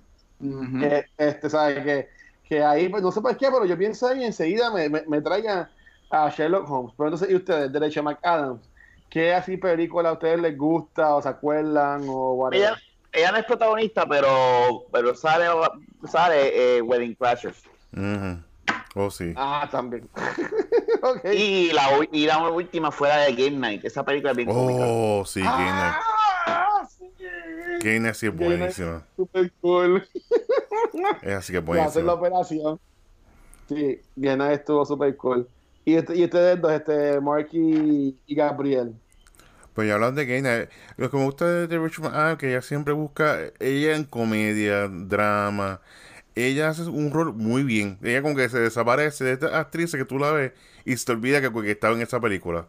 Que, 0.40 1.04
este, 1.18 1.50
¿sabe? 1.50 1.82
Que, 1.84 2.08
que 2.48 2.62
ahí, 2.62 2.88
pues, 2.88 3.02
no 3.02 3.12
sé 3.12 3.20
por 3.20 3.36
qué, 3.36 3.48
pero 3.50 3.66
yo 3.66 3.76
pienso 3.76 4.08
ahí 4.08 4.22
y 4.22 4.24
enseguida 4.24 4.70
me, 4.72 4.88
me, 4.88 5.02
me 5.06 5.20
trae 5.20 5.46
a, 5.48 6.30
Sherlock 6.30 6.68
Holmes. 6.70 6.94
Pero 6.96 7.08
entonces, 7.08 7.30
¿y 7.30 7.34
ustedes, 7.34 7.72
de 7.72 7.78
Rachel 7.78 8.02
McAdams? 8.04 8.71
¿Qué 9.12 9.34
así 9.34 9.56
película 9.58 10.08
a 10.08 10.12
ustedes 10.14 10.40
les 10.40 10.56
gusta 10.56 11.14
o 11.14 11.20
se 11.22 11.28
acuerdan 11.28 12.04
o 12.08 12.32
whatever? 12.32 12.68
Ella, 12.68 12.76
ella 13.12 13.32
no 13.32 13.38
es 13.38 13.44
protagonista, 13.44 14.06
pero, 14.08 14.86
pero 14.90 15.14
sale, 15.14 15.44
sale 16.08 16.76
eh, 16.78 16.82
Wedding 16.82 17.14
Crashers. 17.14 17.62
Oh, 18.94 19.10
sí. 19.10 19.32
Ah, 19.36 19.68
también. 19.70 20.08
Y 21.32 21.72
la, 21.72 21.82
y 22.12 22.26
la 22.26 22.48
última 22.48 22.92
fue 22.92 23.08
la 23.08 23.16
de 23.22 23.34
Game 23.34 23.58
Night. 23.58 23.84
Esa 23.84 24.04
película 24.04 24.30
es 24.30 24.36
bien 24.36 24.48
cómica. 24.48 24.84
Oh, 24.86 25.24
sí, 25.26 25.40
Game 25.40 25.64
Night. 25.64 25.94
Ah, 26.46 26.86
sí. 26.88 27.10
Game 27.80 27.98
Night 28.00 28.14
sí 28.14 28.26
es 28.28 28.32
Game 28.36 28.48
Night. 28.50 28.58
buenísima. 28.60 29.04
Super 29.16 29.50
cool. 29.60 30.08
Es 31.22 31.34
así 31.34 31.52
que 31.52 31.58
es 31.58 31.64
Para 31.64 31.84
hacer 31.86 32.04
la 32.04 32.14
buenísima. 32.14 32.70
operación. 32.70 32.80
Sí, 33.68 34.00
Diana 34.14 34.52
estuvo 34.52 34.84
super 34.84 35.16
cool. 35.16 35.48
Y, 35.84 35.94
este- 35.96 36.14
y 36.16 36.22
ustedes 36.24 36.60
dos, 36.60 36.70
este, 36.70 37.20
Mark 37.20 37.48
y, 37.50 38.16
y 38.26 38.34
Gabriel. 38.36 38.94
Pues 39.74 39.88
ya 39.88 39.94
hablando 39.94 40.20
de 40.20 40.42
Night, 40.42 40.68
lo 40.96 41.10
que 41.10 41.16
me 41.16 41.24
gusta 41.24 41.46
de, 41.46 41.66
de 41.66 41.78
Rachel 41.78 42.04
McAdams 42.04 42.32
es 42.32 42.38
que 42.38 42.50
ella 42.50 42.62
siempre 42.62 42.92
busca, 42.92 43.38
ella 43.58 43.96
en 43.96 44.04
comedia, 44.04 44.88
drama, 44.88 45.80
ella 46.34 46.68
hace 46.68 46.82
un 46.82 47.10
rol 47.10 47.32
muy 47.34 47.62
bien. 47.62 47.98
Ella 48.02 48.22
como 48.22 48.36
que 48.36 48.48
se 48.48 48.58
desaparece 48.58 49.24
de 49.24 49.32
esta 49.32 49.58
actriz 49.58 49.92
que 49.92 50.04
tú 50.04 50.18
la 50.18 50.30
ves 50.32 50.52
y 50.84 50.96
se 50.96 51.06
te 51.06 51.12
olvida 51.12 51.40
que, 51.40 51.50
que 51.50 51.70
estaba 51.70 51.94
en 51.94 52.02
esa 52.02 52.20
película. 52.20 52.66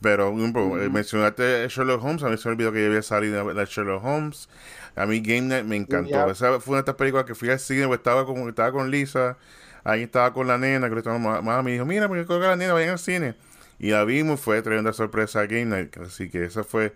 Pero, 0.00 0.28
eh, 0.28 0.90
mencionaste 0.90 1.68
Sherlock 1.68 2.04
Holmes, 2.04 2.22
a 2.22 2.28
mí 2.28 2.36
se 2.36 2.48
me 2.48 2.54
olvidó 2.54 2.70
que 2.72 2.80
ella 2.80 2.88
había 2.88 3.02
salido 3.02 3.52
de 3.52 3.64
Sherlock 3.64 4.04
Holmes. 4.04 4.48
A 4.94 5.06
mí 5.06 5.20
Game 5.20 5.42
Night 5.42 5.64
me 5.64 5.76
encantó. 5.76 6.30
Esa 6.30 6.60
fue 6.60 6.72
una 6.72 6.78
de 6.78 6.80
estas 6.80 6.94
películas 6.96 7.24
que 7.24 7.34
fui 7.34 7.50
al 7.50 7.58
cine, 7.58 7.86
pues 7.86 7.98
estaba 7.98 8.26
con, 8.26 8.48
estaba 8.48 8.72
con 8.72 8.90
Lisa, 8.90 9.36
ahí 9.84 10.02
estaba 10.02 10.32
con 10.32 10.46
la 10.46 10.58
nena, 10.58 10.88
que 10.88 10.94
le 10.94 11.00
estaba, 11.00 11.18
mamá 11.18 11.62
me 11.62 11.72
dijo, 11.72 11.84
mira, 11.84 12.08
porque 12.08 12.26
creo 12.26 12.40
que 12.40 12.46
la 12.46 12.56
nena 12.56 12.72
vayan 12.74 12.90
al 12.90 12.98
cine. 12.98 13.34
Y 13.78 13.90
la 13.90 14.04
vimos, 14.04 14.40
fue 14.40 14.62
tremenda 14.62 14.92
sorpresa 14.92 15.40
a 15.40 15.46
Game 15.46 15.66
Night. 15.66 15.96
Así 15.98 16.30
que 16.30 16.44
esa 16.44 16.64
fue. 16.64 16.94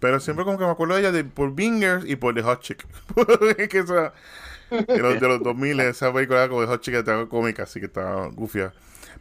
Pero 0.00 0.20
siempre 0.20 0.44
como 0.44 0.58
que 0.58 0.64
me 0.64 0.70
acuerdo 0.70 0.94
de 0.94 1.00
ella 1.00 1.12
de, 1.12 1.24
por 1.24 1.54
Bingers 1.54 2.04
y 2.08 2.16
por 2.16 2.34
The 2.34 2.42
Hot 2.42 2.60
Chick. 2.60 2.86
que 3.68 3.78
esa, 3.78 4.12
de, 4.70 4.98
los, 4.98 5.20
de 5.20 5.28
los 5.28 5.42
2000, 5.42 5.80
esa 5.80 6.12
película 6.12 6.48
como 6.48 6.62
The 6.62 6.66
Hot 6.68 6.80
Chick 6.80 6.94
estaba 6.94 7.28
cómica, 7.28 7.64
así 7.64 7.80
que 7.80 7.86
estaba 7.86 8.28
gufia. 8.28 8.72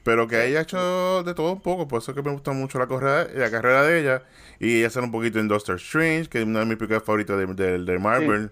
Pero 0.03 0.27
que 0.27 0.45
ella 0.45 0.59
ha 0.59 0.61
hecho 0.63 1.23
de 1.23 1.33
todo 1.33 1.53
un 1.53 1.61
poco, 1.61 1.87
por 1.87 2.01
eso 2.01 2.13
que 2.13 2.21
me 2.21 2.31
gusta 2.31 2.51
mucho 2.51 2.77
la 2.77 2.87
carrera, 2.87 3.27
la 3.33 3.49
carrera 3.49 3.83
de 3.83 3.99
ella. 3.99 4.23
Y 4.59 4.79
ella 4.79 4.89
sale 4.89 5.05
un 5.05 5.11
poquito 5.11 5.39
en 5.39 5.47
Doctor 5.47 5.75
Strange, 5.75 6.27
que 6.27 6.39
es 6.39 6.45
una 6.45 6.59
de 6.59 6.65
mis 6.65 6.77
películas 6.77 7.03
favoritas 7.03 7.37
de, 7.37 7.45
de, 7.45 7.79
de 7.79 7.99
Marvel. 7.99 8.51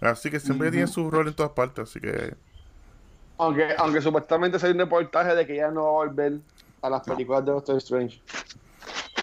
Así 0.00 0.30
que 0.30 0.40
siempre 0.40 0.70
tiene 0.70 0.86
su 0.86 1.10
rol 1.10 1.28
en 1.28 1.34
todas 1.34 1.52
partes, 1.52 1.90
así 1.90 2.00
que... 2.00 2.34
Aunque, 3.36 3.68
aunque 3.78 4.00
supuestamente 4.00 4.58
hay 4.64 4.72
un 4.72 4.78
reportaje 4.78 5.34
de 5.34 5.46
que 5.46 5.54
ella 5.54 5.70
no 5.70 5.84
va 5.84 5.88
a 5.88 5.92
volver 6.06 6.40
a 6.82 6.90
las 6.90 7.02
películas 7.02 7.44
de 7.44 7.52
Doctor 7.52 7.76
Strange. 7.76 8.22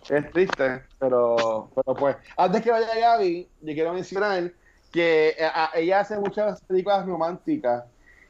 Es 0.09 0.31
triste, 0.31 0.83
pero, 0.99 1.69
pero 1.75 1.95
pues. 1.97 2.15
Antes 2.37 2.61
que 2.61 2.71
vaya 2.71 2.87
Gaby, 2.97 3.49
yo 3.61 3.73
quiero 3.73 3.93
mencionar 3.93 4.51
que 4.91 5.29
eh, 5.37 5.45
a- 5.45 5.71
ella 5.75 5.99
hace 5.99 6.17
muchas 6.17 6.61
películas 6.61 7.05
románticas 7.05 7.83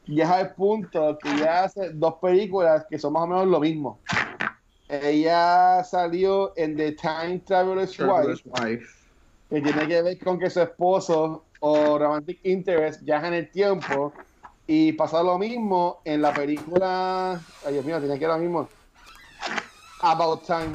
y 0.06 0.22
es 0.22 0.28
al 0.30 0.54
punto 0.56 1.18
que 1.22 1.30
ella 1.30 1.66
hace 1.66 1.92
dos 1.92 2.16
películas 2.16 2.86
que 2.90 2.98
son 2.98 3.14
más 3.14 3.24
o 3.24 3.28
menos 3.28 3.48
lo 3.48 3.60
mismo. 3.60 4.00
Ella 4.90 5.84
salió 5.84 6.54
en 6.56 6.78
The 6.78 6.94
Time 6.94 7.40
Traveler's 7.46 7.92
Traveler's 7.96 8.42
Wife, 8.46 8.66
Wife. 8.66 8.88
que 9.50 9.62
tiene 9.62 9.88
que 9.88 10.02
ver 10.02 10.20
con 10.20 10.40
que 10.40 10.50
su 10.50 10.62
esposo 10.62 11.44
o 11.60 11.98
romantic 12.00 12.40
interest 12.44 13.02
viaja 13.04 13.28
en 13.28 13.34
el 13.34 13.52
tiempo 13.52 14.14
y 14.66 14.94
pasa 14.94 15.22
lo 15.24 15.38
mismo 15.38 16.00
en 16.06 16.22
la 16.22 16.34
película 16.34 17.40
ay 17.66 17.74
Dios 17.74 17.86
mío 17.86 18.00
tiene 18.00 18.18
que 18.18 18.24
ir 18.26 18.30
lo 18.30 18.38
mismo 18.38 18.70
About 20.02 20.46
Time 20.46 20.74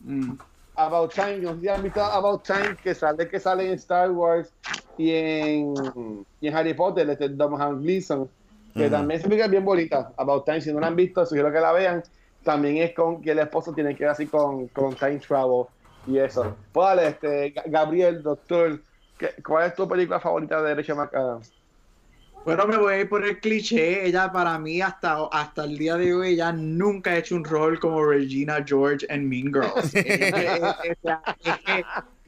Mm. 0.00 0.36
About 0.76 1.14
Time 1.14 1.38
no 1.38 1.54
sé 1.54 1.60
si 1.60 1.68
han 1.68 1.82
visto 1.82 2.02
About 2.02 2.44
Time 2.44 2.76
que 2.82 2.94
sale 2.94 3.28
que 3.28 3.40
sale 3.40 3.66
en 3.66 3.72
Star 3.74 4.10
Wars 4.10 4.52
y 4.98 5.10
en, 5.12 6.26
y 6.40 6.48
en 6.48 6.54
Harry 6.54 6.74
Potter 6.74 7.08
este 7.08 7.28
Domhnall 7.30 7.80
Gleeson 7.80 8.28
que 8.74 8.82
Ujú. 8.82 8.90
también 8.90 9.20
se 9.20 9.34
es 9.34 9.50
bien 9.50 9.64
bonita 9.64 10.12
About 10.16 10.44
Time 10.44 10.60
si 10.60 10.72
no 10.72 10.80
la 10.80 10.88
han 10.88 10.96
visto 10.96 11.24
sugiero 11.24 11.50
que 11.52 11.60
la 11.60 11.72
vean 11.72 12.02
también 12.42 12.76
es 12.78 12.94
con 12.94 13.22
que 13.22 13.30
el 13.30 13.38
esposo 13.38 13.72
tiene 13.72 13.96
que 13.96 14.04
ver 14.04 14.10
así 14.10 14.26
con, 14.26 14.68
con 14.68 14.94
time 14.94 15.18
travel 15.20 15.64
y 16.06 16.18
eso 16.18 16.54
pues 16.72 16.86
dale, 16.88 17.08
este, 17.08 17.54
Ga- 17.54 17.62
Gabriel, 17.66 18.22
doctor 18.22 18.82
¿qué- 19.16 19.34
¿cuál 19.42 19.68
es 19.68 19.74
tu 19.74 19.88
película 19.88 20.20
favorita 20.20 20.60
de 20.60 20.74
Rachel 20.74 20.96
McAdams? 20.96 21.52
Bueno, 22.44 22.66
me 22.66 22.76
voy 22.76 22.92
a 22.94 23.00
ir 23.00 23.08
por 23.08 23.24
el 23.24 23.40
cliché. 23.40 24.06
Ella, 24.06 24.30
para 24.30 24.58
mí, 24.58 24.80
hasta, 24.82 25.16
hasta 25.32 25.64
el 25.64 25.78
día 25.78 25.96
de 25.96 26.12
hoy, 26.14 26.28
ella 26.34 26.52
nunca 26.52 27.12
ha 27.12 27.16
hecho 27.18 27.36
un 27.36 27.44
rol 27.44 27.78
como 27.80 28.04
Regina 28.04 28.62
George 28.66 29.06
en 29.08 29.28
Mean 29.28 29.52
Girls. 29.52 29.94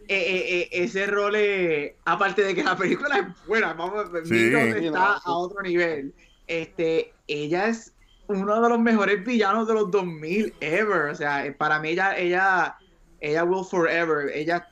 Eh, 0.08 0.60
eh, 0.62 0.68
ese 0.70 1.06
rol, 1.08 1.34
es- 1.34 1.94
aparte 2.04 2.44
de 2.44 2.54
que 2.54 2.62
la 2.62 2.76
película 2.76 3.18
es 3.18 3.46
buena, 3.46 3.72
vamos, 3.72 4.08
Mean 4.12 4.24
Sí. 4.24 4.34
Girls 4.50 4.78
Sí, 4.78 4.86
está 4.86 4.98
no, 4.98 5.14
sí. 5.16 5.22
a 5.24 5.32
otro 5.32 5.62
nivel. 5.62 6.14
Este, 6.46 7.12
ella 7.26 7.66
es 7.68 7.92
uno 8.28 8.60
de 8.62 8.68
los 8.68 8.78
mejores 8.78 9.24
villanos 9.24 9.66
de 9.66 9.74
los 9.74 9.90
2000 9.90 10.54
ever. 10.60 11.10
O 11.10 11.14
sea, 11.16 11.44
eh, 11.44 11.52
para 11.52 11.80
mí 11.80 11.88
ella, 11.90 12.16
ella, 12.16 12.76
ella 13.20 13.42
will 13.44 13.64
forever. 13.68 14.30
Ella, 14.32 14.68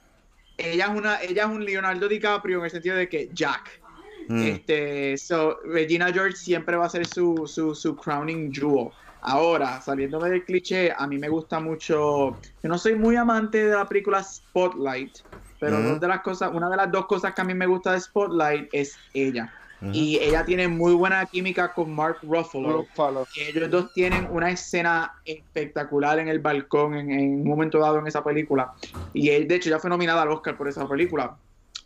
ella 0.57 0.85
es 0.85 0.91
una, 0.97 1.21
ella 1.21 1.43
es 1.43 1.49
un 1.49 1.65
Leonardo 1.65 2.07
DiCaprio 2.09 2.61
en 2.61 2.65
el 2.67 2.71
sentido 2.71 2.95
de 2.97 3.09
que 3.09 3.29
Jack. 3.33 3.81
Mm. 4.29 4.43
Este, 4.43 5.19
so, 5.19 5.59
Regina 5.65 6.13
George 6.13 6.37
siempre 6.37 6.77
va 6.77 6.87
a 6.87 6.91
ser 6.91 7.07
su, 7.07 7.47
su, 7.47 7.75
su 7.75 7.97
crowning 7.97 8.53
jewel. 8.53 8.91
Ahora, 9.27 9.81
saliéndome 9.81 10.29
del 10.29 10.45
cliché, 10.45 10.93
a 10.95 11.07
mí 11.07 11.17
me 11.17 11.31
gusta 11.31 11.59
mucho. 11.59 12.37
Yo 12.63 12.69
no 12.69 12.77
soy 12.77 12.95
muy 12.95 13.17
amante 13.17 13.67
de 13.67 13.75
la 13.75 13.89
película 13.89 14.23
Spotlight, 14.23 15.21
pero 15.59 15.81
dos 15.81 15.99
de 15.99 16.09
las 16.09 16.21
cosas, 16.21 16.51
una 16.53 16.69
de 16.69 16.77
las 16.77 16.93
dos 16.93 17.07
cosas 17.07 17.35
que 17.35 17.41
a 17.41 17.45
mí 17.45 17.55
me 17.55 17.67
gusta 17.67 17.93
de 17.93 18.01
Spotlight 18.01 18.69
es 18.73 18.99
ella. 19.15 19.51
Ujú. 19.81 19.93
Y 19.95 20.19
ella 20.19 20.45
tiene 20.45 20.69
muy 20.69 20.93
buena 20.93 21.25
química 21.25 21.73
con 21.73 21.95
Mark 21.95 22.19
Ruffalo. 22.23 22.73
Ruffalo. 22.73 23.27
que 23.35 23.49
ellos 23.49 23.71
dos 23.71 23.95
tienen 23.95 24.29
una 24.31 24.51
escena 24.51 25.15
espectacular 25.25 26.19
en 26.19 26.29
el 26.29 26.41
balcón 26.41 26.95
en, 26.95 27.11
en 27.11 27.41
un 27.41 27.49
momento 27.49 27.79
dado 27.79 27.99
en 27.99 28.07
esa 28.07 28.23
película. 28.23 28.75
Y 29.15 29.31
él, 29.31 29.49
de 29.49 29.55
hecho, 29.55 29.71
ya 29.71 29.79
fue 29.79 29.89
nominada 29.89 30.21
al 30.21 30.31
Oscar 30.31 30.55
por 30.55 30.69
esa 30.69 30.87
película. 30.87 31.35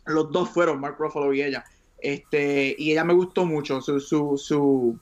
Los 0.05 0.29
dos 0.29 0.49
fueron, 0.49 0.81
Mark 0.81 0.97
Ruffalo 0.99 1.33
y 1.33 1.41
ella. 1.41 1.63
Este, 2.01 2.75
y 2.77 2.91
ella 2.91 3.03
me 3.03 3.13
gustó 3.13 3.45
mucho. 3.45 3.81
Su, 3.81 3.99
su, 3.99 4.37
su... 4.37 4.97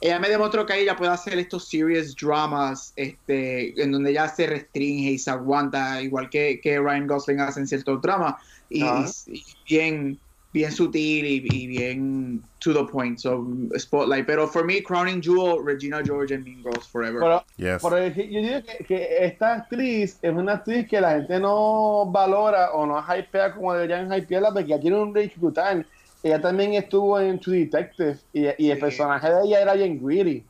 Ella 0.00 0.18
me 0.18 0.28
demostró 0.28 0.66
que 0.66 0.78
ella 0.78 0.94
puede 0.94 1.10
hacer 1.10 1.38
estos 1.38 1.68
serious 1.68 2.14
dramas 2.14 2.92
este, 2.96 3.80
en 3.82 3.92
donde 3.92 4.10
ella 4.10 4.28
se 4.28 4.46
restringe 4.46 5.10
y 5.12 5.18
se 5.18 5.30
aguanta, 5.30 6.02
igual 6.02 6.28
que, 6.28 6.60
que 6.62 6.78
Ryan 6.78 7.06
Gosling 7.06 7.40
hace 7.40 7.60
en 7.60 7.66
ciertos 7.66 8.02
dramas. 8.02 8.34
Y, 8.68 8.82
Ajá. 8.82 9.06
y 9.26 9.42
bien, 9.66 10.18
bien 10.52 10.70
sutil 10.70 11.24
y, 11.24 11.46
y 11.50 11.66
bien 11.66 12.42
to 12.58 12.74
the 12.74 12.84
point. 12.92 13.18
So, 13.18 13.46
Spotlight. 13.78 14.26
Pero 14.26 14.46
for 14.46 14.64
me, 14.66 14.82
Crowning 14.82 15.22
Jewel, 15.22 15.64
Regina 15.64 16.02
George 16.04 16.34
and 16.34 16.44
Mean 16.44 16.62
Girls 16.62 16.86
Forever. 16.88 17.20
Pero, 17.20 17.44
Yes. 17.56 17.82
pero 17.82 18.06
yo 18.08 18.40
digo 18.42 18.60
que, 18.66 18.84
que 18.84 19.08
esta 19.24 19.54
actriz 19.54 20.18
es 20.20 20.32
una 20.32 20.54
actriz 20.54 20.86
que 20.88 21.00
la 21.00 21.12
gente 21.12 21.40
no 21.40 22.04
valora 22.10 22.72
o 22.72 22.84
no 22.86 23.00
hypea 23.02 23.54
como 23.54 23.72
deberían 23.72 24.12
hypearla 24.12 24.52
porque 24.52 24.68
ya 24.68 24.78
tiene 24.78 24.98
un 25.00 25.14
range 25.14 25.34
brutal. 25.36 25.86
Ella 26.22 26.40
también 26.40 26.74
estuvo 26.74 27.20
en 27.20 27.38
True 27.40 27.58
Detective 27.66 28.16
y, 28.32 28.42
y 28.58 28.70
el 28.70 28.76
Sí. 28.76 28.80
personaje 28.80 29.30
de 29.30 29.44
ella 29.44 29.60
era 29.62 29.74
bien 29.74 30.04
greedy. 30.04 30.44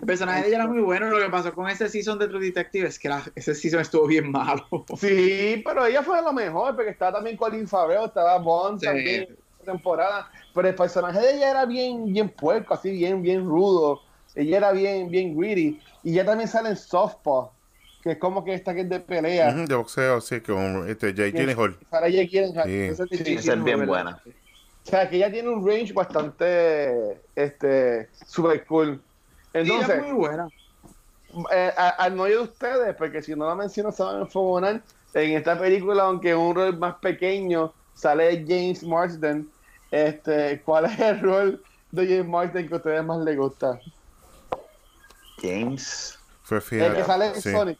El 0.00 0.06
personaje 0.06 0.42
de 0.42 0.48
ella 0.48 0.56
era 0.56 0.66
muy 0.66 0.80
bueno. 0.80 1.08
Lo 1.08 1.18
que 1.18 1.30
pasó 1.30 1.52
con 1.54 1.68
ese 1.68 1.88
season 1.88 2.18
de 2.18 2.28
True 2.28 2.44
Detective 2.44 2.88
es 2.88 2.98
que 2.98 3.08
la- 3.08 3.22
ese 3.34 3.54
season 3.54 3.80
estuvo 3.80 4.06
bien 4.06 4.30
malo. 4.30 4.66
Sí, 4.98 5.62
pero 5.64 5.86
ella 5.86 6.02
fue 6.02 6.20
lo 6.22 6.32
mejor 6.32 6.74
porque 6.76 6.90
estaba 6.90 7.12
también 7.14 7.36
Colin 7.36 7.66
Farrell, 7.68 8.04
estaba 8.06 8.38
Bond 8.38 8.80
Sí. 8.80 8.86
también 8.86 9.36
temporada. 9.64 10.30
Pero 10.54 10.68
el 10.68 10.74
personaje 10.74 11.18
de 11.18 11.36
ella 11.36 11.50
era 11.50 11.66
bien, 11.66 12.12
bien 12.12 12.28
puerco, 12.28 12.74
así 12.74 12.90
bien, 12.90 13.20
bien 13.22 13.44
rudo. 13.44 14.00
Ella 14.34 14.58
era 14.58 14.72
bien, 14.72 15.10
bien 15.10 15.36
greedy. 15.36 15.80
Y 16.04 16.12
ella 16.12 16.24
también 16.26 16.48
sale 16.48 16.68
en 16.70 16.76
Softball, 16.76 17.48
que 18.02 18.12
es 18.12 18.18
como 18.18 18.44
que 18.44 18.54
esta 18.54 18.74
que 18.74 18.82
es 18.82 18.88
de 18.88 19.00
pelea. 19.00 19.50
Ujú, 19.50 19.66
de 19.66 19.74
boxeo, 19.74 20.20
sí, 20.20 20.40
con 20.40 20.88
este 20.88 21.12
Jay 21.14 21.32
Gyllenhaal. 21.32 21.76
Sale 21.90 22.12
Jake 22.12 22.28
Gyllenhaal. 22.28 22.66
Sí. 22.68 22.74
Esa 22.80 23.02
es 23.04 23.10
de 23.10 23.16
Sí, 23.16 23.24
Jake 23.24 23.34
Esa 23.40 23.52
es 23.54 23.64
bien 23.64 23.86
buena. 23.86 24.22
O 24.86 24.88
sea, 24.88 25.10
que 25.10 25.16
ella 25.16 25.32
tiene 25.32 25.48
un 25.48 25.66
range 25.66 25.92
bastante 25.92 27.20
este, 27.34 28.08
super 28.26 28.64
cool. 28.66 28.94
Sí, 29.52 29.58
ella 29.58 29.72
Entonces, 29.74 29.96
es 29.96 30.02
muy 30.02 30.12
buena. 30.12 30.48
eh, 31.52 31.72
a- 31.76 31.88
al 31.88 32.14
no 32.16 32.24
de 32.24 32.38
ustedes, 32.38 32.94
porque 32.94 33.20
si 33.20 33.34
no 33.34 33.48
la 33.48 33.56
menciono 33.56 33.90
se 33.90 34.02
van 34.04 34.16
a 34.16 34.20
enfogonar, 34.20 34.80
en 35.14 35.30
esta 35.36 35.58
película, 35.58 36.04
aunque 36.04 36.34
un 36.36 36.54
rol 36.54 36.78
más 36.78 36.94
pequeño, 36.96 37.72
sale 37.94 38.44
James 38.46 38.82
Marsden. 38.84 39.50
Este, 39.90 40.60
¿Cuál 40.62 40.84
es 40.84 40.98
el 41.00 41.20
rol 41.20 41.62
de 41.90 42.06
James 42.06 42.28
Marsden 42.28 42.68
que 42.68 42.74
a 42.74 42.76
ustedes 42.76 43.04
más 43.04 43.18
les 43.20 43.36
gusta? 43.36 43.80
James. 45.40 46.18
Fue 46.42 46.58
El 46.58 46.62
que 46.62 46.68
fiel. 46.68 47.04
sale 47.04 47.26
en 47.26 47.42
Sí. 47.42 47.50
Sonic. 47.52 47.78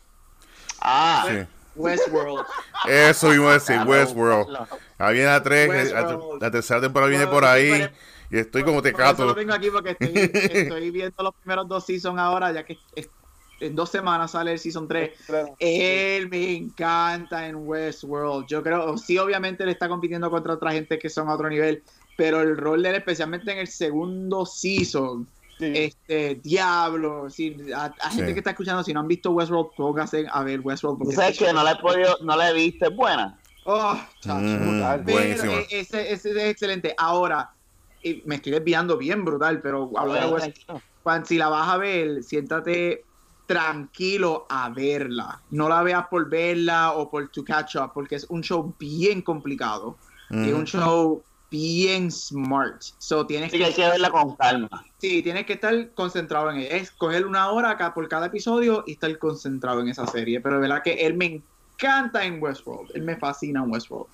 Ah, 0.81 1.25
Sí. 1.29 1.47
Westworld. 1.77 2.47
Eso 2.89 3.35
iba 3.35 3.51
a 3.51 3.55
decir, 3.55 3.81
Westworld. 3.87 4.57
Ahí 4.99 5.14
viene 5.14 5.29
la 5.29 5.43
3, 5.43 5.68
Westworld. 5.68 6.43
la, 6.43 6.51
tercera 6.51 6.81
temporada 6.81 7.11
viene 7.11 7.27
por 7.27 7.45
ahí. 7.45 7.89
Y 8.31 8.39
estoy 8.39 8.64
como 8.64 8.79
Por 8.79 8.89
eso 8.89 8.97
tecato. 8.97 9.24
lo 9.24 9.35
tengo 9.35 9.53
aquí 9.53 9.70
porque 9.70 9.91
estoy, 9.91 10.12
estoy 10.53 10.91
viendo 10.91 11.22
los 11.22 11.35
primeros 11.35 11.68
dos 11.68 11.87
seasons 11.87 12.18
ahora, 12.18 12.53
ya 12.53 12.64
que 12.64 12.77
en 13.61 13.74
dos 13.74 13.91
semanas 13.91 14.33
sale 14.33 14.53
el 14.53 14.59
season 14.59 14.89
3. 14.89 15.11
Él 15.59 16.29
me 16.29 16.57
encanta 16.57 17.47
en 17.47 17.57
Westworld. 17.57 18.47
Yo 18.47 18.62
creo, 18.62 18.99
sí, 18.99 19.18
obviamente 19.18 19.62
él 19.62 19.70
está 19.70 19.89
compitiendo 19.89 20.31
contra 20.31 20.55
otra 20.55 20.72
gente 20.72 20.99
que 20.99 21.09
son 21.09 21.29
a 21.29 21.35
otro 21.35 21.49
nivel, 21.49 21.83
pero 22.16 22.43
el 22.43 22.57
rol 22.57 22.83
de 22.83 22.91
él, 22.91 22.95
especialmente 22.97 23.53
en 23.53 23.59
el 23.59 23.68
segundo 23.68 24.45
season, 24.45 25.27
Sí. 25.59 25.73
este, 25.75 26.35
diablo, 26.43 27.31
sí, 27.31 27.57
a, 27.75 27.85
a 27.87 28.11
gente 28.11 28.27
Sí. 28.29 28.33
que 28.35 28.41
está 28.41 28.51
escuchando, 28.51 28.83
si 28.85 28.93
no 28.93 29.01
han 29.01 29.09
visto 29.09 29.31
Westworld, 29.31 29.71
pónganse 29.77 30.27
a 30.31 30.43
ver 30.43 30.61
Westworld. 30.61 30.99
¿Tú 30.99 31.05
Porque 31.05 31.17
sabes 31.17 31.39
que 31.39 31.53
no 31.53 31.63
la 31.63 31.73
he 31.73 31.77
podido, 31.77 32.17
no 32.23 32.37
la 32.37 32.51
he 32.51 32.55
visto? 32.55 32.87
¿Es 32.87 32.95
buena? 32.95 33.39
Oh, 33.65 33.99
chacho. 34.21 34.39
Mm, 34.45 34.69
brutal. 34.71 35.03
Pero 35.05 35.19
buenísima. 35.19 35.53
e- 35.55 35.67
ese, 35.71 36.13
ese 36.13 36.31
es 36.31 36.37
excelente. 36.51 36.95
Ahora, 36.99 37.51
y 38.03 38.23
me 38.27 38.35
estoy 38.37 38.53
desviando 38.53 38.97
bien 38.99 39.25
brutal, 39.25 39.61
pero 39.63 39.91
hablando 39.97 40.29
de 40.29 40.35
Westworld, 40.35 40.83
cuando, 41.03 41.27
si 41.27 41.39
la 41.39 41.49
vas 41.49 41.69
a 41.69 41.77
ver, 41.79 42.23
siéntate 42.23 43.05
tranquilo 43.47 44.47
a 44.51 44.69
verla. 44.71 45.41
No 45.51 45.69
la 45.69 45.83
veas 45.83 46.07
por 46.09 46.29
verla 46.29 46.93
o 46.93 47.09
por 47.11 47.29
to 47.31 47.45
catch 47.45 47.77
up, 47.77 47.93
porque 47.95 48.17
es 48.17 48.27
un 48.29 48.43
show 48.43 48.75
bien 48.79 49.23
complicado. 49.23 49.97
Y 50.31 50.49
es 50.49 50.53
un 50.55 50.65
show 50.67 51.23
bien 51.51 52.11
smart. 52.11 52.83
So 52.99 53.27
tienes 53.27 53.49
Así 53.51 53.59
que 53.59 53.65
hay 53.67 53.73
que 53.75 53.87
verla 53.87 54.11
con 54.11 54.37
calma. 54.37 54.69
Sí, 54.99 55.23
tienes 55.23 55.47
que 55.47 55.55
estar 55.55 55.95
concentrado 55.95 56.51
en 56.51 56.59
ella. 56.59 56.77
Es 56.77 56.91
coger 56.93 57.27
una 57.27 57.51
hora 57.51 57.71
acá 57.71 57.95
por 57.95 58.09
cada 58.09 58.27
episodio 58.27 58.83
y 58.87 58.93
estar 58.93 59.17
concentrado 59.19 59.81
en 59.81 59.89
esa 59.89 60.07
serie. 60.07 60.41
Pero 60.41 60.57
de 60.57 60.63
verdad 60.63 60.83
que 60.83 61.07
él 61.07 61.15
me 61.17 61.45
encanta 61.75 62.25
en 62.25 62.43
Westworld. 62.43 62.91
Él 62.95 63.03
me 63.03 63.17
fascina 63.17 63.63
en 63.63 63.71
Westworld. 63.71 64.09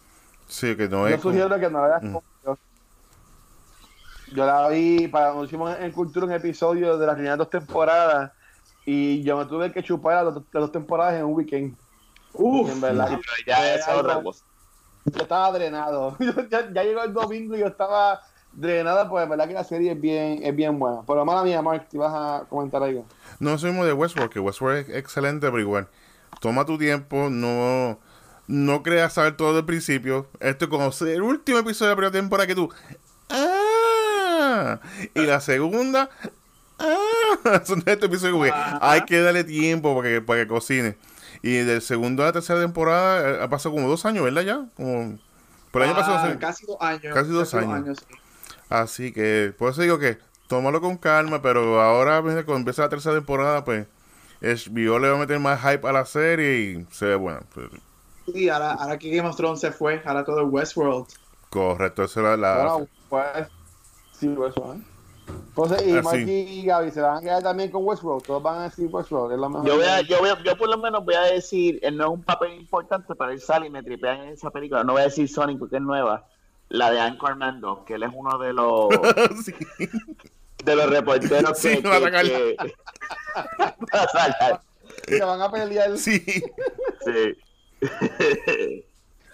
Sí, 0.49 0.77
que 0.77 0.89
no 0.89 1.09
Yo 1.09 1.15
es. 1.15 1.21
como- 1.23 1.33
sugiero 1.35 1.59
que 1.59 1.71
no 1.71 1.81
la 1.81 1.87
veas 1.89 2.03
Mm. 2.03 2.19
yo. 2.45 2.59
Yo 4.35 4.47
la 4.47 4.69
vi 4.69 5.09
para 5.09 5.35
nos 5.35 5.47
hicimos 5.47 5.77
en 5.79 5.93
Cultura 5.93 6.25
un 6.27 6.33
episodio 6.33 6.97
de 6.97 7.07
las 7.07 7.15
primeras 7.15 7.39
dos 7.39 7.51
temporadas 7.51 8.33
y 8.87 9.23
yo 9.23 9.37
me 9.37 9.45
tuve 9.47 9.71
que 9.73 9.83
chupar 9.83 10.25
las 10.25 10.35
dos, 10.35 10.45
las 10.53 10.61
dos 10.63 10.73
temporadas 10.73 11.15
en 11.15 11.25
un 11.25 11.35
weekend. 11.35 11.77
Uf, 12.33 12.71
en 12.71 12.81
verdad. 12.81 13.09
Sí, 13.11 13.17
pero 13.17 13.33
ya 13.47 13.75
es 13.75 13.87
otra 13.89 14.23
cosa. 14.23 14.45
Yo 15.05 15.23
estaba 15.23 15.51
drenado. 15.53 16.17
ya, 16.51 16.73
ya 16.73 16.83
llegó 16.83 17.03
el 17.03 17.13
domingo 17.13 17.57
y 17.57 17.61
yo 17.61 17.67
estaba 17.67 18.21
drenado, 18.53 19.09
pues 19.09 19.25
en 19.25 19.31
verdad 19.31 19.49
que 19.49 19.55
la 19.55 19.65
serie 19.65 19.93
es 19.93 20.01
bien, 20.01 20.41
es 20.43 20.55
bien 20.55 20.79
buena. 20.79 21.03
Pero 21.07 21.25
mala 21.25 21.43
mía, 21.43 21.63
Mark, 21.63 21.89
te 21.89 21.97
ibas 21.97 22.13
a 22.15 22.45
comentar 22.49 22.83
algo. 22.83 23.05
No 23.39 23.59
somos 23.59 23.87
de 23.87 23.93
Westworld, 23.93 24.31
que 24.31 24.41
Westworld 24.41 24.91
es 24.91 24.97
excelente, 24.97 25.47
pero 25.47 25.61
igual. 25.61 25.89
Toma 26.41 26.65
tu 26.65 26.79
tiempo, 26.79 27.29
no, 27.31 27.99
no 28.47 28.83
creas 28.83 29.15
saber 29.15 29.37
todo 29.37 29.55
del 29.55 29.65
principio. 29.65 30.29
Esto 30.41 30.67
es 30.67 30.71
como 30.71 30.91
el 31.09 31.23
último 31.23 31.59
episodio 31.59 31.91
de 31.91 31.93
la 31.93 31.97
primera 31.97 32.13
temporada 32.13 32.47
que 32.47 32.55
tú. 32.55 32.71
¡Ah! 33.31 34.81
Y 35.15 35.21
la 35.23 35.41
segunda. 35.41 36.11
¡Ah! 36.79 37.63
Son 37.65 37.83
estos 37.87 38.09
episodios 38.09 38.45
que 38.45 38.53
hay 38.81 39.03
que 39.03 39.21
darle 39.21 39.45
tiempo 39.45 39.95
para 39.97 40.09
que, 40.09 40.21
para 40.21 40.43
que 40.43 40.49
cocine. 40.49 40.97
Y 41.43 41.55
del 41.59 41.83
segundo 41.83 42.23
a 42.23 42.27
la 42.27 42.33
tercera 42.33 42.61
temporada 42.61 43.31
eh, 43.31 43.43
ha 43.43 43.49
pasado 43.49 43.75
como 43.75 43.89
dos 43.89 44.07
años, 44.07 44.25
¿verdad? 44.25 44.43
Ya. 44.43 44.67
Como, 44.77 45.19
por 45.71 45.83
el 45.83 45.89
año 45.89 45.99
ah, 45.99 46.01
pasado. 46.01 46.33
sí. 46.33 46.39
casi 46.39 46.67
dos 46.67 46.77
años. 46.81 47.15
Casi 47.15 47.31
dos 47.31 47.55
años. 47.55 47.99
sí. 47.99 48.15
Así 48.69 49.13
que, 49.13 49.53
por 49.59 49.71
eso 49.71 49.83
digo 49.83 49.99
que 49.99 50.19
tómalo 50.47 50.81
con 50.81 50.97
calma, 50.97 51.43
pero 51.43 51.81
ahora 51.81 52.23
cuando 52.23 52.57
empieza 52.57 52.83
la 52.83 52.89
tercera 52.89 53.15
temporada, 53.15 53.65
pues 53.65 53.87
HBO 54.41 54.99
le 54.99 55.11
va 55.11 55.17
a 55.17 55.21
meter 55.21 55.39
más 55.39 55.61
hype 55.61 55.87
a 55.87 55.93
la 55.93 56.07
serie 56.07 56.61
y 56.61 56.87
se 56.91 57.07
ve 57.07 57.15
buena. 57.17 57.41
Pues, 57.55 57.69
Sí, 58.27 58.49
ahora, 58.49 58.73
ahora 58.73 58.99
que 58.99 59.15
Game 59.15 59.29
of 59.29 59.37
Thrones 59.37 59.61
se 59.61 59.73
fue, 59.73 60.01
ahora 60.05 60.25
todo 60.25 60.47
es 60.47 60.53
Westworld. 60.53 61.07
correcto, 61.51 62.05
esa 62.05 62.21
era 62.21 62.37
la... 62.37 62.65
Bueno, 62.65 62.89
pues, 63.09 63.49
sí, 64.13 64.27
¿eh? 64.29 64.83
Entonces, 65.49 65.87
y 65.87 65.93
Mark 66.03 66.17
sí. 66.17 66.31
y 66.31 66.65
Gaby 66.67 66.91
se 66.91 67.01
van 67.01 67.19
a 67.19 67.21
quedar 67.21 67.43
también 67.43 67.71
con 67.71 67.85
Westworld. 67.85 68.25
Todos 68.25 68.43
van 68.43 68.59
a 68.61 68.63
decir 68.65 68.89
Westworld, 68.91 69.33
es 69.33 69.39
lo 69.39 69.49
mejor. 69.51 69.67
Yo, 69.69 69.77
voy 69.77 69.85
a, 69.85 70.01
yo, 70.01 70.19
voy 70.21 70.31
a- 70.31 70.43
yo 70.43 70.57
por 70.57 70.69
lo 70.71 70.79
menos 70.79 71.05
voy 71.05 71.15
a 71.15 71.23
decir, 71.23 71.79
él 71.83 71.97
no 71.97 72.05
es 72.05 72.11
un 72.11 72.23
papel 72.23 72.55
importante, 72.55 73.15
pero 73.15 73.31
él 73.31 73.41
sale 73.41 73.67
y 73.67 73.71
me 73.71 73.83
tripean 73.83 74.21
en 74.23 74.29
esa 74.31 74.51
película. 74.51 74.83
No 74.85 74.93
voy 74.95 75.03
a 75.03 75.07
decir 75.07 75.29
Sonic 75.29 75.59
porque 75.59 75.77
es 75.77 75.83
nueva. 75.83 76.27
La 76.71 76.91
de 76.91 77.01
Anchorman 77.01 77.61
2, 77.61 77.81
que 77.85 77.95
él 77.95 78.03
es 78.05 78.11
uno 78.15 78.39
de 78.39 78.53
los 78.55 78.89
Sí. 79.45 79.53
de 80.65 80.77
los 80.77 80.89
reporteros 80.89 81.59
Sí, 81.59 81.83
que, 81.83 81.89
a 81.89 82.01
que-. 82.23 82.57
Se 85.19 85.25
van 85.25 85.43
a 85.43 85.51
pelear. 85.51 85.99
Sí. 85.99 86.21
Sí. 87.05 87.37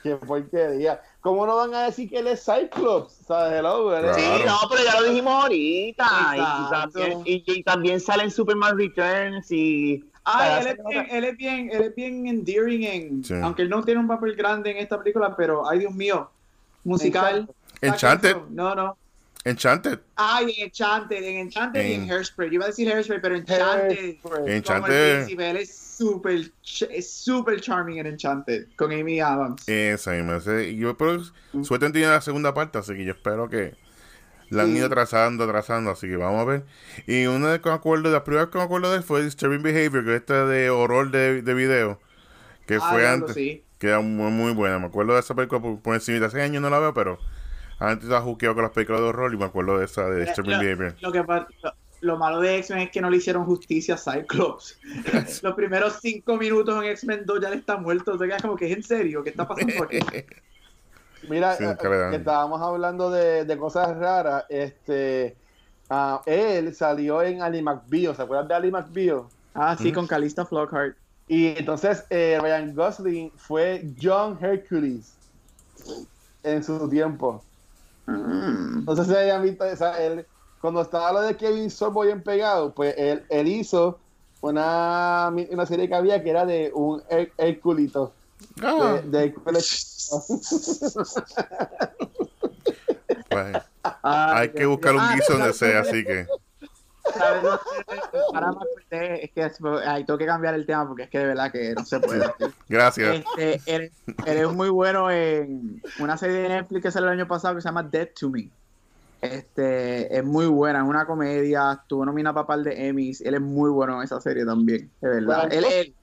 Qué 0.08 0.26
porquería. 0.26 1.00
¿Cómo 1.20 1.46
no 1.46 1.56
van 1.56 1.74
a 1.74 1.82
decir 1.84 2.08
que 2.08 2.18
él 2.18 2.26
es 2.28 2.44
Cyclops? 2.44 3.12
¿Sabes? 3.26 3.58
Hello, 3.58 3.94
es- 3.96 4.16
Sí, 4.16 4.22
Claro. 4.22 4.44
no, 4.46 4.58
pero 4.70 4.84
ya 4.84 5.00
lo 5.00 5.08
dijimos 5.08 5.42
ahorita. 5.44 6.06
Y, 6.36 6.70
también, 6.70 7.22
y, 7.24 7.44
y 7.46 7.62
también 7.62 8.00
sale 8.00 8.24
en 8.24 8.30
Superman 8.30 8.78
Returns 8.78 9.50
y... 9.50 10.04
Para 10.24 10.60
él 10.60 10.66
es, 10.66 10.76
bien, 10.86 11.06
él 11.10 11.24
es 11.24 11.36
bien, 11.38 11.70
él 11.72 11.82
es 11.84 11.94
bien 11.94 12.26
endearing 12.26 12.82
en, 12.84 13.24
Sí. 13.24 13.32
aunque 13.42 13.62
él 13.62 13.70
no 13.70 13.82
tiene 13.82 13.98
un 14.00 14.08
papel 14.08 14.36
grande 14.36 14.70
en 14.72 14.76
esta 14.76 14.98
película, 14.98 15.34
pero 15.34 15.66
ay 15.66 15.78
Dios 15.78 15.94
mío, 15.94 16.30
musical. 16.84 17.48
Enchanted. 17.80 18.36
No, 18.50 18.74
no. 18.74 18.96
Enchanted. 19.44 20.00
Ay, 20.16 20.54
en 20.58 20.64
Enchanted, 20.66 21.22
en 21.22 21.36
Enchanted 21.38 21.86
y 21.86 21.92
en 21.94 22.10
Hairspray. 22.10 22.48
Yo 22.48 22.54
iba 22.54 22.64
a 22.64 22.68
decir 22.68 22.88
Hairspray, 22.92 23.20
pero 23.20 23.36
Enchanted. 23.36 23.98
Hairspray. 23.98 24.56
Enchanted. 24.56 25.40
él 25.40 25.56
es 25.56 25.74
súper, 25.76 26.50
es 26.90 27.10
súper 27.10 27.60
charming 27.60 27.98
en 27.98 28.06
Enchanted, 28.06 28.66
con 28.76 28.92
Amy 28.92 29.20
Adams. 29.20 29.68
Esa 29.68 30.12
misma. 30.12 30.38
yo 30.74 30.96
pero 30.96 31.22
suerte 31.62 31.90
tiene 31.90 32.08
la 32.08 32.20
segunda 32.20 32.52
parte, 32.54 32.78
así 32.78 32.94
que 32.94 33.04
yo 33.04 33.12
espero 33.12 33.48
que 33.48 33.74
la 34.50 34.62
han 34.62 34.70
Sí. 34.72 34.78
ido 34.78 34.86
atrasando, 34.86 35.44
atrasando, 35.44 35.90
así 35.90 36.08
que 36.08 36.16
vamos 36.16 36.40
a 36.40 36.44
ver. 36.44 36.64
Y 37.06 37.26
una 37.26 37.52
de 37.52 37.60
que 37.60 37.68
me 37.68 37.74
acuerdo, 37.74 38.08
de 38.08 38.14
las 38.14 38.22
primeras 38.22 38.48
que 38.48 38.58
me 38.58 38.64
acuerdo 38.64 38.90
de 38.90 38.98
él 38.98 39.02
fue 39.02 39.22
Disturbing 39.24 39.62
Behavior, 39.62 40.04
que 40.04 40.14
es 40.14 40.20
esta 40.20 40.46
de 40.46 40.70
horror 40.70 41.10
de, 41.10 41.42
de 41.42 41.54
video, 41.54 42.00
que 42.66 42.76
Ah, 42.76 42.88
fue 42.90 43.06
antes. 43.08 43.34
sí. 43.34 43.62
Que 43.78 43.86
era 43.88 44.00
muy, 44.00 44.30
muy 44.32 44.52
buena. 44.54 44.78
Me 44.80 44.86
acuerdo 44.86 45.14
de 45.14 45.20
esa 45.20 45.34
película 45.36 45.60
por, 45.62 45.78
por 45.80 45.94
encima. 45.94 46.26
Hace 46.26 46.42
años 46.42 46.60
no 46.60 46.68
la 46.68 46.80
veo, 46.80 46.92
pero 46.94 47.18
antes 47.78 48.04
estaba 48.04 48.22
juqueado 48.22 48.54
con 48.54 48.64
las 48.64 48.72
películas 48.72 49.00
de 49.02 49.06
horror 49.08 49.32
y 49.32 49.36
me 49.36 49.44
acuerdo 49.44 49.78
de 49.78 49.84
esa 49.84 50.08
de 50.08 50.26
Lo- 50.36 50.58
Behavior. 50.60 50.94
Lo, 51.00 51.12
que, 51.12 51.18
lo, 51.18 51.46
lo 52.00 52.16
malo 52.18 52.40
de 52.40 52.58
X-Men 52.58 52.80
es 52.82 52.90
que 52.90 53.00
no 53.00 53.10
le 53.10 53.16
hicieron 53.18 53.44
justicia 53.44 53.94
a 53.94 53.98
Cyclops. 53.98 54.78
Los 55.42 55.54
primeros 55.54 55.98
cinco 56.00 56.36
minutos 56.36 56.76
en 56.82 56.90
X-Men 56.90 57.22
2 57.24 57.40
ya 57.40 57.50
le 57.50 57.56
está 57.56 57.76
muerto. 57.76 58.16
Te 58.18 58.26
quedas 58.26 58.42
como 58.42 58.56
que 58.56 58.70
es 58.70 58.76
en 58.76 58.82
serio, 58.82 59.22
¿qué 59.22 59.30
está 59.30 59.46
pasando 59.46 59.84
aquí? 59.84 59.98
Mira, 61.28 61.56
Sí, 61.56 61.64
eh, 61.64 61.76
que 62.10 62.16
estábamos 62.16 62.62
hablando 62.62 63.10
de, 63.10 63.44
de 63.44 63.58
cosas 63.58 63.96
raras. 63.96 64.44
Este, 64.48 65.36
ah, 65.90 66.22
él 66.26 66.74
salió 66.74 67.22
en 67.22 67.42
Ali 67.42 67.60
McBeal. 67.60 68.14
¿Se 68.14 68.22
acuerdan 68.22 68.46
de 68.48 68.54
Ali 68.54 68.70
McBeal? 68.70 69.22
Ah, 69.54 69.76
sí, 69.76 69.90
Mm. 69.90 69.94
con 69.94 70.06
Calista 70.06 70.46
Flockhart. 70.46 70.96
Y 71.26 71.48
entonces 71.58 72.04
eh, 72.10 72.38
Ryan 72.40 72.74
Gosling 72.74 73.32
fue 73.36 73.84
John 74.00 74.38
Hercules 74.40 75.12
en 76.42 76.62
su 76.64 76.88
tiempo. 76.88 77.44
Mm. 78.08 78.84
No 78.84 78.96
sé 78.96 79.04
si 79.04 79.14
hayan 79.14 79.42
visto 79.42 79.64
esa, 79.64 80.02
él, 80.02 80.26
cuando 80.60 80.80
estaba 80.82 81.12
lo 81.12 81.20
de 81.22 81.36
Kevin 81.36 81.70
Sorbo 81.70 82.02
bien 82.02 82.22
pegado, 82.22 82.72
pues 82.74 82.94
él, 82.96 83.24
él 83.28 83.46
hizo 83.48 83.98
una, 84.40 85.32
una 85.50 85.66
serie 85.66 85.88
que 85.88 85.94
había 85.94 86.22
que 86.22 86.30
era 86.30 86.46
de 86.46 86.70
un 86.74 87.00
Her- 87.10 87.32
Herculito. 87.36 88.12
Ah, 88.62 89.00
De, 89.04 89.18
de 89.18 89.34
pues, 93.28 93.56
Ah, 94.02 94.38
hay 94.38 94.48
que 94.50 94.66
buscar 94.66 94.94
un 94.94 95.02
guiso 95.14 95.32
donde 95.34 95.52
¿sabes 95.52 95.56
sea, 95.56 95.80
así 95.80 96.04
que. 96.04 96.26
¿Sabes 97.14 97.60
Ahora 98.34 98.52
me 98.52 98.56
acordé, 98.56 99.24
es 99.24 99.30
que 99.32 99.50
ay, 99.86 100.04
tengo 100.04 100.18
que 100.18 100.26
cambiar 100.26 100.54
el 100.54 100.66
tema 100.66 100.86
porque 100.86 101.04
es 101.04 101.10
que 101.10 101.18
de 101.18 101.26
verdad 101.26 101.52
que 101.52 101.74
no 101.74 101.84
se 101.84 102.00
puede. 102.00 102.26
Gracias. 102.68 103.24
Este, 103.36 103.60
él, 103.66 103.92
él 104.26 104.36
es 104.38 104.52
muy 104.52 104.68
bueno 104.68 105.10
en 105.10 105.80
una 105.98 106.16
serie 106.16 106.36
de 106.36 106.48
Netflix 106.48 106.82
que 106.82 106.90
salió 106.90 107.08
el 107.08 107.18
año 107.18 107.28
pasado 107.28 107.54
que 107.54 107.60
se 107.60 107.68
llama 107.68 107.82
Dead 107.82 108.08
to 108.18 108.30
Me. 108.30 108.50
Este, 109.20 110.16
es 110.16 110.24
muy 110.24 110.46
buena, 110.46 110.78
es 110.78 110.88
una 110.88 111.04
comedia, 111.04 111.72
estuvo 111.72 112.04
nominada 112.04 112.34
para 112.34 112.46
par 112.46 112.60
de 112.60 112.88
Emmys, 112.88 113.20
él 113.20 113.34
es 113.34 113.40
muy 113.40 113.68
bueno 113.70 113.96
en 113.98 114.04
esa 114.04 114.20
serie 114.20 114.44
también, 114.44 114.90
de 115.00 115.08
verdad. 115.08 115.52
Él, 115.52 115.64
él, 115.64 115.94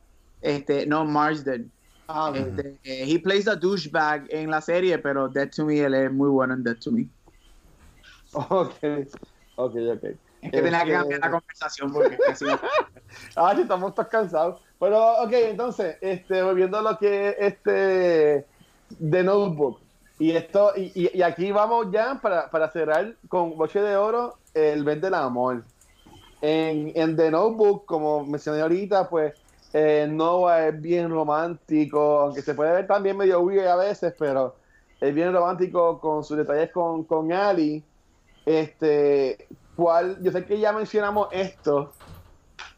este, 0.42 0.86
no, 0.86 1.06
Marsden. 1.06 1.72
Ah, 2.08 2.30
ok. 2.30 2.36
Este, 2.36 2.80
eh, 2.84 3.06
he 3.08 3.20
plays 3.20 3.48
a 3.48 3.56
douchebag 3.56 4.26
en 4.30 4.52
la 4.52 4.60
serie, 4.60 4.98
pero 5.00 5.30
Dead 5.30 5.50
to 5.50 5.66
Me, 5.66 5.80
él 5.80 5.94
es 5.94 6.12
muy 6.12 6.30
bueno 6.30 6.56
en 6.56 6.64
Dead 6.64 6.78
to 6.78 6.92
Me. 6.92 7.08
ok, 8.34 8.76
ok, 9.56 9.76
ok. 9.94 10.06
Es 10.46 10.52
que 10.52 10.62
tenía 10.62 10.84
que 10.84 10.92
Este- 10.92 10.94
cambiar 11.00 11.20
la 11.22 11.32
conversación 11.32 11.94
porque 11.94 12.18
Ah, 13.36 13.56
estamos 13.58 13.94
todos 13.96 14.10
cansados. 14.10 14.62
Pero, 14.80 15.22
ok, 15.24 15.32
entonces, 15.34 15.98
este, 16.02 16.44
volviendo 16.44 16.78
a 16.78 16.82
lo 16.82 16.98
que 16.98 17.30
es 17.30 17.36
este 17.40 18.46
The 19.10 19.24
Notebook. 19.24 19.80
Y 20.20 20.32
esto, 20.32 20.72
y, 20.76 20.92
y- 20.96 21.12
y 21.18 21.22
aquí 21.22 21.52
vamos 21.52 21.88
ya 21.92 22.20
para, 22.22 22.50
para 22.50 22.70
cerrar 22.72 23.16
con 23.28 23.58
Boche 23.58 23.82
de 23.82 23.96
Oro, 23.98 24.38
el 24.54 24.84
mes 24.84 25.02
del 25.02 25.14
amor. 25.14 25.64
En, 26.42 26.92
en 26.96 27.16
The 27.16 27.32
Notebook, 27.32 27.86
como 27.86 28.26
mencioné 28.26 28.62
ahorita, 28.62 29.10
pues 29.10 29.34
eh, 29.74 30.08
Noah 30.10 30.68
es 30.68 30.82
bien 30.82 31.10
romántico, 31.10 32.20
aunque 32.22 32.42
se 32.42 32.54
puede 32.54 32.72
ver 32.72 32.88
también 32.88 33.18
medio 33.18 33.42
weird 33.42 33.68
a 33.68 33.76
veces, 33.76 34.14
pero 34.18 34.56
es 35.02 35.14
bien 35.14 35.34
romántico 35.34 36.00
con 36.00 36.24
sus 36.24 36.38
detalles 36.38 36.72
con, 36.72 37.04
con 37.04 37.32
Ali. 37.34 37.84
Este, 38.46 39.48
cuál, 39.76 40.22
yo 40.22 40.32
sé 40.32 40.46
que 40.46 40.60
ya 40.60 40.72
mencionamos 40.72 41.28
esto 41.32 41.92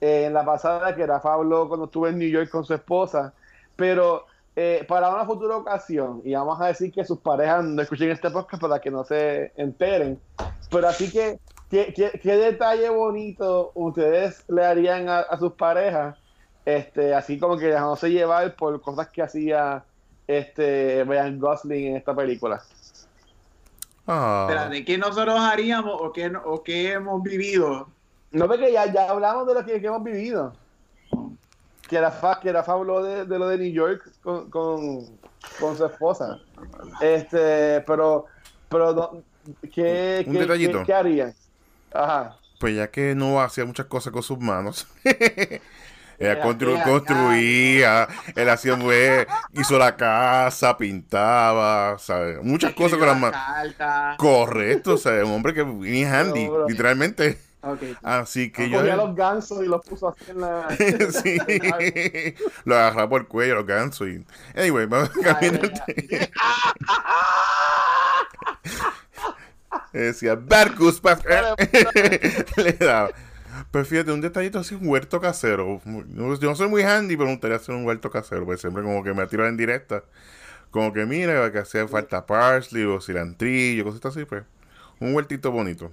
eh, 0.02 0.26
en 0.26 0.34
la 0.34 0.46
pasada, 0.46 0.96
que 0.96 1.06
Rafa 1.06 1.34
habló 1.34 1.68
cuando 1.68 1.86
estuve 1.86 2.10
en 2.10 2.20
New 2.20 2.30
York 2.30 2.50
con 2.50 2.66
su 2.66 2.74
esposa, 2.74 3.34
pero 3.76 4.26
eh, 4.56 4.86
para 4.88 5.10
una 5.10 5.26
futura 5.26 5.58
ocasión, 5.58 6.22
y 6.24 6.34
vamos 6.34 6.60
a 6.62 6.68
decir 6.68 6.92
que 6.92 7.06
sus 7.06 7.20
parejas 7.20 7.64
no 7.64 7.82
escuchen 7.82 8.12
este 8.12 8.30
podcast 8.30 8.62
para 8.62 8.80
que 8.80 8.92
no 8.92 9.04
se 9.04 9.52
enteren, 9.56 10.20
pero 10.70 10.88
así 10.88 11.12
que, 11.12 11.40
¿qué, 11.70 12.38
detalle 12.38 12.90
bonito 12.90 13.72
ustedes 13.76 14.44
le 14.48 14.66
harían 14.66 15.10
a, 15.10 15.20
a 15.20 15.38
sus 15.38 15.54
parejas? 15.54 16.18
Este, 16.66 17.16
así 17.16 17.40
como 17.40 17.58
que 17.58 17.68
dejándose 17.68 18.10
llevar 18.10 18.54
por 18.56 18.82
cosas 18.82 19.08
que 19.08 19.22
hacía 19.22 19.86
este 20.28 21.06
Ryan 21.06 21.40
Gosling 21.40 21.88
en 21.88 21.96
esta 21.96 22.14
película. 22.14 22.62
Ah, 24.08 24.48
Espérate, 24.50 24.86
¿qué 24.86 24.98
nosotros 24.98 25.38
haríamos 25.40 25.94
o 26.00 26.12
qué, 26.14 26.30
no- 26.30 26.42
o 26.46 26.64
qué 26.64 26.94
hemos 26.94 27.22
vivido? 27.24 27.90
No, 28.32 28.48
porque 28.48 28.72
ya, 28.72 28.92
ya 28.92 29.10
hablamos 29.10 29.48
de 29.48 29.54
lo 29.54 29.66
que, 29.66 29.80
que 29.82 29.88
hemos 29.88 30.04
vivido. 30.04 30.54
Que 31.90 32.00
Rafa, 32.02 32.40
que 32.42 32.52
Rafa 32.52 32.74
habló 32.74 33.04
de, 33.04 33.26
de 33.26 33.40
lo 33.40 33.48
de 33.48 33.58
New 33.58 33.72
York 33.72 34.10
con, 34.22 34.50
con, 34.50 35.06
con 35.60 35.78
su 35.78 35.86
esposa. 35.86 36.38
Este, 37.02 37.82
pero, 37.82 38.26
pero 38.70 39.24
¿qué, 39.74 40.24
Un 40.28 40.34
qué- 40.34 40.40
detallito. 40.40 40.80
qué- 40.80 40.86
qué 40.86 40.94
harían? 40.94 41.34
Ajá. 41.94 42.38
pues 42.60 42.76
ya 42.76 42.90
que 42.92 43.16
no 43.16 43.40
hacía 43.42 43.64
muchas 43.66 43.86
cosas 43.86 44.12
con 44.12 44.24
sus 44.24 44.38
manos. 44.40 44.88
Ella 46.20 46.42
constru- 46.44 46.84
construía, 46.84 48.08
él 48.36 48.50
hacía, 48.50 48.76
fue, 48.76 49.28
hizo 49.54 49.78
la 49.78 49.96
casa, 49.96 50.76
pintaba, 50.76 51.98
¿sabes? 52.00 52.40
Muchas 52.42 52.74
cosas 52.74 52.98
con 52.98 53.08
las 53.08 53.20
manos. 53.20 53.40
Correcto, 54.18 54.96
o 54.96 54.98
sea, 54.98 55.24
un 55.24 55.32
hombre 55.32 55.54
que 55.54 55.64
viene 55.64 56.10
handy, 56.10 56.48
bro. 56.48 56.68
literalmente. 56.68 57.38
Ok. 57.62 57.82
Así 58.02 58.52
que 58.52 58.70
yo. 58.70 58.80
Cogía 58.80 58.96
los 58.96 59.16
gansos 59.16 59.64
y 59.64 59.68
los 59.68 59.86
puso 59.86 60.10
así 60.10 60.32
en 60.32 60.42
la. 60.42 60.68
sí. 61.24 61.38
lo 62.66 62.76
agarraba 62.76 63.10
por 63.10 63.22
el 63.22 63.28
cuello, 63.28 63.56
los 63.56 63.66
gansos. 63.66 64.08
Y... 64.08 64.26
Anyway, 64.56 64.86
vamos 64.86 65.10
a 65.10 65.34
caminar. 65.34 65.72
Decía, 69.94 70.36
Barcus, 70.36 71.02
le 72.58 72.74
daba. 72.74 73.10
Pero 73.72 73.86
fíjate, 73.86 74.12
un 74.12 74.22
detallito 74.22 74.60
así, 74.60 74.76
un 74.76 74.88
huerto 74.88 75.20
casero. 75.22 75.82
Yo 75.86 76.38
no 76.50 76.56
soy 76.56 76.68
muy 76.70 76.84
handy, 76.84 77.16
pero 77.16 77.28
me 77.28 77.34
gustaría 77.34 77.58
hacer 77.58 77.76
un 77.76 77.86
huerto 77.86 78.10
casero, 78.10 78.46
pues 78.46 78.62
siempre 78.62 78.84
como 78.84 79.04
que 79.04 79.14
me 79.14 79.28
tiro 79.28 79.48
en 79.48 79.58
directa. 79.58 80.04
Como 80.72 80.94
que 80.94 81.06
mira, 81.06 81.52
que 81.52 81.60
hacía 81.60 81.88
falta 81.88 82.26
parsley 82.26 82.84
o 82.84 83.00
cilantrillo, 83.02 83.84
cositas 83.86 84.16
así, 84.16 84.26
pues. 84.26 84.44
Un 85.00 85.14
huertito 85.16 85.52
bonito. 85.52 85.92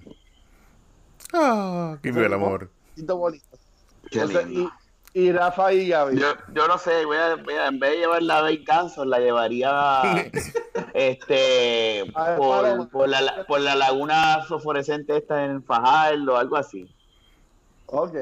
Ah, 1.32 1.98
que 2.02 2.10
vive 2.12 2.26
el 2.26 2.32
amor. 2.32 2.70
Bonito, 2.96 3.16
bonito. 3.16 3.46
Qué 4.10 4.24
lindo. 4.26 4.72
y, 5.14 5.26
y 5.26 5.32
Rafa 5.32 5.72
y 5.72 5.88
Gaby. 5.88 6.18
Yo, 6.18 6.34
yo 6.52 6.68
no 6.68 6.78
sé, 6.78 7.04
voy 7.04 7.16
a, 7.16 7.36
voy 7.36 7.54
a- 7.54 7.68
en 7.68 7.78
vez 7.78 7.90
de 7.92 7.96
llevarla 7.98 8.38
a 8.38 8.42
Dave 8.42 8.64
la 9.06 9.18
llevaría 9.18 10.30
este 10.94 12.04
por, 12.36 13.08
la, 13.08 13.44
por 13.46 13.60
la 13.60 13.74
laguna 13.74 14.40
fosforescente 14.48 15.16
esta 15.16 15.44
en 15.44 15.62
Fajardo 15.64 16.34
o 16.34 16.36
algo 16.36 16.56
así. 16.56 16.93
Ok. 17.86 18.16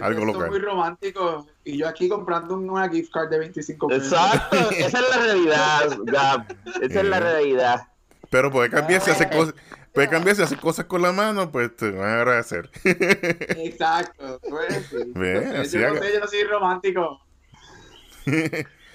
Algo 0.00 0.24
local. 0.24 0.50
muy 0.50 0.60
romántico. 0.60 1.46
Y 1.64 1.78
yo 1.78 1.88
aquí 1.88 2.08
comprando 2.08 2.56
una 2.56 2.88
gift 2.88 3.12
card 3.12 3.28
de 3.30 3.38
25 3.40 3.88
pesos. 3.88 4.12
Exacto, 4.12 4.56
esa 4.70 4.98
es 5.00 5.10
la 5.10 5.22
realidad, 5.22 5.98
Gab. 6.04 6.46
Esa 6.80 7.00
es 7.00 7.06
la 7.08 7.16
Eh. 7.16 7.20
realidad. 7.20 7.80
Pero 8.30 8.50
puede 8.52 8.70
cambiar 8.70 9.00
si 9.00 9.10
hace 9.10 9.28
cosas. 9.28 9.54
Puede 9.92 10.08
cambiar 10.08 10.36
si 10.36 10.42
hace 10.42 10.56
cosas 10.56 10.84
con 10.84 11.02
la 11.02 11.10
mano, 11.10 11.50
pues 11.50 11.74
te 11.74 11.90
van 11.90 12.08
a 12.08 12.14
agradecer. 12.20 12.70
Exacto. 12.84 14.40
Pues, 14.48 14.86
sí. 14.86 14.96
Así 15.56 15.80
yo 15.80 15.88
no 15.92 16.00
sé, 16.00 16.12
yo 16.14 16.20
no 16.20 16.26
soy 16.28 16.42
romántico. 16.44 17.20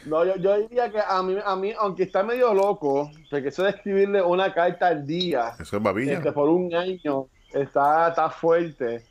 No, 0.06 0.24
yo, 0.24 0.36
yo 0.38 0.60
diría 0.62 0.90
que 0.92 1.00
a 1.06 1.22
mí, 1.24 1.36
a 1.44 1.56
mí, 1.56 1.74
aunque 1.78 2.04
está 2.04 2.24
medio 2.24 2.54
loco, 2.54 3.12
porque 3.30 3.50
eso 3.50 3.64
de 3.64 3.72
escribirle 3.72 4.22
una 4.22 4.54
carta 4.54 4.88
al 4.88 5.06
día 5.06 5.56
Eso 5.60 5.78
es 5.78 5.84
babilla. 5.84 6.14
este, 6.14 6.32
por 6.32 6.48
un 6.48 6.74
año 6.74 7.28
está, 7.56 8.10
está 8.10 8.30
fuerte. 8.30 9.04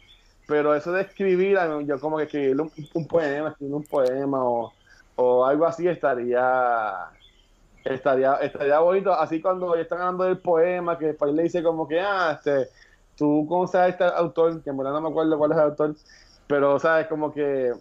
Pero 0.47 0.75
eso 0.75 0.93
de 0.93 1.03
escribir, 1.03 1.59
yo 1.87 1.99
como 1.99 2.19
que 2.19 2.25
escribirle 2.25 2.63
un, 2.63 2.73
un 2.95 3.07
poema, 3.09 3.49
escribir 3.49 3.75
un 3.75 3.85
poema 3.85 4.45
o, 4.45 4.73
o 5.17 5.45
algo 5.45 5.67
así 5.67 5.89
estaría 5.89 7.09
estaría 7.85 8.35
estaría 8.37 8.79
bonito. 8.81 9.13
Así 9.13 9.41
cuando 9.41 9.75
ya 9.75 9.83
están 9.83 10.01
hablando 10.01 10.25
del 10.25 10.39
poema, 10.39 10.99
que 10.99 11.07
después 11.07 11.33
le 11.33 11.45
dice 11.45 11.63
como 11.63 11.89
que, 11.89 12.01
ah, 12.01 12.33
este, 12.37 12.69
tú 13.17 13.47
conoces 13.49 13.77
a 13.77 13.89
este 13.89 14.05
autor, 14.05 14.63
que 14.63 14.71
en 14.71 14.77
verdad 14.77 14.93
no 14.93 15.01
me 15.01 15.09
acuerdo 15.09 15.39
cuál 15.39 15.53
es 15.53 15.57
el 15.59 15.65
autor, 15.65 15.95
pero, 16.47 16.79
¿sabes? 16.79 17.07
Como 17.07 17.33
que 17.33 17.73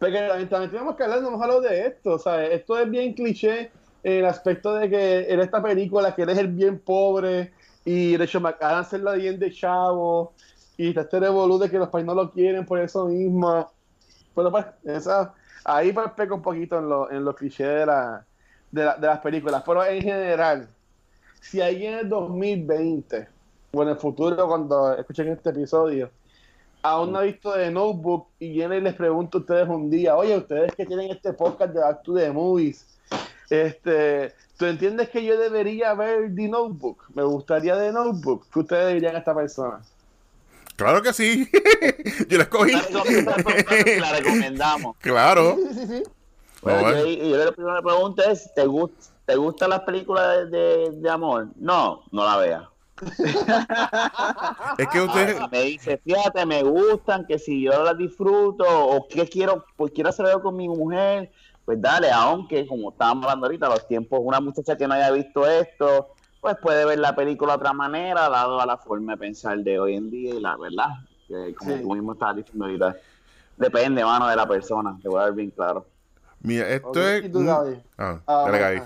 porque 0.00 0.16
también, 0.18 0.48
también 0.48 0.70
tenemos 0.70 0.96
que 0.96 1.02
hablar, 1.02 1.20
no 1.20 1.28
hemos 1.28 1.42
hablado 1.42 1.60
de 1.60 1.86
esto, 1.86 2.18
¿sabes? 2.18 2.52
Esto 2.52 2.78
es 2.78 2.90
bien 2.90 3.12
cliché 3.12 3.70
el 4.02 4.24
aspecto 4.24 4.74
de 4.74 4.88
que 4.88 5.30
en 5.30 5.40
esta 5.40 5.62
película 5.62 6.14
que 6.14 6.22
él 6.22 6.30
es 6.30 6.38
el 6.38 6.48
bien 6.48 6.78
pobre 6.78 7.52
y 7.84 8.16
de 8.16 8.24
hecho 8.24 8.40
McAdams 8.40 8.92
es 8.92 9.00
la 9.00 9.12
bien 9.14 9.38
de 9.38 9.50
chavo 9.52 10.32
y 10.76 10.88
está 10.90 11.02
este 11.02 11.20
revolú 11.20 11.58
de 11.58 11.70
que 11.70 11.78
los 11.78 11.88
países 11.88 12.06
no 12.06 12.14
lo 12.14 12.30
quieren 12.30 12.64
por 12.66 12.78
eso 12.80 13.06
mismo. 13.06 13.70
Pero 14.34 14.50
pues, 14.50 14.66
esa, 14.84 15.34
ahí 15.64 15.92
pues 15.92 16.10
peco 16.16 16.36
un 16.36 16.42
poquito 16.42 16.78
en 16.78 16.88
lo, 16.88 17.10
en 17.10 17.24
los 17.24 17.34
clichés 17.36 17.66
de, 17.66 17.86
la, 17.86 18.24
de, 18.70 18.84
la- 18.84 18.96
de 18.96 19.06
las 19.06 19.18
películas. 19.20 19.62
Pero 19.66 19.84
en 19.84 20.02
general, 20.02 20.68
si 21.40 21.60
alguien 21.60 21.94
en 21.94 21.98
el 22.00 22.08
2020 22.08 23.28
o 23.72 23.82
en 23.82 23.88
el 23.90 23.96
futuro 23.96 24.46
cuando 24.48 24.94
escuchen 24.96 25.28
este 25.28 25.50
episodio 25.50 26.10
aún 26.82 27.12
no 27.12 27.18
ha 27.18 27.22
visto 27.22 27.52
de 27.52 27.70
Notebook 27.70 28.28
y 28.38 28.52
viene 28.52 28.78
y 28.78 28.80
les 28.80 28.94
pregunto 28.94 29.38
a 29.38 29.40
ustedes 29.42 29.68
un 29.68 29.90
día, 29.90 30.16
oye, 30.16 30.36
ustedes 30.36 30.74
que 30.74 30.86
tienen 30.86 31.10
este 31.10 31.32
podcast 31.34 31.74
de 31.74 31.80
Back 31.80 32.02
to 32.02 32.14
Movies, 32.32 32.89
este, 33.50 34.34
¿tú 34.56 34.64
entiendes 34.66 35.08
que 35.10 35.24
yo 35.24 35.38
debería 35.38 35.92
ver 35.94 36.34
The 36.34 36.48
Notebook? 36.48 37.04
Me 37.14 37.22
gustaría 37.24 37.76
The 37.78 37.92
Notebook. 37.92 38.46
¿Qué 38.52 38.60
ustedes 38.60 38.94
dirían 38.94 39.16
a 39.16 39.18
esta 39.18 39.34
persona? 39.34 39.80
Claro 40.76 41.02
que 41.02 41.12
sí. 41.12 41.46
Yo 42.28 42.38
la 42.38 42.44
escogí. 42.44 42.72
la 44.00 44.12
recomendamos. 44.12 44.96
Claro. 44.98 45.56
Sí, 45.56 45.74
sí, 45.74 45.86
sí. 45.86 46.02
Bueno, 46.62 46.80
No, 46.82 46.90
yo, 46.90 47.04
eh. 47.06 47.28
yo 47.30 47.36
la 47.36 47.52
primera 47.52 47.82
pregunta 47.82 48.30
es, 48.30 48.52
¿te, 48.54 48.66
gust, 48.66 48.92
¿te 49.26 49.34
gustan 49.36 49.70
las 49.70 49.80
películas 49.80 50.50
de, 50.50 50.58
de- 50.58 50.90
de 50.92 51.10
amor? 51.10 51.48
No, 51.56 52.02
no 52.12 52.24
la 52.24 52.36
veas. 52.38 52.62
Es 54.78 54.88
que 54.88 55.00
ustedes. 55.00 55.36
Si 55.38 55.48
me 55.50 55.62
dice, 55.62 56.00
fíjate, 56.04 56.44
me 56.46 56.62
gustan, 56.62 57.26
que 57.26 57.38
si 57.38 57.62
yo 57.62 57.82
las 57.84 57.96
disfruto 57.96 58.64
o 58.68 59.06
que 59.08 59.26
quiero, 59.28 59.64
pues 59.76 59.92
quiero 59.92 60.10
hacer 60.10 60.26
algo 60.26 60.42
con 60.42 60.56
mi 60.56 60.68
mujer, 60.68 61.30
pues 61.64 61.80
dale, 61.80 62.10
aunque 62.10 62.66
como 62.66 62.90
estábamos 62.90 63.24
hablando 63.24 63.46
ahorita, 63.46 63.68
los 63.68 63.86
tiempos, 63.86 64.20
una 64.22 64.40
muchacha 64.40 64.76
que 64.76 64.86
no 64.88 64.94
haya 64.94 65.10
visto 65.12 65.46
esto, 65.46 66.14
pues 66.40 66.56
puede 66.62 66.84
ver 66.84 66.98
la 66.98 67.14
película 67.14 67.52
de 67.52 67.58
otra 67.58 67.72
manera, 67.72 68.28
dado 68.28 68.60
a 68.60 68.66
la 68.66 68.76
forma 68.78 69.12
de 69.12 69.18
pensar 69.18 69.58
de 69.58 69.78
hoy 69.78 69.94
en 69.96 70.10
día 70.10 70.34
y 70.34 70.40
la 70.40 70.56
verdad, 70.56 70.88
que 71.28 71.54
como 71.54 71.76
Sí. 71.76 71.82
tú 71.82 71.92
mismo 71.94 72.12
estabas 72.14 72.36
diciendo 72.36 72.64
ahorita, 72.64 72.96
depende, 73.56 74.04
mano, 74.04 74.26
de 74.28 74.36
la 74.36 74.48
persona, 74.48 74.98
te 75.02 75.08
voy 75.08 75.20
a 75.20 75.24
dar 75.24 75.34
bien 75.34 75.50
claro. 75.50 75.86
Mira, 76.42 76.68
esto 76.68 77.06
es. 77.06 77.24
¿y 77.24 77.28
tú, 77.28 77.40
un- 77.40 77.46
Gaby? 77.46 77.82
Ah, 77.98 78.20
Ah, 78.26 78.48
dale. 78.50 78.82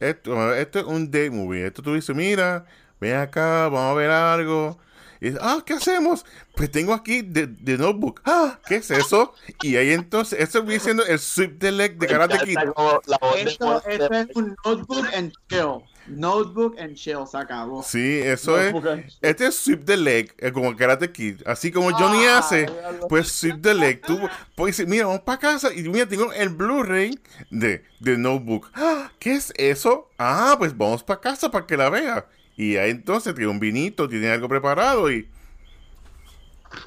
Esto, 0.00 0.54
esto 0.54 0.78
es 0.78 0.84
un 0.86 1.10
day 1.10 1.30
movie. 1.30 1.66
Esto 1.66 1.82
tú 1.82 1.94
dices, 1.94 2.14
mira, 2.16 2.64
ven 3.00 3.16
acá, 3.16 3.68
vamos 3.68 3.92
a 3.92 3.94
ver 3.94 4.10
algo. 4.10 4.78
Y 5.24 5.34
ah, 5.40 5.62
¿qué 5.64 5.74
hacemos? 5.74 6.24
Pues 6.54 6.70
tengo 6.70 6.92
aquí 6.92 7.22
The, 7.22 7.46
The 7.46 7.78
Notebook. 7.78 8.20
Ah, 8.24 8.58
¿qué 8.66 8.76
es 8.76 8.90
eso? 8.90 9.32
Y 9.62 9.76
ahí 9.76 9.92
entonces, 9.92 10.38
eso 10.38 10.62
viene 10.62 10.80
siendo 10.80 11.04
el 11.06 11.18
sweep 11.18 11.58
the 11.58 11.72
leg 11.72 11.98
de 11.98 12.06
Karate 12.06 12.38
Kid. 12.44 12.58
De- 12.58 13.40
Esto, 13.50 13.82
esto 13.88 14.12
es 14.12 14.26
un 14.34 14.54
notebook 14.64 15.06
and 15.16 15.32
chill. 15.48 15.82
Notebook 16.06 16.78
and 16.78 16.94
chill, 16.94 17.26
se 17.26 17.38
acabó. 17.38 17.82
Sí, 17.82 18.20
eso 18.22 18.60
es. 18.60 18.74
Notebook. 18.74 19.04
Este 19.22 19.46
es 19.46 19.54
sweep 19.56 19.86
the 19.86 19.96
leg, 19.96 20.34
eh, 20.36 20.52
como 20.52 20.76
Karate 20.76 21.10
Kid. 21.10 21.40
Así 21.46 21.72
como 21.72 21.90
Johnny 21.92 22.24
Ah, 22.26 22.38
hace, 22.38 22.66
pues 23.08 23.28
sweep 23.28 23.62
the 23.62 23.72
leg. 23.72 24.02
Tú 24.02 24.18
pues 24.54 24.86
mira, 24.86 25.06
vamos 25.06 25.22
para 25.22 25.38
casa 25.38 25.72
y 25.72 25.88
mira, 25.88 26.06
tengo 26.06 26.30
el 26.34 26.50
Blu-ray 26.50 27.18
de, 27.50 27.82
de 28.00 28.18
Notebook. 28.18 28.70
Ah, 28.74 29.10
¿Qué 29.18 29.32
es 29.34 29.54
eso? 29.56 30.10
Ah, 30.18 30.56
pues 30.58 30.76
vamos 30.76 31.02
para 31.02 31.20
casa 31.22 31.50
para 31.50 31.66
que 31.66 31.78
la 31.78 31.88
vea. 31.88 32.26
Y 32.56 32.76
ahí 32.76 32.90
entonces 32.90 33.34
tiene 33.34 33.50
un 33.50 33.60
vinito, 33.60 34.08
tiene 34.08 34.30
algo 34.30 34.48
preparado 34.48 35.10
y, 35.10 35.28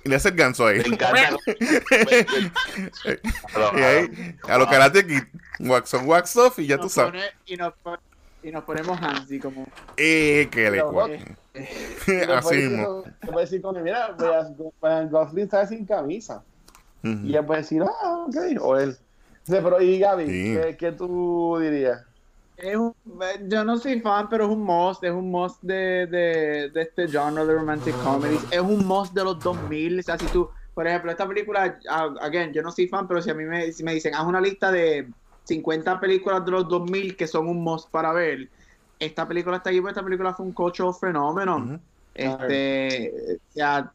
y 0.03 0.09
le 0.09 0.15
hace 0.15 0.29
el 0.29 0.35
ganso 0.35 0.65
ahí. 0.65 0.79
Me 0.79 0.87
encanta. 0.95 1.37
y 3.75 3.81
ahí, 3.81 4.35
a 4.47 4.57
lo 4.57 4.67
Karate 4.67 5.05
Kid, 5.05 5.23
wax 5.59 5.93
on, 5.93 6.07
wax 6.07 6.35
off 6.37 6.59
y 6.59 6.67
ya 6.67 6.77
tú 6.77 6.89
sabes. 6.89 7.11
pone- 7.11 7.31
y, 7.45 7.57
nos, 7.57 7.73
y 8.43 8.51
nos 8.51 8.63
ponemos 8.63 8.99
handsy 9.01 9.39
como... 9.39 9.67
Eh, 9.97 10.47
que 10.51 10.71
le 10.71 10.79
Así 12.33 12.55
mismo. 12.55 13.03
con- 13.03 13.13
te 13.19 13.27
puede 13.27 13.45
decir 13.45 13.61
con 13.61 13.83
mira, 13.83 14.15
Ryan 14.17 15.09
Gosling 15.09 15.43
está 15.45 15.65
sin 15.67 15.85
camisa. 15.85 16.43
Y 17.03 17.29
ella 17.29 17.45
puede 17.45 17.61
decir, 17.61 17.81
ah, 17.83 18.25
ok, 18.27 18.35
o 18.61 18.77
él. 18.77 18.97
Sí, 19.43 19.53
pero, 19.63 19.81
y 19.81 19.97
Gaby, 19.99 20.25
Sí. 20.25 20.57
¿qué, 20.61 20.77
qué 20.77 20.91
tú 20.91 21.57
dirías? 21.61 22.01
Es 22.57 22.75
un- 22.75 22.93
yo 23.49 23.63
no 23.63 23.77
soy 23.77 23.99
fan, 24.01 24.27
pero 24.29 24.45
es 24.45 24.49
un 24.51 24.63
must, 24.63 25.03
es 25.03 25.11
un 25.11 25.29
must 25.29 25.61
de, 25.61 26.07
de, 26.07 26.69
de 26.71 26.81
este 26.81 27.07
genre 27.07 27.45
de 27.45 27.53
romantic 27.53 27.95
comedies. 28.03 28.47
Es 28.51 28.61
un 28.61 28.85
must 28.85 29.13
de 29.13 29.23
los 29.23 29.41
2000. 29.43 29.99
O 29.99 30.03
sea, 30.03 30.17
si 30.17 30.25
tú, 30.27 30.49
por 30.73 30.87
ejemplo, 30.87 31.11
esta 31.11 31.27
película, 31.27 31.79
ah, 31.89 32.15
again, 32.21 32.51
yo 32.53 32.63
no 32.63 32.71
soy 32.71 32.87
fan, 32.87 33.07
pero 33.07 33.21
si 33.21 33.29
a 33.29 33.35
mí 33.35 33.43
me, 33.45 33.71
si 33.71 33.83
me 33.83 33.93
dicen, 33.93 34.15
haz 34.15 34.25
una 34.25 34.41
lista 34.41 34.71
de 34.71 35.13
50 35.43 35.99
películas 35.99 36.43
de 36.45 36.51
los 36.51 36.67
2000 36.67 37.15
que 37.15 37.27
son 37.27 37.47
un 37.47 37.63
must 37.63 37.91
para 37.91 38.11
ver, 38.11 38.49
esta 38.99 39.27
película 39.27 39.57
está 39.57 39.69
aquí, 39.69 39.79
porque 39.79 39.91
esta 39.91 40.03
película 40.03 40.33
fue 40.33 40.45
un 40.47 40.53
cultural 40.53 40.93
fenómeno. 40.99 41.79
Este, 42.17 43.13
o 43.35 43.51
sea, 43.53 43.93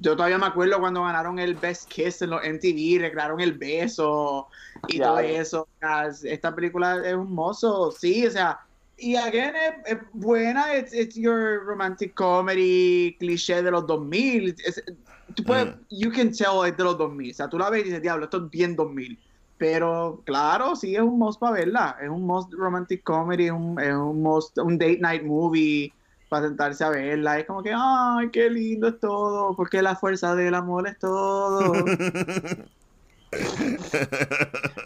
yo 0.00 0.16
todavía 0.16 0.38
me 0.38 0.46
acuerdo 0.46 0.78
cuando 0.78 1.02
ganaron 1.02 1.38
el 1.38 1.56
Best 1.56 1.90
Kiss 1.90 2.22
en 2.22 2.30
los 2.30 2.40
MTV, 2.44 3.00
recrearon 3.00 3.40
el 3.40 3.58
beso 3.58 4.46
y 4.88 4.98
Ya, 4.98 5.06
todo 5.06 5.18
eso. 5.18 5.62
O 5.62 5.68
sea, 5.80 6.08
esta 6.30 6.54
película 6.54 7.02
es 7.04 7.14
un 7.14 7.32
mozo, 7.34 7.90
sí, 7.90 8.26
o 8.26 8.30
sea, 8.30 8.60
y 8.96 9.16
again 9.16 9.54
es, 9.56 9.92
es 9.92 9.98
buena, 10.12 10.76
it's, 10.78 10.94
it's 10.94 11.16
your 11.16 11.64
romantic 11.66 12.14
comedy 12.14 13.16
cliché 13.18 13.60
de 13.62 13.70
los 13.72 13.86
2000. 13.86 14.54
Es- 14.64 14.82
tú 15.34 15.42
puedes, 15.42 15.66
Mm. 15.66 15.80
you 15.90 16.12
can 16.12 16.30
tell 16.30 16.64
es 16.66 16.76
de 16.76 16.84
los 16.84 16.96
2000, 16.96 17.32
o 17.32 17.34
sea, 17.34 17.48
tú 17.48 17.58
la 17.58 17.70
ves 17.70 17.80
y 17.82 17.84
dices, 17.86 18.02
diablo, 18.02 18.24
esto 18.26 18.44
es 18.44 18.50
bien 18.50 18.76
2000. 18.76 19.18
Pero 19.56 20.22
claro, 20.26 20.76
sí 20.76 20.94
es 20.94 21.00
un 21.00 21.18
must 21.18 21.40
para 21.40 21.54
verla, 21.54 21.96
es 22.02 22.08
un 22.08 22.26
must 22.26 22.52
romantic 22.54 23.02
comedy, 23.04 23.46
es 23.46 23.52
un, 23.52 23.80
es 23.80 23.94
un 23.94 24.20
must, 24.22 24.58
un 24.58 24.76
date 24.78 24.98
night 25.00 25.22
movie 25.22 25.92
para 26.34 26.48
sentarse 26.48 26.82
a 26.82 26.90
verla. 26.90 27.38
Es 27.38 27.46
como 27.46 27.62
que, 27.62 27.72
ay, 27.72 28.28
qué 28.30 28.50
lindo 28.50 28.88
es 28.88 28.98
todo, 28.98 29.54
porque 29.54 29.80
la 29.82 29.94
fuerza 29.94 30.34
del 30.34 30.52
amor 30.54 30.88
es 30.88 30.98
todo. 30.98 31.72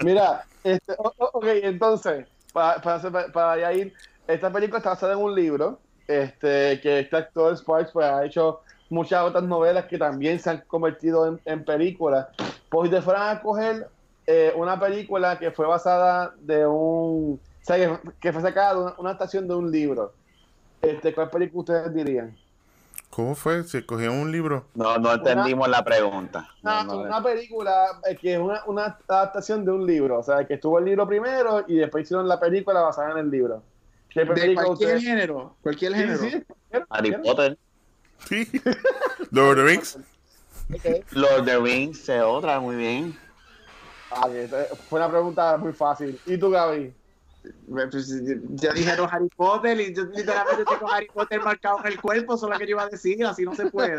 Mira, 0.04 0.44
este, 0.62 0.92
ok, 0.98 1.46
entonces, 1.62 2.26
para, 2.52 2.82
para, 2.82 3.32
para 3.32 3.58
ya 3.58 3.72
ir, 3.72 3.94
esta 4.26 4.52
película 4.52 4.76
está 4.76 4.90
basada 4.90 5.14
en 5.14 5.20
un 5.20 5.34
libro, 5.34 5.80
este, 6.06 6.82
que 6.82 6.98
este 7.00 7.16
actor 7.16 7.56
Sparks 7.56 7.92
pues, 7.92 8.04
ha 8.04 8.26
hecho 8.26 8.60
muchas 8.90 9.22
otras 9.22 9.44
novelas 9.44 9.86
que 9.86 9.96
también 9.96 10.38
se 10.40 10.50
han 10.50 10.60
convertido 10.66 11.28
en, 11.28 11.40
en 11.46 11.64
películas. 11.64 12.26
Pues 12.68 12.90
si 12.90 12.94
te 12.94 13.00
fueran 13.00 13.34
a 13.34 13.40
coger 13.40 13.88
eh, 14.26 14.52
una 14.54 14.78
película 14.78 15.38
que 15.38 15.50
fue 15.50 15.66
basada 15.66 16.34
de 16.40 16.66
un. 16.66 17.40
O 17.40 17.64
sea, 17.64 17.76
que, 17.76 18.10
que 18.20 18.34
fue 18.34 18.42
sacada 18.42 18.74
de 18.74 18.80
una, 18.82 18.94
una 18.98 19.08
adaptación 19.10 19.48
de 19.48 19.54
un 19.54 19.70
libro. 19.70 20.12
Este, 20.82 21.12
¿Cuál 21.14 21.30
película 21.30 21.60
ustedes 21.60 21.94
dirían? 21.94 22.36
¿Cómo 23.10 23.34
fue? 23.34 23.64
¿Se 23.64 23.84
cogió 23.84 24.12
un 24.12 24.30
libro? 24.30 24.66
No, 24.74 24.98
no 24.98 25.12
entendimos 25.12 25.68
la 25.68 25.82
pregunta. 25.82 26.48
Una, 26.62 26.84
No, 26.84 26.94
no, 26.94 27.00
una 27.02 27.22
película 27.22 27.86
eh, 28.08 28.16
que 28.16 28.34
es 28.34 28.38
una, 28.38 28.62
una 28.66 28.98
adaptación 29.08 29.64
de 29.64 29.72
un 29.72 29.86
libro. 29.86 30.18
O 30.18 30.22
sea, 30.22 30.46
que 30.46 30.54
estuvo 30.54 30.78
el 30.78 30.84
libro 30.84 31.06
primero 31.06 31.64
y 31.66 31.76
después 31.76 32.04
hicieron 32.04 32.28
la 32.28 32.38
película 32.38 32.80
basada 32.82 33.12
en 33.12 33.18
el 33.18 33.30
libro. 33.30 33.62
¿Qué 34.10 34.20
De 34.20 34.26
cualquier 34.54 34.58
ustedes- 34.68 35.02
género, 35.02 35.56
cualquier 35.62 35.92
Sí, 35.92 35.98
género. 35.98 36.18
sí, 36.18 36.42
Harry 36.90 37.12
Potter. 37.22 37.58
Sí. 38.26 38.46
Lord 39.30 39.50
of 39.50 39.56
the 39.56 39.62
Rings. 39.64 39.98
Lord 41.12 41.40
of 41.40 41.46
the 41.46 41.58
Rings 41.58 42.08
es 42.08 42.22
otra, 42.22 42.60
muy 42.60 42.76
bien. 42.76 43.18
Ah, 44.10 44.28
Fue 44.88 44.98
una 45.00 45.08
pregunta 45.10 45.56
muy 45.56 45.72
fácil. 45.72 46.18
¿Y 46.26 46.36
tú, 46.38 46.50
Gaby? 46.50 46.92
Pues, 47.70 48.12
ya 48.50 48.72
dijeron 48.72 49.08
Harry 49.10 49.28
Potter 49.36 49.80
y 49.80 49.94
yo 49.94 50.04
literalmente 50.04 50.64
tengo 50.64 50.90
Harry 50.92 51.06
Potter 51.12 51.40
marcado 51.40 51.78
en 51.80 51.86
el 51.92 52.00
cuerpo, 52.00 52.34
eso 52.34 52.46
es 52.46 52.52
lo 52.52 52.58
que 52.58 52.64
yo 52.66 52.70
iba 52.70 52.82
a 52.82 52.88
decir, 52.88 53.24
así 53.26 53.44
no 53.44 53.54
se 53.54 53.66
puede. 53.70 53.98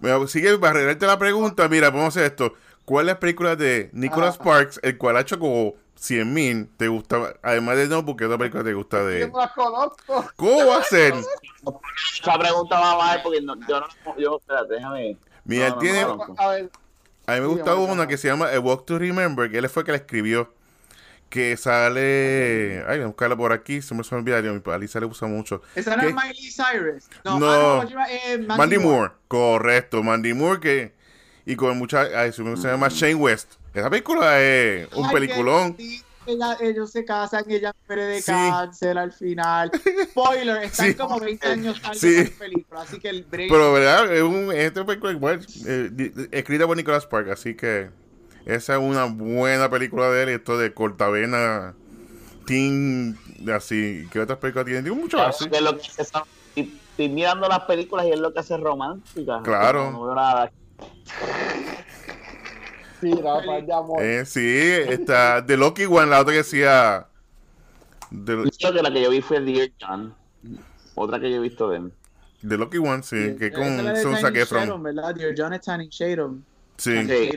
Mira, 0.00 0.26
sigue 0.26 0.58
para 0.58 0.72
arreglarte 0.72 1.06
la 1.06 1.18
pregunta. 1.18 1.68
Mira, 1.68 1.88
vamos 1.90 2.04
a 2.04 2.08
hacer 2.08 2.24
esto. 2.24 2.54
¿Cuál 2.84 3.08
es 3.08 3.14
la 3.14 3.20
película 3.20 3.56
de 3.56 3.90
Nicholas 3.92 4.36
Ah. 4.38 4.42
Sparks, 4.42 4.80
el 4.82 4.98
cual 4.98 5.16
ha 5.16 5.20
hecho 5.20 5.38
como 5.38 5.74
100 5.94 6.32
mil, 6.34 6.68
te 6.76 6.88
gusta? 6.88 7.34
Además 7.42 7.76
de 7.76 7.86
Notebook, 7.88 8.18
¿qué 8.18 8.24
otra 8.26 8.38
película 8.38 8.64
te 8.64 8.74
gusta 8.74 8.98
Yo 8.98 9.06
de 9.06 9.28
no 9.28 9.38
las 9.38 9.52
conozco. 9.52 10.24
¿Cómo 10.36 10.66
va 10.66 10.78
a 10.78 10.82
ser? 10.84 11.14
Esa 12.20 12.38
pregunta 12.38 12.80
va 12.80 12.96
mal 12.98 13.20
porque 13.22 13.40
no, 13.40 13.54
yo 13.68 13.80
no. 13.80 13.86
Yo, 14.18 14.38
espérate, 14.40 14.74
déjame. 14.74 15.16
Mira, 15.44 15.68
No, 15.70 15.74
él 15.74 15.80
tiene. 15.80 16.02
no, 16.02 16.16
no. 16.16 16.34
A 16.38 16.48
ver, 16.48 16.70
A 17.26 17.34
mí 17.34 17.40
me 17.40 17.46
Sí, 17.46 17.52
gusta 17.54 17.72
vamos 17.72 17.88
a 17.88 17.92
una 17.92 18.06
que 18.08 18.18
se 18.18 18.28
llama 18.28 18.48
A 18.48 18.58
Walk 18.58 18.84
to 18.84 18.98
Remember, 18.98 19.48
que 19.50 19.58
él 19.58 19.68
fue 19.68 19.82
el 19.82 19.86
que 19.86 19.92
la 19.92 19.98
escribió. 19.98 20.52
Que 21.32 21.56
sale. 21.56 22.84
Ay, 22.86 22.98
voy 22.98 23.04
a 23.04 23.06
buscarla 23.06 23.34
por 23.38 23.54
aquí, 23.54 23.80
se 23.80 23.94
me, 23.94 24.02
olvidaría. 24.10 24.52
Mi 24.52 24.60
Alisa 24.70 25.00
le 25.00 25.06
gusta 25.06 25.24
mucho. 25.24 25.62
Esa 25.74 25.96
no 25.96 26.02
es 26.06 26.14
Miley 26.14 26.50
Cyrus. 26.50 27.04
No, 27.24 27.38
No. 27.38 27.80
ah, 27.80 27.86
eh, 28.10 28.36
Mandy, 28.36 28.46
Mandy 28.58 28.76
Moore. 28.78 28.98
Moore, 28.98 29.12
correcto. 29.28 30.02
Mandy 30.02 30.34
Moore, 30.34 30.60
que. 30.60 30.92
Y 31.46 31.56
con 31.56 31.78
mucha. 31.78 32.02
Ay, 32.02 32.32
se 32.34 32.42
se 32.58 32.68
llama 32.68 32.88
Shane 32.90 33.14
West. 33.14 33.54
Esa 33.72 33.88
película 33.88 34.38
es 34.42 34.92
un 34.92 35.06
Ay, 35.06 35.12
peliculón. 35.14 35.72
que 35.74 35.82
sí, 35.82 36.02
ella- 36.26 36.58
ellos 36.60 36.90
se 36.92 37.02
casan 37.06 37.44
y 37.48 37.54
ella 37.54 37.72
muere 37.88 38.04
de 38.04 38.20
Sí. 38.20 38.30
cáncer 38.30 38.98
al 38.98 39.12
final. 39.14 39.70
Spoiler, 40.10 40.64
están 40.64 40.88
Sí. 40.88 40.94
como 40.94 41.18
20 41.18 41.48
años 41.48 41.80
tarde 41.80 41.98
Sí. 41.98 42.14
en 42.18 42.24
la 42.24 42.30
película, 42.38 42.82
así 42.82 43.00
que 43.00 43.08
el 43.08 43.22
break. 43.24 43.50
Pero, 43.50 43.72
¿verdad? 43.72 44.14
Es 44.14 44.22
un, 44.22 44.52
esta 44.52 44.84
película 44.84 45.12
igual, 45.12 45.40
eh, 45.66 46.12
escrita 46.30 46.66
por 46.66 46.76
Nicholas 46.76 47.04
Sparks, 47.04 47.30
así 47.30 47.54
que 47.54 47.88
esa 48.46 48.74
es 48.74 48.80
una 48.80 49.04
buena 49.04 49.70
película 49.70 50.10
de 50.10 50.22
él. 50.24 50.28
Esto 50.30 50.58
de 50.58 50.72
cortavena, 50.74 51.74
teen, 52.46 53.18
así. 53.54 54.06
¿Qué 54.12 54.20
otras 54.20 54.38
películas 54.38 54.64
tienen? 54.66 54.84
Tiene 54.84 55.00
mucho 55.00 55.20
así. 55.20 55.48
Que 55.48 55.56
es 55.56 55.62
lo 55.62 55.76
que 55.76 55.82
y- 56.56 56.78
Estoy 56.92 57.08
mirando 57.08 57.48
las 57.48 57.60
películas 57.60 58.04
y 58.06 58.10
es 58.10 58.20
lo 58.20 58.32
que 58.34 58.40
hace 58.40 58.56
romántica. 58.58 59.40
Claro. 59.42 59.90
No, 59.92 60.04
veo 60.04 60.14
nada. 60.14 60.52
sí, 63.00 63.12
Rafa, 63.14 63.58
ya 63.66 63.76
amor. 63.78 64.02
Eh, 64.02 64.24
sí, 64.26 64.40
está 64.88 65.44
The 65.44 65.56
Lucky 65.56 65.86
One, 65.86 66.06
la 66.06 66.20
otra 66.20 66.32
que 66.32 66.38
decía. 66.38 67.06
The, 68.10 68.42
Creo 68.58 68.72
que 68.74 68.82
la 68.82 68.92
que 68.92 69.02
yo 69.02 69.10
vi 69.10 69.22
fue 69.22 69.40
Dear 69.40 69.70
John. 69.80 70.14
Otra 70.94 71.18
que 71.18 71.30
yo 71.30 71.36
he 71.36 71.40
visto 71.40 71.70
de 71.70 71.78
él. 71.78 71.92
The 72.46 72.58
Lucky 72.58 72.76
One, 72.78 73.02
sí, 73.02 73.36
que 73.38 73.46
Esa 73.46 73.58
con 73.58 73.76
de 73.84 74.02
Son 74.02 74.36
Efron. 74.36 74.66
Tatum, 74.66 74.82
¿verdad? 74.82 75.14
Dear 75.14 75.34
John 75.36 75.52
es 75.54 75.60
Channing 75.62 75.88
Tatum. 75.90 76.42
Sí, 76.76 77.06
Sí. 77.06 77.30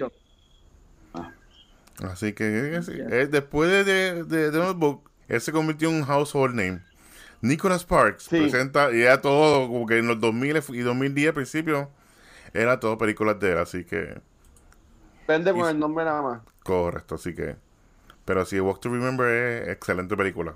Así 2.04 2.34
que 2.34 2.76
eh, 2.78 2.82
eh, 2.88 3.28
después 3.32 3.70
de, 3.70 3.84
de, 3.84 4.24
de 4.26 4.52
The 4.52 4.58
Notebook, 4.58 5.10
él 5.28 5.42
se 5.42 5.52
convirtió 5.52 5.90
en 5.90 5.96
un 5.96 6.04
household 6.04 6.56
name. 6.56 6.82
Nicholas 7.42 7.82
Sparks 7.84 8.30
Sí. 8.30 8.38
presenta, 8.38 8.92
y 8.94 9.02
era 9.04 9.22
todo, 9.22 9.68
como 9.68 9.86
que 9.88 10.00
en 10.00 10.08
los 10.08 10.20
2000 10.20 10.58
y 10.70 10.80
2010 10.80 11.30
al 11.30 11.34
principio, 11.36 11.92
era 12.54 12.80
todo 12.80 12.98
películas 12.98 13.40
de 13.40 13.54
él, 13.54 13.58
así 13.60 13.86
que, 13.86 14.22
Vende 15.28 15.54
con 15.54 15.68
el 15.70 15.78
nombre 15.80 16.04
nada 16.06 16.22
más. 16.24 16.42
correcto, 16.64 17.16
así 17.16 17.34
que. 17.36 17.56
Pero 18.26 18.46
sí, 18.46 18.60
Walk 18.62 18.82
to 18.82 18.90
Remember 18.92 19.28
es 19.30 19.70
excelente 19.70 20.18
película. 20.18 20.56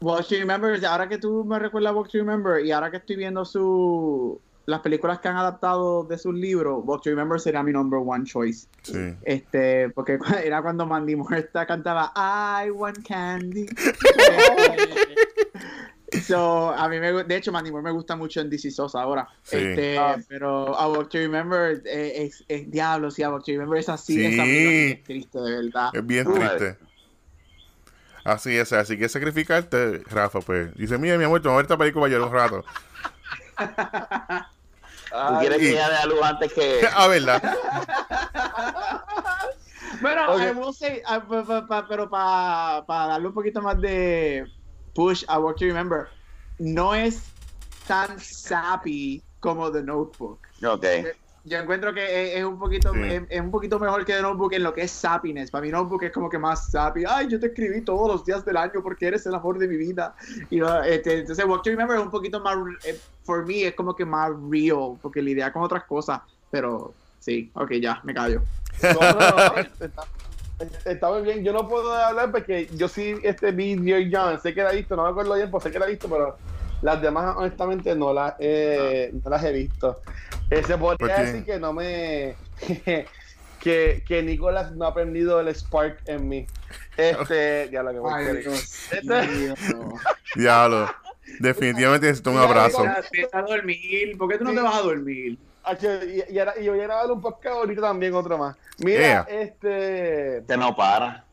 Walk 0.00 0.26
to 0.28 0.36
Remember, 0.36 0.84
ahora 0.86 1.08
que 1.08 1.18
tú 1.18 1.44
me 1.44 1.58
recuerdas 1.58 1.94
Walk 1.94 2.08
to 2.10 2.18
Remember 2.18 2.64
y 2.64 2.72
ahora 2.72 2.90
que 2.90 2.96
estoy 2.98 3.16
viendo 3.16 3.44
su 3.44 4.40
las 4.66 4.80
películas 4.80 5.18
que 5.20 5.28
han 5.28 5.36
adaptado 5.36 6.04
de 6.04 6.18
sus 6.18 6.34
libros, 6.34 6.82
Walk 6.84 7.02
to 7.02 7.10
Remember 7.10 7.40
sería 7.40 7.62
mi 7.62 7.72
number 7.72 8.00
one 8.04 8.24
choice. 8.24 8.66
Sí. 8.82 9.14
Este, 9.22 9.90
porque 9.90 10.18
era 10.44 10.62
cuando 10.62 10.86
Mandy 10.86 11.16
Moore 11.16 11.40
esta 11.40 11.66
cantaba 11.66 12.12
I 12.16 12.70
want 12.70 13.06
candy. 13.06 13.66
so, 16.26 16.70
a 16.70 16.88
mí 16.88 16.98
me 17.00 17.24
de 17.24 17.36
hecho 17.36 17.52
Mandy 17.52 17.70
Moore 17.70 17.84
me 17.84 17.90
gusta 17.92 18.16
mucho 18.16 18.40
en 18.40 18.50
DC 18.50 18.70
Sosa 18.70 19.02
ahora. 19.02 19.28
Sí. 19.42 19.56
Este, 19.56 19.98
Ah. 19.98 20.16
pero 20.28 20.76
A 20.76 20.88
Walk 20.88 21.08
to 21.08 21.18
Remember 21.18 21.82
eh, 21.84 22.24
es, 22.24 22.44
es 22.48 22.70
diablo, 22.70 23.10
sí, 23.10 23.22
A 23.22 23.30
Walk 23.30 23.44
to 23.44 23.52
Remember 23.52 23.78
es 23.78 23.88
así, 23.88 24.14
Sí. 24.14 24.26
esa 24.26 24.44
es 24.46 25.02
triste 25.04 25.38
de 25.40 25.50
verdad. 25.62 25.90
Es 25.92 26.06
bien 26.06 26.26
Uy. 26.28 26.38
triste. 26.38 26.76
Así 28.22 28.54
es, 28.56 28.70
así 28.74 28.98
que 28.98 29.08
sacrificarte, 29.08 30.02
Rafa, 30.10 30.40
pues. 30.40 30.74
Dice, 30.74 30.98
mira, 30.98 31.16
mi 31.16 31.24
amor, 31.24 31.40
te 31.40 31.48
vamos 31.48 31.54
a 31.54 31.62
ver 31.62 31.64
esta 31.64 31.78
película 31.78 32.06
llorar 32.06 32.28
un 32.28 32.34
rato. 32.34 32.64
¿Tú 35.10 35.38
quieres 35.40 35.58
que 35.58 35.72
ya 35.74 35.88
dé 35.90 35.96
a 35.96 36.06
luz 36.06 36.22
antes 36.22 36.52
que.? 36.52 36.80
ah, 36.94 37.06
¿verdad? 37.08 37.42
Bueno, 40.00 40.32
Ok. 40.34 40.40
I 40.40 40.50
will 40.52 40.72
say, 40.74 41.02
ah, 41.06 41.20
pa- 41.20 41.44
pa- 41.44 41.66
pa- 41.66 41.86
pero 41.88 42.08
para 42.08 42.84
darle 42.86 43.26
un 43.28 43.34
poquito 43.34 43.60
más 43.60 43.78
de 43.80 44.46
push 44.94 45.24
a 45.28 45.38
What 45.38 45.56
to 45.56 45.64
Remember, 45.66 46.08
no 46.58 46.94
es 46.94 47.24
tan 47.86 48.18
sappy 48.20 49.22
como 49.40 49.70
The 49.70 49.82
Notebook. 49.82 50.38
Ok. 50.64 50.84
Yo 51.50 51.58
encuentro 51.58 51.92
que 51.92 52.04
es, 52.04 52.38
es 52.38 52.44
un 52.44 52.60
poquito 52.60 52.94
Sí. 52.94 53.00
es, 53.02 53.22
es 53.28 53.40
un 53.40 53.50
poquito 53.50 53.80
mejor 53.80 54.04
que 54.04 54.22
Notebook 54.22 54.52
en 54.52 54.62
lo 54.62 54.72
que 54.72 54.82
es 54.82 54.90
sappiness. 54.92 55.50
Para 55.50 55.62
mí 55.62 55.70
Notebook 55.70 56.04
es 56.04 56.12
como 56.12 56.30
que 56.30 56.38
más 56.38 56.70
sappy. 56.70 57.02
Ay, 57.08 57.26
yo 57.28 57.40
te 57.40 57.48
escribí 57.48 57.80
todos 57.80 58.06
los 58.06 58.24
días 58.24 58.44
del 58.44 58.56
año 58.56 58.80
porque 58.84 59.08
eres 59.08 59.26
el 59.26 59.34
amor 59.34 59.58
de 59.58 59.66
mi 59.66 59.76
vida. 59.76 60.14
Y 60.48 60.60
este, 60.86 61.18
entonces 61.18 61.44
What 61.44 61.62
to 61.62 61.70
Remember 61.70 61.98
es 61.98 62.04
un 62.04 62.10
poquito 62.10 62.38
más, 62.40 62.56
eh, 62.84 62.96
for 63.24 63.44
me 63.44 63.64
es 63.64 63.74
como 63.74 63.96
que 63.96 64.04
más 64.04 64.30
real 64.48 64.96
porque 65.02 65.20
lidia 65.20 65.52
con 65.52 65.62
otras 65.62 65.82
cosas. 65.84 66.20
Pero 66.52 66.94
sí, 67.18 67.50
ok, 67.54 67.72
ya, 67.82 68.00
me 68.04 68.14
callo. 68.14 68.42
No, 68.82 69.00
no, 69.00 69.20
no, 70.64 70.70
está 70.84 71.10
muy 71.10 71.22
bien. 71.22 71.42
Yo 71.42 71.52
no 71.52 71.68
puedo 71.68 71.92
hablar 71.92 72.30
porque 72.30 72.68
yo 72.76 72.86
sí 72.86 73.16
este 73.24 73.50
vi 73.50 73.74
Dear 73.74 74.04
John, 74.12 74.40
sé 74.40 74.54
que 74.54 74.62
la 74.62 74.72
he 74.72 74.76
visto, 74.76 74.94
no 74.94 75.02
me 75.02 75.10
acuerdo 75.10 75.34
bien, 75.34 75.50
pues 75.50 75.64
sé 75.64 75.70
que 75.72 75.78
la 75.78 75.86
he 75.86 75.90
visto, 75.90 76.08
pero 76.08 76.36
las 76.82 77.00
demás 77.02 77.34
honestamente 77.36 77.94
no 77.94 78.12
las, 78.12 78.34
eh, 78.38 79.10
no 79.22 79.30
las 79.30 79.44
he 79.44 79.52
visto. 79.52 80.00
Eh, 80.50 80.62
se 80.66 80.76
podría 80.78 81.18
decir 81.20 81.44
que 81.44 81.58
no 81.58 81.72
me 81.72 82.34
que, 83.60 84.02
que 84.06 84.22
Nicolás 84.22 84.72
no 84.72 84.84
ha 84.86 84.88
aprendido 84.88 85.40
el 85.40 85.48
Spark 85.54 85.98
en 86.06 86.28
mí. 86.28 86.46
Este, 86.96 87.68
ya 87.70 87.82
lo 87.82 87.92
que 87.92 87.98
voy 87.98 88.12
a 88.12 88.16
Ay. 88.16 88.36
Dios 88.38 88.88
Este-. 88.92 89.54
Diablo. 90.34 90.90
Definitivamente 91.38 92.06
necesito 92.06 92.32
un 92.32 92.38
abrazo. 92.38 92.84
Ya, 92.84 93.02
vete 93.12 93.28
a 93.36 93.42
dormir. 93.42 94.18
¿Por 94.18 94.28
qué 94.30 94.38
tú 94.38 94.44
no 94.44 94.50
Sí. 94.50 94.56
te 94.56 94.62
vas 94.62 94.74
a 94.74 94.80
dormir? 94.82 95.38
Y, 95.80 95.86
y, 96.36 96.64
y 96.64 96.68
voy 96.68 96.80
a 96.80 96.82
grabar 96.84 97.10
un 97.12 97.20
podcast 97.20 97.54
ahorita 97.56 97.82
también, 97.82 98.14
otro 98.14 98.36
más. 98.38 98.56
Mira, 98.78 98.98
Yeah. 99.00 99.26
este. 99.28 100.38
Este 100.38 100.56
no 100.56 100.74
para. 100.74 101.24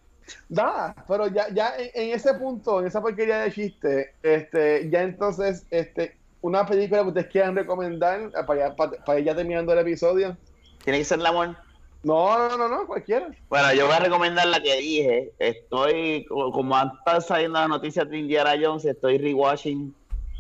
Da, 0.50 0.94
pero 1.08 1.28
ya, 1.28 1.48
ya 1.54 1.74
en, 1.78 1.90
en 1.94 2.16
ese 2.16 2.34
punto, 2.34 2.80
en 2.82 2.88
esa 2.88 3.02
porquería 3.02 3.40
de 3.40 3.52
chiste, 3.52 4.14
este, 4.24 4.90
ya 4.90 5.02
entonces, 5.04 5.66
este, 5.72 6.18
una 6.42 6.66
película 6.66 7.02
que 7.04 7.08
ustedes 7.10 7.28
quieran 7.28 7.56
recomendar 7.56 8.20
eh, 8.22 8.44
para, 8.46 8.70
ya- 8.70 8.76
para, 8.76 8.92
para 9.04 9.20
ir 9.20 9.26
ya 9.26 9.36
terminando 9.36 9.74
el 9.74 9.80
episodio. 9.80 10.38
Tiene 10.84 11.00
que 11.00 11.06
ser 11.06 11.20
el 11.20 11.26
amor. 11.26 11.56
No, 12.04 12.48
no, 12.50 12.58
no, 12.58 12.68
no, 12.70 12.88
cualquiera. 12.88 13.28
Bueno, 13.50 13.74
yo 13.74 13.86
voy 13.88 13.96
a 13.96 14.00
recomendar 14.00 14.48
la 14.48 14.62
que 14.62 14.76
dije. 14.78 15.32
Estoy, 15.40 16.26
co- 16.26 16.52
como 16.52 16.76
han 16.78 16.92
estado 16.98 17.22
saliendo 17.22 17.60
las 17.60 17.68
noticias 17.70 18.10
de 18.10 18.18
Indiana 18.20 18.54
Jones, 18.62 18.86
estoy 18.86 19.18
rewatching 19.18 19.94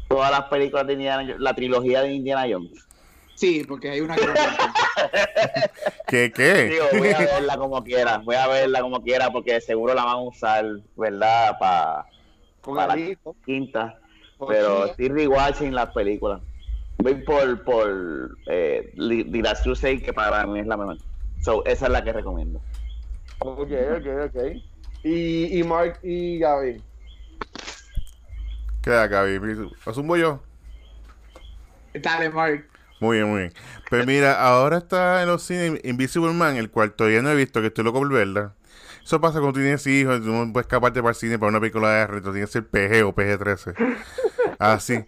todas 0.07 0.31
las 0.31 0.43
películas 0.43 0.87
de 0.87 0.93
Indiana 0.93 1.23
Jones, 1.23 1.39
la 1.39 1.53
trilogía 1.53 2.01
de 2.03 2.13
Indiana 2.13 2.45
Jones. 2.49 2.86
Sí, 3.37 3.63
porque 3.67 3.91
hay 3.91 4.01
una 4.01 4.15
que. 4.15 4.25
¿Qué, 6.07 6.31
qué? 6.35 6.65
Digo, 6.65 6.85
voy 6.97 7.09
a 7.09 7.19
verla 7.19 7.55
como 7.55 7.83
quiera, 7.83 8.17
voy 8.17 8.35
a 8.35 8.47
verla 8.47 8.81
como 8.81 8.99
quiera 9.03 9.29
porque 9.29 9.61
seguro 9.61 9.93
la 9.93 10.03
van 10.05 10.15
a 10.15 10.21
usar, 10.21 10.65
¿verdad? 10.95 11.55
Para 11.59 12.07
el 12.95 13.11
hijo. 13.11 13.35
quinta. 13.45 13.99
con 14.39 14.47
Pero 14.47 14.85
estoy 14.87 15.09
rewatching 15.09 15.75
las 15.75 15.91
películas. 15.91 16.41
Voy 16.97 17.13
por, 17.23 17.63
por 17.63 18.37
eh, 18.47 18.91
Li- 18.95 19.23
The 19.31 19.41
Last 19.43 19.61
Crusade, 19.63 20.01
que 20.01 20.13
para 20.13 20.43
mí 20.47 20.59
es 20.59 20.65
la 20.65 20.75
mejor. 20.75 20.97
So, 21.43 21.63
esa 21.65 21.85
es 21.85 21.91
la 21.91 22.03
que 22.03 22.13
recomiendo. 22.13 22.59
Ok, 23.37 23.69
ok, 23.97 24.07
ok. 24.25 24.55
Y, 25.03 25.59
y 25.59 25.63
Mark 25.63 25.99
y 26.01 26.39
Gaby. 26.39 26.81
Queda, 28.81 29.05
Gaby. 29.05 29.69
¿Haz 29.85 29.97
un 29.97 30.07
bollo? 30.07 30.41
Dale, 31.93 32.31
Mark. 32.31 32.67
Muy 32.99 33.17
bien, 33.17 33.29
muy 33.29 33.39
bien. 33.41 33.53
Pues 33.89 34.05
mira, 34.07 34.41
ahora 34.41 34.77
está 34.77 35.21
en 35.21 35.27
los 35.27 35.43
cines 35.43 35.79
Invisible 35.83 36.33
Man, 36.33 36.55
el 36.57 36.69
cual 36.71 36.93
todavía 36.93 37.21
no 37.21 37.29
he 37.29 37.35
visto, 37.35 37.61
que 37.61 37.67
estoy 37.67 37.83
loco 37.83 37.99
por 37.99 38.09
verla. 38.11 38.53
Eso 39.03 39.21
pasa 39.21 39.33
cuando 39.39 39.53
tú 39.53 39.59
tienes 39.59 39.85
hijos, 39.87 40.19
tú 40.21 40.27
no 40.31 40.51
puedes 40.51 40.65
escaparte 40.65 40.99
para 41.01 41.11
el 41.11 41.15
cine 41.15 41.39
para 41.39 41.49
una 41.49 41.59
película 41.59 41.89
de 41.93 42.01
R, 42.01 42.21
tú 42.21 42.31
tienes 42.31 42.49
que 42.49 42.53
ser 42.53 42.67
PG 42.67 43.05
o 43.05 43.13
PG-13. 43.15 43.75
Así. 44.59 45.05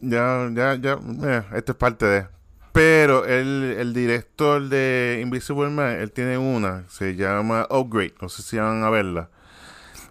Ya, 0.00 0.48
ya, 0.54 0.74
ya, 0.76 0.98
eh, 1.24 1.42
esto 1.54 1.72
es 1.72 1.78
parte 1.78 2.06
de... 2.06 2.26
Pero 2.72 3.24
el, 3.24 3.74
el 3.78 3.92
director 3.92 4.68
de 4.68 5.18
Invisible 5.22 5.68
Man, 5.70 5.96
él 5.98 6.12
tiene 6.12 6.38
una, 6.38 6.84
se 6.88 7.16
llama 7.16 7.66
Upgrade, 7.70 8.14
no 8.20 8.28
sé 8.28 8.42
si 8.42 8.56
van 8.56 8.84
a 8.84 8.90
verla, 8.90 9.30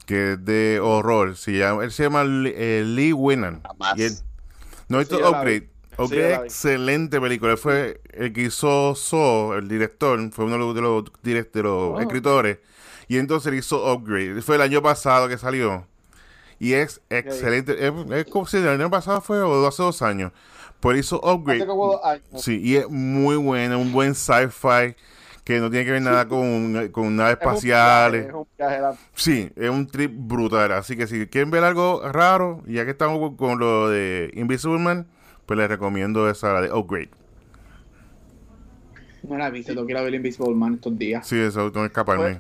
que 0.06 0.34
es 0.34 0.44
de 0.44 0.80
horror. 0.82 1.38
Se 1.38 1.54
llama, 1.54 1.86
él 1.86 1.92
se 1.92 2.04
llama 2.04 2.24
eh, 2.26 2.84
Lee 2.86 3.14
Winnan. 3.14 3.62
Y 3.96 4.04
él- 4.04 4.12
no, 4.90 5.02
Sí, 5.02 5.08
yo 5.12 5.20
la 5.22 5.30
Upgrade. 5.40 5.70
Sí, 6.06 6.16
vi. 6.16 6.22
excelente 6.22 7.20
película. 7.20 7.58
Fue 7.58 8.02
el 8.14 8.34
que 8.34 8.44
hizo 8.44 8.94
So, 8.96 9.56
el 9.56 9.68
director, 9.68 10.20
fue 10.32 10.46
uno 10.46 10.54
de 10.54 10.60
los, 10.60 10.76
los, 10.76 11.04
direct- 11.24 11.52
de 11.52 11.64
los 11.64 11.98
Oh. 11.98 12.00
escritores. 12.00 12.60
Y 13.08 13.18
entonces 13.18 13.52
él 13.52 13.60
hizo 13.60 13.92
Upgrade. 13.94 14.42
Fue 14.42 14.56
el 14.58 14.62
año 14.62 14.82
pasado 14.82 15.28
que 15.28 15.38
salió. 15.38 15.88
Y 16.60 16.74
es 16.74 17.02
excelente. 17.10 17.86
Es, 17.88 17.94
es 18.12 18.26
como 18.26 18.46
si 18.48 18.58
el 18.58 18.68
año 18.68 18.90
pasado 18.90 19.22
fue 19.22 19.42
o 19.42 19.66
hace 19.68 19.82
dos 19.84 20.02
años. 20.02 20.32
Pues 20.80 21.00
hizo 21.00 21.20
Upgrade. 21.24 21.66
Sí, 22.36 22.60
y 22.64 22.76
es 22.76 22.90
muy 22.90 23.36
buena, 23.38 23.78
un 23.78 23.92
buen 23.92 24.14
sci-fi 24.14 24.96
que 25.44 25.60
no 25.60 25.70
tiene 25.72 25.86
que 25.86 25.92
ver 25.94 26.02
nada 26.02 26.28
con, 26.28 26.90
con 26.90 27.16
naves 27.16 27.38
Es 27.40 27.46
un 27.46 27.54
espaciales. 27.54 28.22
viaje, 28.26 28.28
es 28.30 28.34
un 28.36 28.48
viaje, 28.58 28.82
la- 28.82 28.96
Sí, 29.16 29.50
es 29.56 29.70
un 29.70 29.88
trip 29.88 30.12
brutal. 30.14 30.72
Así 30.74 30.98
que 30.98 31.08
si 31.08 31.26
quieren 31.28 31.50
ver 31.50 31.64
algo 31.64 32.02
raro, 32.12 32.62
ya 32.68 32.84
que 32.86 32.92
estamos 32.92 33.20
con, 33.20 33.38
con 33.38 33.60
lo 33.60 33.90
de 33.90 34.30
Invisible 34.34 34.80
Man, 34.80 35.08
pues 35.48 35.58
les 35.58 35.68
recomiendo 35.70 36.30
esa 36.30 36.54
la 36.54 36.62
de 36.62 36.72
Upgrade. 36.72 37.10
No 39.24 39.38
la 39.38 39.50
viste, 39.50 39.74
tengo 39.74 39.86
que 39.88 39.94
ir 39.94 39.98
a 39.98 40.02
ver 40.04 40.14
Invisible 40.14 40.54
Man 40.54 40.76
estos 40.76 40.98
días. 40.98 41.28
Sí, 41.28 41.40
eso, 41.40 41.72
tengo 41.72 41.86
que 41.86 41.88
escaparme. 41.88 42.40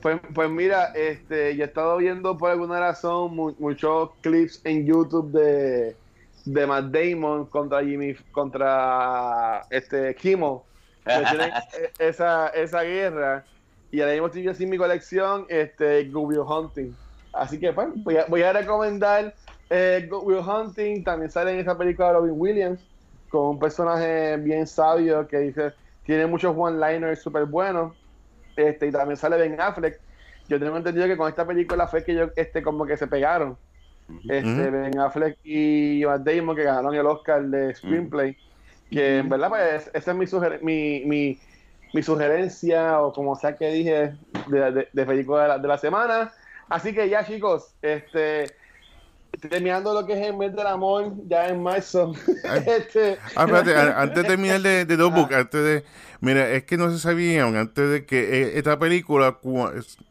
Pues, 0.00 0.20
pues 0.34 0.50
mira, 0.50 0.92
este, 0.94 1.56
yo 1.56 1.64
he 1.64 1.66
estado 1.66 1.96
viendo 1.96 2.36
por 2.36 2.50
alguna 2.50 2.78
razón 2.78 3.34
mu- 3.34 3.54
muchos 3.58 4.10
clips 4.20 4.60
en 4.64 4.86
YouTube 4.86 5.30
de, 5.32 5.96
de 6.44 6.66
Matt 6.66 6.86
Damon 6.86 7.46
contra 7.46 7.82
Jimmy, 7.82 8.14
contra 8.32 9.62
este 9.70 10.14
Kimo. 10.14 10.66
que 11.04 11.10
tienen 11.30 11.50
e- 11.50 12.06
esa, 12.06 12.48
esa 12.48 12.82
guerra. 12.82 13.44
Y 13.90 14.00
ahora 14.00 14.12
mismo 14.12 14.26
estoy 14.26 14.42
yo 14.42 14.50
así 14.50 14.64
en 14.64 14.70
mi 14.70 14.76
colección, 14.78 15.46
este, 15.48 16.04
Good 16.10 16.26
Will 16.26 16.40
Hunting. 16.40 16.94
Así 17.32 17.58
que 17.58 17.72
pues, 17.72 17.88
voy 17.96 18.16
a, 18.18 18.26
voy 18.26 18.42
a 18.42 18.52
recomendar 18.52 19.34
eh, 19.70 20.08
Will 20.10 20.38
Hunting. 20.38 21.04
También 21.04 21.30
sale 21.30 21.52
en 21.52 21.60
esa 21.60 21.76
película 21.76 22.12
Robin 22.12 22.34
Williams, 22.34 22.80
con 23.28 23.46
un 23.46 23.58
personaje 23.58 24.36
bien 24.36 24.66
sabio 24.66 25.26
que 25.26 25.38
dice, 25.38 25.72
tiene 26.04 26.26
muchos 26.26 26.54
one-liners 26.56 27.20
súper 27.22 27.46
buenos. 27.46 27.94
Este, 28.56 28.86
y 28.86 28.92
también 28.92 29.16
sale 29.16 29.36
Ben 29.36 29.60
Affleck. 29.60 30.00
Yo 30.48 30.60
tengo 30.60 30.76
entendido 30.76 31.06
que 31.06 31.16
con 31.16 31.28
esta 31.28 31.46
película 31.46 31.86
fue 31.88 32.04
que 32.04 32.12
ellos 32.12 32.30
este, 32.36 32.62
como 32.62 32.86
que 32.86 32.96
se 32.96 33.06
pegaron. 33.06 33.56
Este, 34.28 34.68
Ujú. 34.68 34.70
Ben 34.70 34.98
Affleck 34.98 35.38
y 35.42 36.02
Matt 36.04 36.22
Damon 36.22 36.54
que 36.54 36.62
ganaron 36.62 36.94
el 36.94 37.06
Oscar 37.06 37.42
de 37.42 37.74
Screenplay. 37.74 38.36
Que 38.90 39.18
en 39.18 39.28
verdad, 39.28 39.48
pues, 39.48 39.90
esa 39.94 40.10
es 40.10 40.16
mi, 40.16 40.26
suger- 40.26 40.60
mi, 40.60 41.02
mi, 41.06 41.40
mi 41.94 42.02
sugerencia, 42.02 43.00
o 43.00 43.12
como 43.12 43.34
sea 43.34 43.56
que 43.56 43.72
dije, 43.72 44.14
de, 44.46 44.72
de, 44.72 44.88
de 44.92 45.06
película 45.06 45.42
de 45.42 45.48
la, 45.48 45.58
de 45.58 45.68
la 45.68 45.78
semana. 45.78 46.32
Así 46.68 46.94
que 46.94 47.08
ya, 47.08 47.24
chicos, 47.24 47.74
este 47.82 48.44
terminando 49.36 49.94
lo 49.94 50.06
que 50.06 50.12
es 50.14 50.26
el 50.26 50.36
mes 50.36 50.54
del 50.54 50.66
amor, 50.66 51.12
ya 51.26 51.48
en 51.48 51.62
marzo. 51.62 52.12
Este, 52.66 53.18
Ah, 53.34 53.44
espérate, 53.44 53.76
antes 53.76 54.22
de 54.22 54.24
terminar 54.24 54.60
de, 54.60 54.84
de 54.84 54.94
Ah. 54.94 55.28
antes 55.38 55.64
de... 55.64 55.84
Mira, 56.20 56.50
es 56.50 56.64
que 56.64 56.76
no 56.76 56.90
se 56.90 56.98
sabían, 56.98 57.56
antes 57.56 57.90
de 57.90 58.06
que 58.06 58.42
eh, 58.42 58.58
esta 58.58 58.78
película 58.78 59.38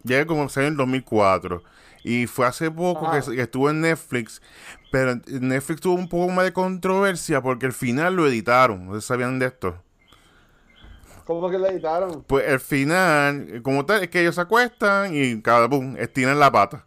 ya 0.03 0.26
como 0.26 0.47
salió 0.49 0.67
en 0.67 0.78
2004 0.78 1.63
y 2.03 2.28
fue 2.28 2.45
hace 2.45 2.69
poco 2.69 3.09
que, 3.11 3.41
estuvo 3.41 3.69
en 3.69 3.82
Netflix, 3.82 4.41
pero 4.91 5.15
Netflix 5.28 5.82
tuvo 5.82 5.95
un 5.95 6.09
poco 6.09 6.32
más 6.32 6.45
de 6.45 6.53
controversia 6.53 7.41
porque 7.41 7.65
al 7.65 7.74
final 7.74 8.15
lo 8.15 8.28
editaron, 8.28 8.86
no 8.88 8.95
se 8.95 9.01
sabían 9.07 9.39
de 9.39 9.47
esto. 9.47 9.76
¿Cómo 11.26 11.49
que 11.49 11.57
le 11.57 11.69
editaron? 11.69 12.24
Pues 12.24 12.47
el 12.47 12.59
final, 12.59 13.61
como 13.63 13.86
tal, 13.86 14.03
es 14.03 14.09
que 14.09 14.21
ellos 14.21 14.36
se 14.36 14.41
acuestan 14.41 15.15
y 15.15 15.41
cada 15.41 15.69
pum, 15.69 15.95
estiran 15.97 16.38
la 16.39 16.51
pata, 16.51 16.86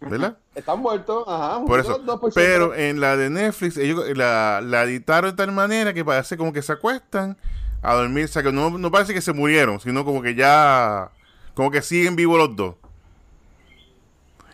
¿verdad? 0.00 0.38
Están 0.56 0.80
muertos, 0.80 1.24
ajá. 1.28 1.62
Por 1.66 1.80
eso. 1.80 2.02
Pero 2.34 2.74
en 2.74 2.98
la 2.98 3.14
de 3.18 3.28
Netflix, 3.28 3.76
ellos 3.76 4.02
la, 4.16 4.62
la 4.64 4.84
editaron 4.84 5.30
de 5.30 5.36
tal 5.36 5.52
manera 5.52 5.92
que 5.92 6.02
parece 6.02 6.38
como 6.38 6.50
que 6.50 6.62
se 6.62 6.72
acuestan 6.72 7.36
a 7.82 7.94
dormir. 7.94 8.24
O 8.24 8.28
sea, 8.28 8.42
que 8.42 8.50
no, 8.50 8.70
no 8.70 8.90
parece 8.90 9.12
que 9.12 9.20
se 9.20 9.34
murieron, 9.34 9.78
sino 9.80 10.02
como 10.06 10.22
que 10.22 10.34
ya. 10.34 11.10
Como 11.52 11.70
que 11.70 11.82
siguen 11.82 12.16
vivos 12.16 12.38
los 12.38 12.56
dos. 12.56 12.74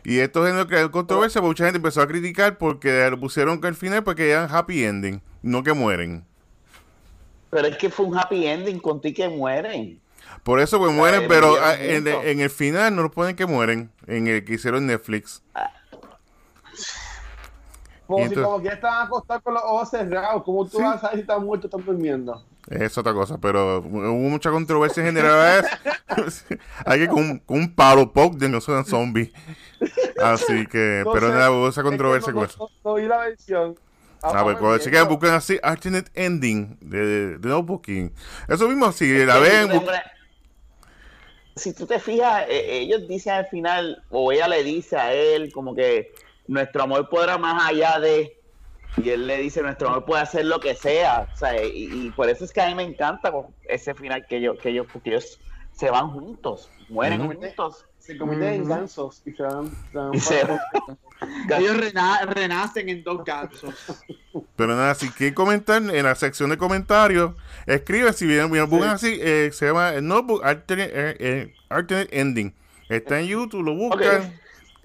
Y 0.03 0.19
esto 0.19 0.45
generó 0.45 0.67
creó 0.67 0.91
controversia 0.91 1.41
porque 1.41 1.51
mucha 1.51 1.65
gente 1.67 1.77
empezó 1.77 2.03
a 2.03 2.09
criticar 2.09 2.59
porque 2.59 3.09
lo 3.09 3.21
pusieron 3.21 3.61
que 3.61 3.69
al 3.69 3.77
final 3.77 4.03
porque 4.03 4.29
eran 4.29 4.53
happy 4.53 4.85
ending, 4.85 5.23
no 5.43 5.63
que 5.63 5.73
mueren. 5.73 6.25
Pero 7.51 7.69
es 7.69 7.77
que 7.77 7.91
fue 7.91 8.07
un 8.07 8.19
happy 8.19 8.45
ending 8.45 8.81
contigo 8.81 9.15
que 9.15 9.29
mueren. 9.29 10.01
Por 10.43 10.59
eso 10.59 10.79
pues 10.79 10.93
mueren, 10.93 11.27
pero 11.29 11.57
ah, 11.61 11.77
en, 11.79 12.41
el 12.41 12.51
final 12.51 12.97
no 12.97 13.03
lo 13.03 13.13
ponen 13.13 13.37
que 13.37 13.47
mueren, 13.47 13.93
en 14.09 14.27
el 14.27 14.45
que 14.45 14.55
hicieron 14.55 14.87
Netflix. 14.87 15.43
Como 15.53 15.82
y 18.19 18.23
si 18.23 18.29
entonces- 18.29 18.45
como 18.45 18.63
que 18.63 18.69
estaban 18.69 19.07
acostados 19.07 19.43
con 19.43 19.55
los 19.55 19.63
ojos 19.63 19.91
cerrados. 19.91 20.43
¿Cómo 20.45 20.65
tú 20.67 20.77
Sí. 20.79 20.83
vas 20.83 20.97
a 20.97 21.01
saber 21.01 21.17
si 21.17 21.21
están 21.23 21.45
muertos 21.45 21.73
o 21.73 21.79
están 21.79 21.87
durmiendo? 21.95 22.45
Es 22.69 22.97
otra 22.97 23.13
cosa, 23.13 23.39
pero 23.39 23.79
hubo 23.81 24.13
mucha 24.31 24.51
controversia 24.51 25.01
en 25.03 25.07
general. 25.15 25.67
Hay 26.87 27.01
que 27.01 27.09
con, 27.09 27.39
con 27.41 27.59
un 27.59 27.75
palo 27.75 28.13
poke 28.13 28.37
de 28.39 28.49
no 28.49 28.61
son 28.61 28.85
zombies. 28.85 29.31
Así 30.23 30.67
que, 30.67 31.03
No 31.05 31.13
pero 31.13 31.27
sé, 31.29 31.33
nada, 31.35 31.51
hubo 31.51 31.69
esa 31.69 31.81
Es 31.81 31.85
que 31.85 31.91
controversia 31.91 32.33
no, 32.33 32.39
con 32.39 32.45
no- 32.45 32.49
eso. 32.51 32.71
no- 32.85 32.91
no 32.91 32.97
vi 32.97 33.07
la 33.09 33.19
versión. 33.19 33.77
A 34.23 34.45
ver, 34.45 34.57
cuando 34.59 34.79
chequen, 34.79 35.09
buscan 35.09 35.35
así, 35.35 35.59
alternate 35.65 36.09
ending 36.15 36.79
de, 36.81 37.39
de 37.39 37.49
Notebooking. 37.49 38.13
Eso 38.47 38.69
mismo, 38.69 38.93
si 38.93 39.25
la 39.27 39.39
ven, 39.39 39.69
Si 41.57 41.75
tú 41.75 41.87
te 41.87 41.99
fijas, 41.99 42.45
eh, 42.49 42.79
ellos 42.79 43.07
dicen 43.09 43.35
al 43.35 43.47
final, 43.47 44.03
o 44.11 44.33
ella 44.33 44.47
le 44.49 44.63
dice 44.63 44.97
a 44.97 45.13
él, 45.13 45.53
como 45.53 45.75
que 45.75 46.13
nuestro 46.47 46.83
amor 46.83 47.09
podrá 47.09 47.39
más 47.39 47.69
allá 47.71 47.99
de. 48.01 48.39
Y 49.03 49.09
él 49.11 49.27
le 49.27 49.39
dice, 49.39 49.63
nuestro 49.63 49.89
amor 49.89 50.05
puede 50.05 50.23
hacer 50.23 50.45
lo 50.45 50.61
que 50.61 50.75
sea. 50.75 51.29
O 51.33 51.37
sea, 51.37 51.65
y, 51.65 52.07
y 52.07 52.11
por 52.11 52.29
eso 52.29 52.45
es 52.45 52.53
que 52.53 52.61
a 52.61 52.67
mí 52.69 52.75
me 52.75 52.83
encanta 52.83 53.33
ese 53.65 53.95
final 53.95 54.27
que 54.29 54.37
ellos, 54.37 54.59
que 54.63 54.69
ellos, 54.69 54.87
porque 54.93 55.11
ellos 55.11 55.41
se 55.73 55.91
van 55.91 56.11
juntos, 56.11 56.71
mueren 56.89 57.27
juntos. 57.27 57.87
Se 57.99 58.19
convierten 58.19 58.55
en 58.55 58.61
Ujú. 58.63 58.71
gansos 58.71 59.23
y 59.25 59.33
se 59.33 59.43
van. 59.43 59.71
se 59.91 59.99
van 59.99 60.15
Y 60.15 60.21
se- 60.21 60.45
para- 60.47 60.61
Ellos 61.59 61.77
rena- 61.77 62.21
renacen 62.27 62.89
en 62.89 63.03
dos 63.05 63.25
gansos. 63.25 63.75
pero 64.57 64.75
nada, 64.75 64.95
si 64.97 65.09
quieren 65.11 65.35
comentar 65.35 65.81
en 65.81 66.03
la 66.05 66.15
sección 66.17 66.51
de 66.51 66.59
comentarios, 66.59 67.33
escribe 67.65 68.13
si 68.13 68.27
bien, 68.27 68.51
bien 68.51 68.69
buscan 68.69 68.91
así, 68.91 69.19
eh, 69.21 69.51
se 69.53 69.67
llama 69.67 69.91
el 69.95 70.07
Notebook 70.07 70.45
alternate, 70.45 70.91
eh, 70.93 71.17
eh, 71.21 71.55
alternate 71.69 72.21
Ending. 72.21 72.53
Está 72.89 73.21
en 73.21 73.27
YouTube, 73.29 73.63
lo 73.63 73.75
buscan 73.75 74.39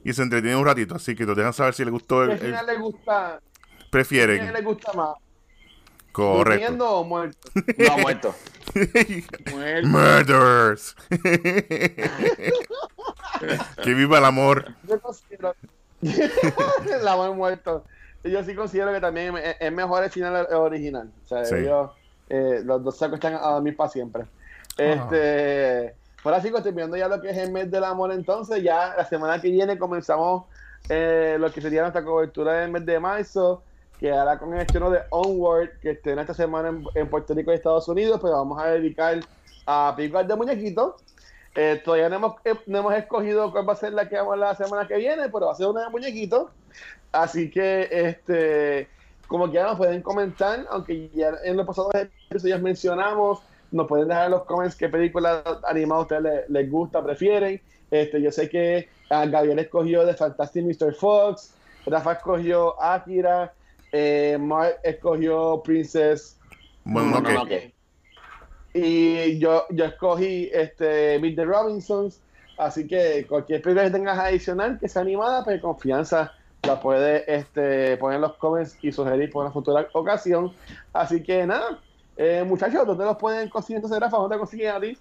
y 0.10 0.14
se 0.14 0.22
entretienen 0.24 0.58
un 0.60 0.66
ratito. 0.66 0.96
Así 0.96 1.16
que 1.16 1.26
nos 1.26 1.36
dejan 1.36 1.54
saber 1.54 1.74
si 1.74 1.84
les 1.84 1.92
gustó, 1.92 2.24
el, 2.24 2.30
¿Qué 2.30 2.34
el- 2.36 2.40
final 2.42 2.66
le 2.66 2.78
gusta? 2.78 3.40
¿Qué 3.78 3.86
prefieren. 3.92 4.54
les 4.54 4.64
gusta 4.64 4.94
más? 4.94 5.16
Correcto. 6.12 6.50
¿Durmiendo 6.50 6.90
o 6.90 7.04
muerto? 7.04 7.50
No 7.78 7.98
muerto. 8.00 8.36
Muerto. 9.52 9.88
Murders. 9.88 10.96
que 13.84 13.94
viva 13.94 14.18
el 14.18 14.26
amor. 14.26 14.74
Yo 14.88 15.00
considero. 15.00 15.56
la 16.02 17.14
amor 17.14 17.36
muerto. 17.36 17.86
Yo 18.24 18.44
sí 18.44 18.56
considero 18.56 18.92
que 18.94 19.00
también 19.00 19.34
es, 19.60 19.72
mejor 19.72 20.04
el 20.04 20.10
final 20.12 20.48
original. 20.54 21.10
O 21.26 21.28
sea, 21.28 21.46
Sí. 21.46 21.56
ellos, 21.56 21.92
eh, 22.30 22.62
los 22.64 22.84
dos 22.84 22.98
se 22.98 23.06
acuestan 23.06 23.36
a 23.36 23.50
dormir 23.52 23.76
para 23.76 23.90
siempre. 23.90 24.24
Este. 24.78 25.96
Ahora 26.28 26.42
sí, 26.42 26.52
terminando 26.52 26.98
ya 26.98 27.08
lo 27.08 27.22
que 27.22 27.30
es 27.30 27.38
el 27.38 27.54
mes 27.54 27.72
del 27.72 27.86
amor, 27.86 28.12
entonces 28.12 28.62
ya 28.62 28.94
la 28.98 29.06
semana 29.06 29.40
que 29.40 29.50
viene 29.50 29.78
comenzamos 29.78 30.44
eh, 30.90 31.38
lo 31.40 31.50
que 31.54 31.62
sería 31.62 31.84
nuestra 31.84 32.04
cobertura 32.04 32.52
del 32.52 32.70
mes 32.70 32.86
de 32.86 33.00
marzo, 33.00 33.64
que 33.98 34.12
hará 34.12 34.38
con 34.38 34.54
el 34.54 34.60
estreno 34.60 34.90
de 34.90 35.00
Onward, 35.10 35.80
que 35.82 35.92
estrena 35.92 36.24
esta 36.24 36.34
semana 36.34 36.68
en, 36.68 36.84
en 36.96 37.10
Puerto 37.10 37.34
Rico 37.34 37.54
y 37.54 37.56
Estados 37.56 37.88
Unidos, 37.88 38.20
pero 38.22 38.34
vamos 38.34 38.62
a 38.62 38.68
dedicar 38.72 39.22
a 39.66 39.94
películas 39.96 40.28
de 40.28 40.36
muñequitos. 40.36 40.96
Eh, 41.56 41.82
todavía 41.86 42.10
no 42.10 42.18
hemos, 42.18 42.36
eh, 42.44 42.56
no 42.66 42.80
hemos 42.80 42.94
escogido 42.96 43.50
cuál 43.54 43.70
va 43.70 43.72
a 43.72 43.78
ser 43.78 43.94
la 43.94 44.10
que 44.10 44.18
vamos 44.18 44.34
a 44.34 44.38
la 44.38 44.56
semana 44.56 44.86
que 44.86 44.98
viene, 44.98 45.30
pero 45.30 45.46
va 45.46 45.54
a 45.54 45.56
ser 45.56 45.68
una 45.68 45.84
de 45.84 45.90
muñequitos. 45.92 46.52
Así 47.14 47.50
que, 47.50 47.88
este, 47.90 48.90
como 49.30 49.50
ya 49.50 49.64
nos 49.64 49.78
pueden 49.78 50.02
comentar, 50.02 50.66
aunque 50.72 51.10
ya 51.16 51.32
en 51.46 51.56
los 51.56 51.66
pasados 51.66 51.94
episodios 52.30 52.62
mencionamos, 52.62 53.40
nos 53.72 53.88
pueden 53.88 54.08
dejar 54.08 54.26
en 54.26 54.32
los 54.32 54.44
comments 54.46 54.76
qué 54.76 54.90
películas 54.90 55.44
animadas 55.68 56.00
a 56.00 56.02
ustedes 56.04 56.24
les, 56.24 56.50
les 56.50 56.72
gusta, 56.72 57.04
prefieren. 57.04 57.62
Este, 57.92 58.22
yo 58.22 58.32
sé 58.32 58.50
que 58.50 58.90
ah, 59.10 59.26
Gabriel 59.26 59.60
escogió 59.60 60.06
de 60.06 60.14
Fantastic 60.14 60.64
Mr. 60.66 60.94
Fox, 60.94 61.54
Rafa 61.86 62.14
escogió 62.14 62.82
Akira, 62.82 63.54
Eh, 63.94 64.38
Mark 64.40 64.80
escogió 64.84 65.62
Princess. 65.64 66.38
Bueno, 66.84 67.12
No, 67.12 67.18
ok. 67.20 67.30
no, 67.30 67.42
ok. 67.44 67.52
Y 68.74 69.40
yo, 69.40 69.64
yo 69.72 69.86
escogí 69.86 70.50
este, 70.54 71.18
Meet 71.20 71.36
the 71.36 71.46
Robinsons. 71.46 72.20
Así 72.58 72.88
que 72.88 73.26
cualquier 73.28 73.62
película 73.62 73.86
que 73.86 73.92
tengas 73.92 74.18
adicional 74.20 74.78
que 74.80 74.90
sea 74.90 75.04
animada, 75.04 75.44
pues 75.44 75.62
confianza 75.62 76.34
la 76.64 76.80
puede 76.80 77.24
este, 77.34 77.98
poner 77.98 78.16
en 78.16 78.22
los 78.24 78.34
comments 78.38 78.78
y 78.82 78.92
sugerir 78.92 79.32
por 79.32 79.44
una 79.46 79.54
futura 79.54 79.88
ocasión. 79.94 80.52
Así 80.92 81.24
que 81.24 81.46
nada, 81.46 81.80
eh, 82.18 82.44
muchachos, 82.46 82.86
¿dónde 82.86 83.06
los 83.06 83.18
pueden 83.18 83.50
conseguir 83.50 83.78
entonces, 83.78 84.00
Rafa? 84.00 84.18
¿Dónde 84.18 84.36
te 84.36 84.40
consiguen 84.40 84.76
a 84.76 84.80
ti? 84.80 84.98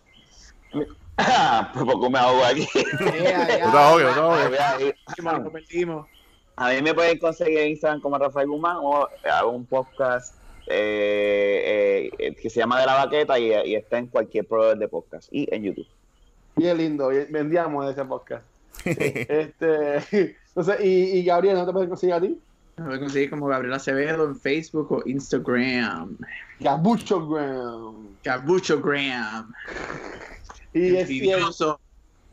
Por 1.75 1.87
poco 1.87 2.11
me 2.11 2.19
ahogo 2.19 2.45
aquí. 2.45 2.69
Ya, 3.01 3.59
ya. 3.59 3.69
Otra 3.69 3.93
obvio, 3.93 4.11
otra 4.11 4.27
obvio. 4.27 4.49
Voy 4.49 4.59
a 4.59 4.81
ir. 4.81 4.95
Perdimos. 5.53 6.07
A 6.57 6.71
mí 6.71 6.83
me 6.83 6.95
pueden 6.95 7.19
conseguir 7.19 7.59
en 7.59 7.71
Instagram 7.71 8.01
como 8.01 8.19
Rafael 8.19 8.49
Guzmán 8.49 8.79
o 8.81 9.09
hago 9.31 9.51
un 9.51 9.67
podcast 9.67 10.35
eh, 10.67 12.11
eh, 12.19 12.35
que 12.35 12.51
se 12.51 12.61
llama 12.61 12.81
De 12.81 12.87
la 12.87 12.95
Baqueta 12.95 13.39
y, 13.39 13.53
y 13.53 13.75
está 13.75 13.99
en 13.99 14.07
cualquier 14.07 14.47
proveedor 14.47 14.79
de 14.79 14.89
podcast 14.89 15.29
y 15.33 15.47
en 15.55 15.65
YouTube. 15.65 15.87
Bien 16.57 16.77
lindo, 16.77 17.09
vendíamos 17.29 17.91
ese 17.91 18.05
podcast. 18.05 18.45
este, 18.85 19.97
entonces, 20.49 20.81
y, 20.83 21.19
y 21.19 21.25
Gabriel, 21.25 21.57
¿no 21.57 21.67
te 21.67 21.73
pueden 21.73 21.89
conseguir 21.89 22.15
a 22.15 22.21
ti? 22.21 22.41
Me 22.79 22.85
voy 22.85 22.95
a 22.97 23.01
conseguir 23.01 23.31
como 23.31 23.47
Gabriel 23.47 23.73
Acevedo 23.73 24.27
en 24.27 24.39
Facebook 24.39 24.93
o 24.93 25.03
Instagram. 25.07 26.17
Gabucho 26.61 27.27
Graham. 27.27 28.09
Gabuchogram. 28.23 29.51
Y, 30.75 30.79
el- 30.81 30.85
y 30.85 30.97
el, 30.97 30.97
Envidioso. 31.03 31.81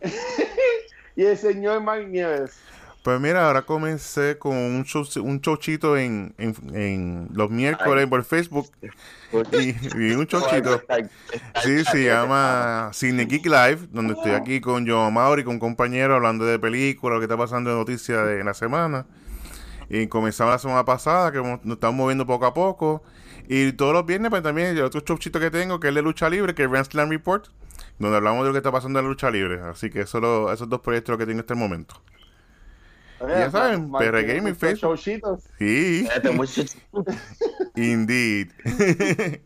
y 1.15 1.23
el 1.23 1.37
señor 1.37 1.81
Mark 1.81 2.07
Nieves. 2.09 2.57
Pues 3.03 3.19
mira, 3.21 3.47
ahora 3.47 3.61
comencé 3.61 4.37
con 4.37 4.55
un, 4.55 4.83
show, 4.85 5.05
un 5.21 5.39
showcito 5.39 5.97
en, 5.97 6.33
en, 6.37 6.55
en 6.73 7.27
los 7.33 7.49
miércoles 7.49 8.03
Ay. 8.05 8.09
por 8.09 8.23
Facebook 8.23 8.69
y, 9.51 9.69
y 9.97 10.11
un 10.13 10.25
showcito. 10.25 10.81
Sí, 11.63 11.83
se 11.85 12.05
llama 12.05 12.91
Cine 12.93 13.25
Geek 13.25 13.45
Live, 13.45 13.79
donde 13.91 14.13
estoy 14.13 14.31
aquí 14.31 14.59
con 14.61 14.87
Joe 14.87 15.09
Mauri, 15.11 15.43
con 15.45 15.59
compañeros 15.59 16.15
hablando 16.15 16.45
de 16.45 16.59
películas, 16.59 17.15
lo 17.15 17.19
que 17.19 17.25
está 17.25 17.37
pasando 17.37 17.69
de 17.71 17.75
noticias 17.77 18.25
de 18.25 18.41
la 18.43 18.53
semana. 18.53 19.05
Y 19.89 20.07
comenzamos 20.07 20.53
la 20.53 20.59
semana 20.59 20.86
pasada, 20.86 21.31
que 21.31 21.39
nos 21.39 21.59
estamos 21.65 21.95
moviendo 21.95 22.25
poco 22.25 22.45
a 22.45 22.53
poco. 22.53 23.03
Y 23.47 23.73
todos 23.73 23.93
los 23.93 24.05
viernes, 24.05 24.29
pues 24.29 24.41
también 24.43 24.67
el 24.69 24.81
otro 24.84 25.01
showcito 25.01 25.39
que 25.39 25.51
tengo, 25.51 25.79
que 25.79 25.89
es 25.89 25.95
de 25.95 26.01
lucha 26.01 26.29
libre, 26.29 26.55
que 26.55 26.63
es 26.63 26.88
Slam 26.88 27.09
Report, 27.09 27.47
donde 27.99 28.17
hablamos 28.17 28.41
de 28.43 28.47
lo 28.49 28.53
que 28.53 28.57
está 28.59 28.71
pasando 28.71 28.99
en 28.99 29.05
la 29.05 29.09
lucha 29.09 29.29
libre. 29.29 29.59
Así 29.61 29.89
que 29.89 30.01
eso 30.01 30.19
lo- 30.19 30.51
esos 30.51 30.69
dos 30.69 30.79
proyectos 30.81 31.13
lo 31.13 31.17
que 31.17 31.25
tengo 31.25 31.41
hasta 31.41 31.53
el 31.53 31.59
momento. 31.59 32.01
Ya 33.19 33.49
saben, 33.51 33.89
PR 33.91 34.21
Gaming, 34.23 34.55
Facebook. 34.55 34.99
Sí, 35.57 36.07
Este 36.13 36.29
indeed. 37.75 38.49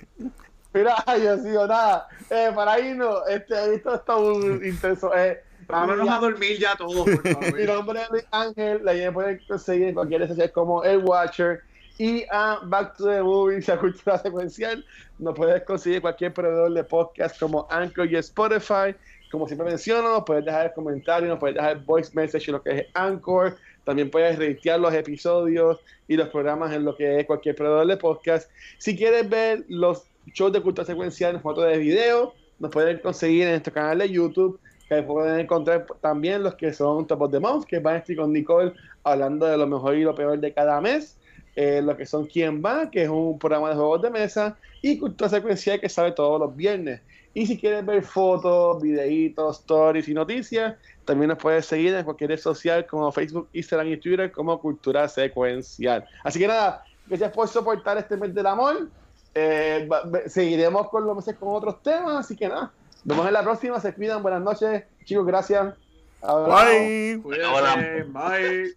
Mira, 0.74 0.96
yo 1.24 1.38
sigo 1.44 1.68
nada. 1.68 2.08
Eh, 2.30 2.52
para 2.56 2.80
irnos, 2.80 3.20
este, 3.30 3.76
esto 3.76 3.96
está 3.96 4.16
un 4.16 4.64
intenso. 4.66 5.12
Eh, 5.16 5.44
Vámonos 5.68 6.10
a 6.10 6.20
dormir 6.20 6.58
ya 6.60 6.76
todos, 6.76 7.06
por 7.06 7.54
Mi 7.54 7.66
nombre 7.66 8.02
es 8.02 8.10
Luis 8.10 8.26
Ángel, 8.32 8.86
la 8.86 8.94
me 8.94 9.12
pueden 9.12 9.42
conseguir 9.48 9.90
en 9.90 9.94
cualquier 9.94 10.22
red 10.22 10.30
social 10.30 10.52
como 10.52 10.84
El 10.84 11.00
Watcher 11.00 11.62
y 11.98 12.24
a 12.32 12.60
Back 12.64 12.96
to 12.98 13.06
the 13.06 13.22
Movies, 13.22 13.68
a 13.70 13.78
Cultura 13.78 14.18
Secuencial. 14.18 14.86
Nos 15.20 15.36
puedes 15.36 15.64
conseguir 15.64 16.02
cualquier 16.02 16.34
proveedor 16.34 16.74
de 16.74 16.84
podcast 16.84 17.40
como 17.40 17.68
Anchor 17.70 18.10
y 18.12 18.16
Spotify. 18.16 18.96
Como 19.32 19.46
siempre 19.48 19.68
menciono, 19.68 20.10
nos 20.10 20.24
puedes 20.24 20.46
dejar 20.46 20.74
comentarios, 20.74 21.30
nos 21.30 21.40
puedes 21.40 21.56
dejar 21.56 21.84
voice 21.84 22.12
message 22.14 22.46
en 22.48 22.54
lo 22.54 22.62
que 22.62 22.70
es 22.78 22.86
Anchor. 22.94 23.58
También 23.84 24.10
puedes 24.10 24.38
reitear 24.38 24.80
los 24.80 24.94
episodios 24.94 25.80
y 26.08 26.16
los 26.16 26.30
programas 26.30 26.74
en 26.74 26.86
lo 26.86 26.96
que 26.96 27.20
es 27.20 27.26
cualquier 27.26 27.56
proveedor 27.56 27.88
de 27.88 27.98
podcast. 27.98 28.50
Si 28.78 28.96
quieres 28.96 29.28
ver 29.28 29.66
los 29.68 30.04
shows 30.28 30.54
de 30.54 30.62
Cultura 30.62 30.86
Secuencial 30.86 31.36
en 31.36 31.42
formato 31.42 31.62
de 31.62 31.78
video, 31.78 32.34
nos 32.60 32.72
pueden 32.72 33.00
conseguir 33.00 33.44
en 33.44 33.52
nuestro 33.52 33.74
canal 33.74 33.98
de 34.00 34.10
YouTube 34.10 34.60
que 34.88 35.04
pueden 35.04 35.40
encontrar 35.40 35.86
también 36.02 36.44
los 36.44 36.56
que 36.56 36.74
son 36.74 37.06
Top 37.08 37.22
of 37.22 37.32
the 37.32 37.40
Month, 37.40 37.66
que 37.66 37.80
van 37.80 37.96
a 37.96 37.98
estar 38.00 38.16
con 38.16 38.32
Nicole 38.32 38.74
hablando 39.04 39.46
de 39.46 39.58
lo 39.58 39.68
mejor 39.68 39.96
y 39.96 40.04
lo 40.04 40.16
peor 40.16 40.40
de 40.40 40.54
cada 40.54 40.80
mes, 40.80 41.18
eh, 41.56 41.82
lo 41.82 41.98
que 41.98 42.06
son 42.06 42.26
Quién 42.26 42.62
va, 42.64 42.90
que 42.90 43.04
es 43.04 43.10
un 43.10 43.38
programa 43.38 43.70
de 43.70 43.76
juegos 43.76 44.02
de 44.02 44.10
mesa, 44.10 44.58
y 44.82 44.98
Cultura 44.98 45.30
Secuencial, 45.30 45.80
que 45.80 45.90
sale 45.90 46.12
todos 46.12 46.40
los 46.40 46.56
viernes. 46.56 47.02
Y 47.34 47.46
si 47.46 47.58
quieres 47.60 47.86
ver 47.86 48.02
fotos, 48.02 48.82
videitos, 48.82 49.60
stories 49.60 50.08
y 50.08 50.14
noticias, 50.14 50.76
también 51.06 51.30
nos 51.30 51.38
puedes 51.38 51.66
seguir 51.66 51.94
en 51.94 52.04
cualquier 52.04 52.32
red 52.32 52.40
social 52.40 52.86
como 52.88 53.12
Facebook, 53.12 53.50
Instagram 53.54 53.90
y 53.90 53.98
Twitter 53.98 54.32
como 54.32 54.60
Cultura 54.60 55.08
Secuencial. 55.08 56.06
Así 56.24 56.40
que 56.40 56.48
nada, 56.48 56.84
gracias 57.06 57.32
por 57.32 57.48
soportar 57.48 57.98
este 57.98 58.18
mes 58.18 58.34
del 58.34 58.48
amor. 58.48 58.90
Eh, 59.36 59.88
seguiremos 60.26 60.90
con 60.90 61.06
los 61.06 61.16
meses 61.16 61.36
con 61.36 61.50
otros 61.50 61.84
temas, 61.84 62.26
así 62.26 62.36
que 62.36 62.48
nada. 62.50 62.72
Nos 63.08 63.16
vemos 63.16 63.28
en 63.30 63.34
la 63.36 63.44
próxima, 63.44 63.80
se 63.80 63.94
cuidan, 63.94 64.22
buenas 64.22 64.42
noches, 64.42 64.84
chicos, 65.06 65.26
gracias. 65.26 65.74
Hablamos. 66.22 66.66
Bye. 66.66 67.22
Cuídense, 67.24 68.04
bye. 68.04 68.76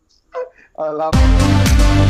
Hablamos. 0.76 2.09